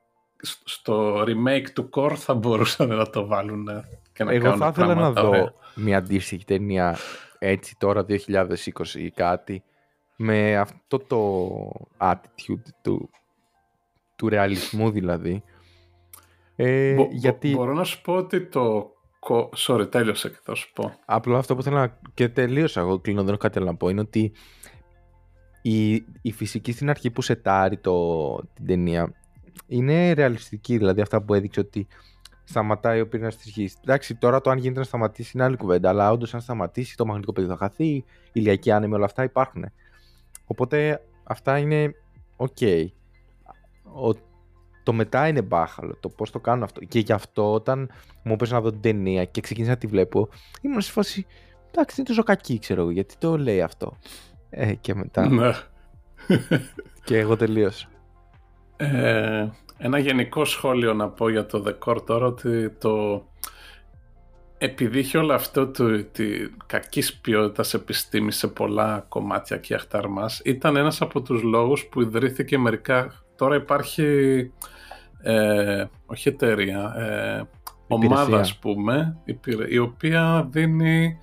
στο 0.64 1.24
remake 1.24 1.70
του 1.74 1.90
Core 1.94 2.16
θα 2.16 2.34
μπορούσαν 2.34 2.88
να 2.88 3.10
το 3.10 3.26
βάλουν 3.26 3.68
και 4.14 4.24
να 4.24 4.32
Εγώ 4.32 4.58
θα 4.58 4.68
ήθελα 4.68 4.96
να 4.96 5.12
δω 5.12 5.54
μια 5.76 5.98
αντίστοιχη 5.98 6.46
ταινία 6.46 6.98
έτσι 7.40 7.76
τώρα 7.78 8.06
2020 8.10 8.62
ή 8.94 9.12
κάτι 9.12 9.64
με 10.16 10.58
αυτό 10.58 11.00
το 11.00 11.70
attitude 11.98 12.70
του, 12.82 13.10
του 14.16 14.30
ρεαλισμού 14.30 14.90
δηλαδή. 14.90 15.44
Ε, 16.56 16.96
γιατί... 17.12 17.52
Μπορώ 17.52 17.74
να 17.74 17.84
σου 17.84 18.02
πω 18.02 18.14
ότι 18.14 18.46
το... 18.48 18.90
Sorry, 19.58 19.92
τέλειωσα 19.92 20.30
και 20.30 20.38
θα 20.44 20.56
σου 20.56 20.74
πω. 20.74 20.94
Απλά 21.06 21.38
αυτό 21.38 21.56
που 21.56 21.64
θέλω 21.64 21.78
να... 21.78 22.00
και 22.14 22.30
τελείωσα 22.30 22.80
εγώ 22.80 23.00
κλείνω, 23.00 23.22
δεν 23.22 23.30
έχω 23.30 23.38
κάτι 23.38 23.60
να 23.60 23.76
πω, 23.76 23.90
είναι 23.90 24.00
ότι 24.00 24.32
η, 25.62 25.94
η 26.22 26.32
φυσική 26.32 26.72
στην 26.72 26.90
αρχή 26.90 27.12
που 27.12 27.22
σετάρει 27.22 27.78
το, 27.78 28.36
την 28.54 28.66
ταινία 28.66 29.14
είναι 29.68 30.14
ρεαλιστική, 30.14 30.78
δηλαδή 30.78 31.02
αυτά 31.02 31.22
που 31.22 31.34
έδειξε 31.34 31.60
ότι 31.60 31.88
σταματάει 32.44 33.02
ο 33.02 33.08
πυρήνας 33.08 33.38
της 33.38 33.52
γης. 33.52 33.78
Εντάξει, 33.82 34.16
τώρα 34.16 34.42
το 34.42 34.50
αν 34.50 34.58
γίνεται 34.58 34.80
να 34.80 34.86
σταματήσει 34.86 35.32
είναι 35.36 35.44
άλλη 35.44 35.58
κουβέντα, 35.58 35.90
αλλά 35.90 36.12
όντως 36.12 36.34
αν 36.34 36.42
σταματήσει 36.42 36.98
το 36.98 37.06
μαγνητικό 37.06 37.34
πεδίο 37.34 37.50
θα 37.50 37.58
χαθεί, 37.58 37.88
η 37.88 38.06
ηλιακοί 38.32 38.72
άνεμοι, 38.72 38.94
όλα 38.94 39.06
αυτά 39.06 39.24
υπάρχουν. 39.24 39.66
Οπότε 40.46 41.02
αυτά 41.24 41.58
είναι 41.58 41.96
οκ. 42.36 42.58
Το 44.84 44.94
μετά 44.94 45.28
είναι 45.28 45.42
μπάχαλο, 45.42 45.98
το 46.00 46.10
πώς 46.10 46.32
το 46.32 46.40
κάνουν 46.40 46.64
αυτό. 46.64 46.80
Και 46.80 47.00
γι' 47.00 47.12
αυτό 47.12 47.54
όταν 47.54 47.90
μου 48.24 48.34
έπαιζε 48.34 48.54
να 48.54 48.62
δω 48.62 48.72
την 48.72 48.82
ταινία 48.82 49.26
και 49.26 49.42
ξεκίνησα 49.42 49.72
να 49.72 49.78
τη 49.78 49.88
βλέπω, 49.88 50.30
ήμουν 50.62 50.82
σε 50.82 50.92
φάση. 50.92 51.26
Εντάξει, 51.72 51.96
είναι 51.98 52.08
τόσο 52.08 52.24
κακή, 52.24 52.60
ξέρω 52.60 52.82
εγώ, 52.82 52.92
γιατί 52.92 53.16
το 53.18 53.38
λέει 53.38 53.62
αυτό. 53.62 53.98
Ε, 54.50 54.74
και 54.74 54.96
μετά. 54.96 55.30
Ναι. 55.30 55.52
και 57.04 57.18
εγώ 57.18 57.36
τελείωσα. 57.36 57.88
Ε, 58.78 59.48
ένα 59.78 60.00
γενικό 60.00 60.46
σχόλιο 60.46 60.94
να 60.94 61.10
πω 61.10 61.30
για 61.30 61.46
το 61.46 61.60
The 61.60 61.79
Core 61.79 62.04
τώρα 62.04 62.26
ότι 62.26 62.70
το 62.70 63.26
επειδή 64.58 65.00
είχε 65.00 65.18
όλο 65.18 65.34
αυτό 65.34 65.68
το, 65.68 66.04
τη 66.04 66.26
κακής 66.66 67.16
ποιότητας 67.16 67.74
επιστήμη 67.74 68.32
σε 68.32 68.48
πολλά 68.48 69.06
κομμάτια 69.10 69.58
και 69.58 69.74
αχταρμάς 69.74 70.42
ήταν 70.46 70.76
ένας 70.76 71.02
από 71.02 71.22
τους 71.22 71.42
λόγους 71.42 71.86
που 71.86 72.02
ιδρύθηκε 72.02 72.58
μερικά 72.58 73.14
τώρα 73.36 73.56
υπάρχει 73.56 74.06
ε, 75.22 75.86
όχι 76.06 76.30
εταιρεία 76.30 76.96
ε, 76.98 77.48
ομάδα 77.88 78.40
ας 78.40 78.58
πούμε 78.58 79.18
η 79.70 79.78
οποία 79.78 80.48
δίνει 80.52 81.18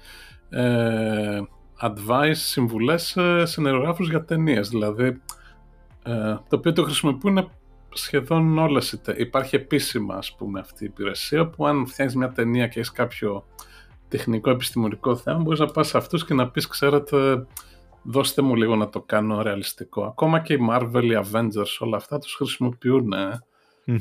ε, 0.50 1.40
advice, 1.82 2.32
συμβουλές 2.34 3.02
σε 3.02 3.46
συνεργογράφους 3.46 4.08
για 4.08 4.24
ταινίες. 4.24 4.68
Δηλαδή 4.68 5.20
ε, 6.02 6.36
το 6.48 6.56
οποίο 6.56 6.72
το 6.72 6.82
χρησιμοποιούν 6.82 7.50
σχεδόν 7.92 8.58
όλες 8.58 9.00
υπάρχει 9.16 9.56
επίσημα 9.56 10.14
ας 10.14 10.34
πούμε 10.34 10.60
αυτή 10.60 10.84
η 10.84 10.86
υπηρεσία 10.86 11.46
που 11.46 11.66
αν 11.66 11.86
φτιάχνεις 11.86 12.16
μια 12.16 12.32
ταινία 12.32 12.66
και 12.66 12.78
έχεις 12.78 12.92
κάποιο 12.92 13.46
τεχνικό 14.08 14.50
επιστημονικό 14.50 15.16
θέμα 15.16 15.38
μπορείς 15.38 15.58
να 15.58 15.66
πας 15.66 15.88
σε 15.88 15.96
αυτούς 15.96 16.24
και 16.24 16.34
να 16.34 16.50
πεις 16.50 16.66
ξέρετε 16.66 17.46
δώστε 18.02 18.42
μου 18.42 18.56
λίγο 18.56 18.76
να 18.76 18.88
το 18.88 19.00
κάνω 19.00 19.42
ρεαλιστικό 19.42 20.02
ακόμα 20.02 20.40
και 20.40 20.52
οι 20.52 20.58
Marvel, 20.70 21.02
οι 21.02 21.22
Avengers 21.30 21.76
όλα 21.78 21.96
αυτά 21.96 22.18
τους 22.18 22.34
χρησιμοποιούν 22.34 23.12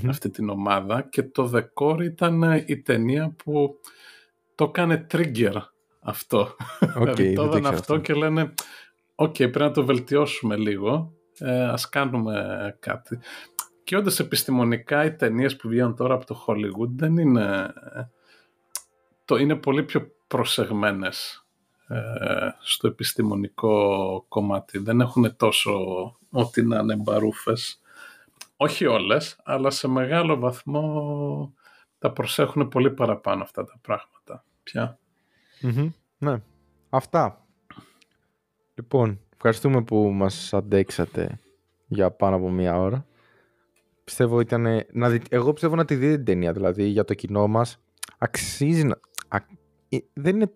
αυτή 0.08 0.30
την 0.30 0.50
ομάδα 0.50 1.02
και 1.02 1.24
το 1.24 1.52
The 1.54 1.64
Core 1.74 2.02
ήταν 2.02 2.64
η 2.66 2.82
ταινία 2.82 3.36
που 3.44 3.80
το 4.56 4.64
έκανε 4.64 5.08
trigger 5.12 5.56
αυτό. 6.02 6.56
Okay, 7.00 7.34
το 7.36 7.44
είδαν 7.44 7.66
αυτό. 7.66 7.98
και 7.98 8.14
λένε 8.14 8.54
οκ 9.16 9.36
πρέπει 9.36 9.60
να 9.60 9.72
το 9.72 9.86
βελτιώσουμε 9.86 10.56
λίγο 10.56 11.14
ε, 11.40 11.64
ας 11.64 11.90
κάνουμε 11.90 12.36
κάτι. 12.80 13.20
Και 13.84 13.98
όντως 13.98 14.20
επιστημονικά 14.20 15.06
οι 15.06 15.16
ταινίες 15.16 15.56
που 15.56 15.70
βγαίνουν 15.70 15.96
τώρα 15.96 16.14
από 16.14 16.26
το 16.26 16.46
Hollywood 16.48 16.90
δεν 16.96 17.18
είναι... 17.18 17.74
Το 19.26 19.36
είναι 19.36 19.56
πολύ 19.56 19.84
πιο 19.84 20.12
προσεγμένες 20.28 21.46
ε, 21.88 21.98
στο 22.60 22.88
επιστημονικό 22.88 24.26
κομμάτι. 24.28 24.78
Δεν 24.78 25.02
έχουν 25.02 25.36
τόσο 25.36 25.72
ό,τι 26.32 26.64
να 26.66 26.80
είναι 26.80 26.96
μπαρούφες. 26.96 27.82
Όχι 28.58 28.86
όλες, 28.86 29.40
αλλά 29.44 29.70
σε 29.70 29.88
μεγάλο 29.88 30.40
βαθμό 30.40 31.54
τα 32.00 32.12
προσέχουν 32.12 32.68
πολύ 32.68 32.92
παραπάνω 32.92 33.44
αυτά 33.44 33.64
τα 33.64 33.80
πράγματα. 33.82 34.46
Πια. 34.64 35.00
ναι. 36.18 36.42
Αυτά. 36.90 37.46
Λοιπόν, 38.74 39.20
Ευχαριστούμε 39.44 39.82
που 39.82 40.12
μας 40.14 40.54
αντέξατε 40.54 41.40
για 41.88 42.12
πάνω 42.12 42.36
από 42.36 42.50
μία 42.50 42.78
ώρα. 42.78 43.06
Πιστεύω 44.04 44.40
ήταν... 44.40 44.68
Να 44.92 45.10
δει... 45.10 45.22
Εγώ 45.30 45.54
πιστεύω 45.54 45.76
να 45.76 45.86
τη 45.86 45.96
δείτε 45.96 46.16
την 46.16 46.26
ταινία, 46.26 46.52
δηλαδή 46.52 46.84
για 46.84 47.04
το 47.04 47.14
κοινό 47.14 47.48
μας. 47.48 47.80
Αξίζει 48.18 48.84
να... 48.84 49.00
Ε, 49.90 49.98
δεν 50.14 50.36
είναι... 50.36 50.52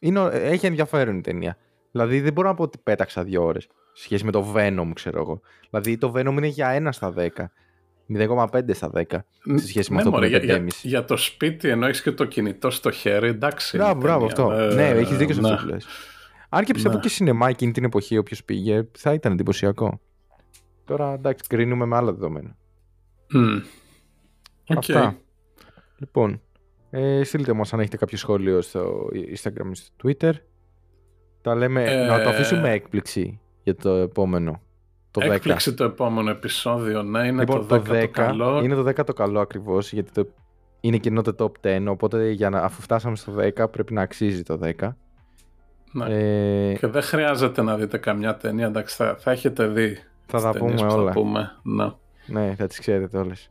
είναι... 0.00 0.28
Έχει 0.32 0.66
ενδιαφέρον 0.66 1.18
η 1.18 1.20
ταινία. 1.20 1.56
Δηλαδή 1.90 2.20
δεν 2.20 2.32
μπορώ 2.32 2.48
να 2.48 2.54
πω 2.54 2.62
ότι 2.62 2.78
πέταξα 2.78 3.24
δύο 3.24 3.44
ώρες 3.44 3.68
σχέση 3.92 4.24
με 4.24 4.30
το 4.30 4.54
Venom, 4.56 4.90
ξέρω 4.94 5.20
εγώ. 5.20 5.40
Δηλαδή 5.70 5.98
το 5.98 6.12
Venom 6.16 6.32
είναι 6.32 6.46
για 6.46 6.68
ένα 6.68 6.92
στα 6.92 7.10
δέκα. 7.10 7.52
0,5 8.18 8.74
στα 8.74 8.90
10 8.94 9.04
σε 9.54 9.66
σχέση 9.66 9.92
με 9.92 9.96
ναι, 9.96 10.02
αυτό 10.02 10.10
που 10.10 10.16
μωρέ, 10.16 10.26
είναι 10.26 10.38
για, 10.38 10.56
5,5. 10.56 10.58
για, 10.58 10.74
για 10.82 11.04
το 11.04 11.16
σπίτι 11.16 11.68
ενώ 11.68 11.86
έχει 11.86 12.02
και 12.02 12.12
το 12.12 12.24
κινητό 12.24 12.70
στο 12.70 12.90
χέρι, 12.90 13.28
εντάξει. 13.28 13.76
Μπράβο, 13.76 13.92
είναι 13.92 14.00
μπράβο 14.00 14.26
ταινία. 14.26 14.54
αυτό. 14.54 14.62
Ε, 14.62 14.74
ναι, 14.74 14.98
έχεις 14.98 15.16
δίκιο 15.16 15.34
σε 15.34 15.40
ναι. 15.40 15.50
αυτό 15.50 15.64
που 15.64 15.70
λες. 15.72 15.86
Αν 16.48 16.64
και 16.64 16.72
πιστεύω 16.72 16.94
Ναι. 16.94 17.00
και 17.00 17.08
σινεμά 17.08 17.48
εκείνη 17.48 17.72
την 17.72 17.84
εποχή, 17.84 18.18
όποιος 18.18 18.44
πήγε, 18.44 18.88
θα 18.98 19.12
ήταν 19.12 19.32
εντυπωσιακό. 19.32 20.00
Τώρα 20.84 21.12
εντάξει, 21.12 21.48
κρίνουμε 21.48 21.86
με 21.86 21.96
άλλα 21.96 22.12
δεδομένα. 22.12 22.56
Μμ. 23.32 23.60
Οκ. 24.66 24.76
Αυτά. 24.76 25.16
Λοιπόν, 25.98 26.40
ε, 26.90 27.24
στείλτε 27.24 27.52
μας 27.52 27.72
αν 27.72 27.80
έχετε 27.80 27.96
κάποιο 27.96 28.18
σχόλιο 28.18 28.60
στο 28.60 29.08
Instagram 29.12 29.70
ή 29.70 29.74
στο 29.74 29.94
Twitter. 30.02 30.32
Τα 31.42 31.54
λέμε, 31.54 31.84
Ε, 31.84 32.06
να 32.06 32.22
το 32.22 32.28
αφήσουμε 32.28 32.70
έκπληξη 32.70 33.40
για 33.62 33.74
το 33.74 33.90
επόμενο. 33.90 34.60
Το 35.10 35.20
10. 35.20 35.30
Έκπληξη 35.30 35.74
το 35.74 35.84
επόμενο 35.84 36.30
επεισόδιο, 36.30 37.02
ναι, 37.02 37.26
είναι 37.26 37.40
λοιπόν, 37.40 37.66
το 37.66 37.76
10 37.76 38.00
το, 38.00 38.08
καλό. 38.10 38.60
είναι 38.62 38.74
το 38.74 38.84
10 38.88 39.04
το 39.06 39.12
καλό 39.12 39.40
ακριβώς, 39.40 39.92
γιατί 39.92 40.12
το, 40.12 40.26
είναι 40.80 40.96
και 40.96 41.08
ενώ 41.08 41.22
το 41.22 41.34
top 41.62 41.66
10, 41.66 41.84
οπότε 41.88 42.30
για 42.30 42.50
να, 42.50 42.60
αφού 42.60 42.82
φτάσαμε 42.82 43.16
στο 43.16 43.32
10 43.36 43.70
πρέπει 43.70 43.92
να 43.92 44.02
αξίζει 44.02 44.42
το 44.42 44.58
10. 44.62 44.88
Ναι. 45.92 46.04
Ε, 46.08 46.74
Και 46.74 46.86
δεν 46.86 47.02
χρειάζεται 47.02 47.62
να 47.62 47.76
δείτε 47.76 47.98
καμιά 47.98 48.36
ταινία, 48.36 48.66
εντάξει, 48.66 48.96
θα, 48.96 49.16
θα 49.18 49.30
έχετε 49.30 49.66
δει 49.66 49.94
θα 50.26 50.36
τις 50.36 50.42
τα 50.42 50.50
ταινίες 50.50 50.80
πούμε 50.80 50.92
που 50.92 50.98
όλα. 50.98 51.12
Θα 51.12 51.20
πούμε. 51.20 51.52
Ναι. 51.62 51.92
Ναι, 52.26 52.54
θα 52.54 52.66
τις 52.66 52.78
ξέρετε 52.78 53.18
όλες. 53.18 53.50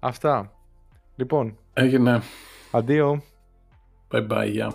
Αυτά. 0.00 0.52
Λοιπόν, 1.16 1.58
Έγινε. 1.72 2.22
αντίο. 2.70 3.22
Bye 4.10 4.26
bye, 4.28 4.54
yeah. 4.56 4.72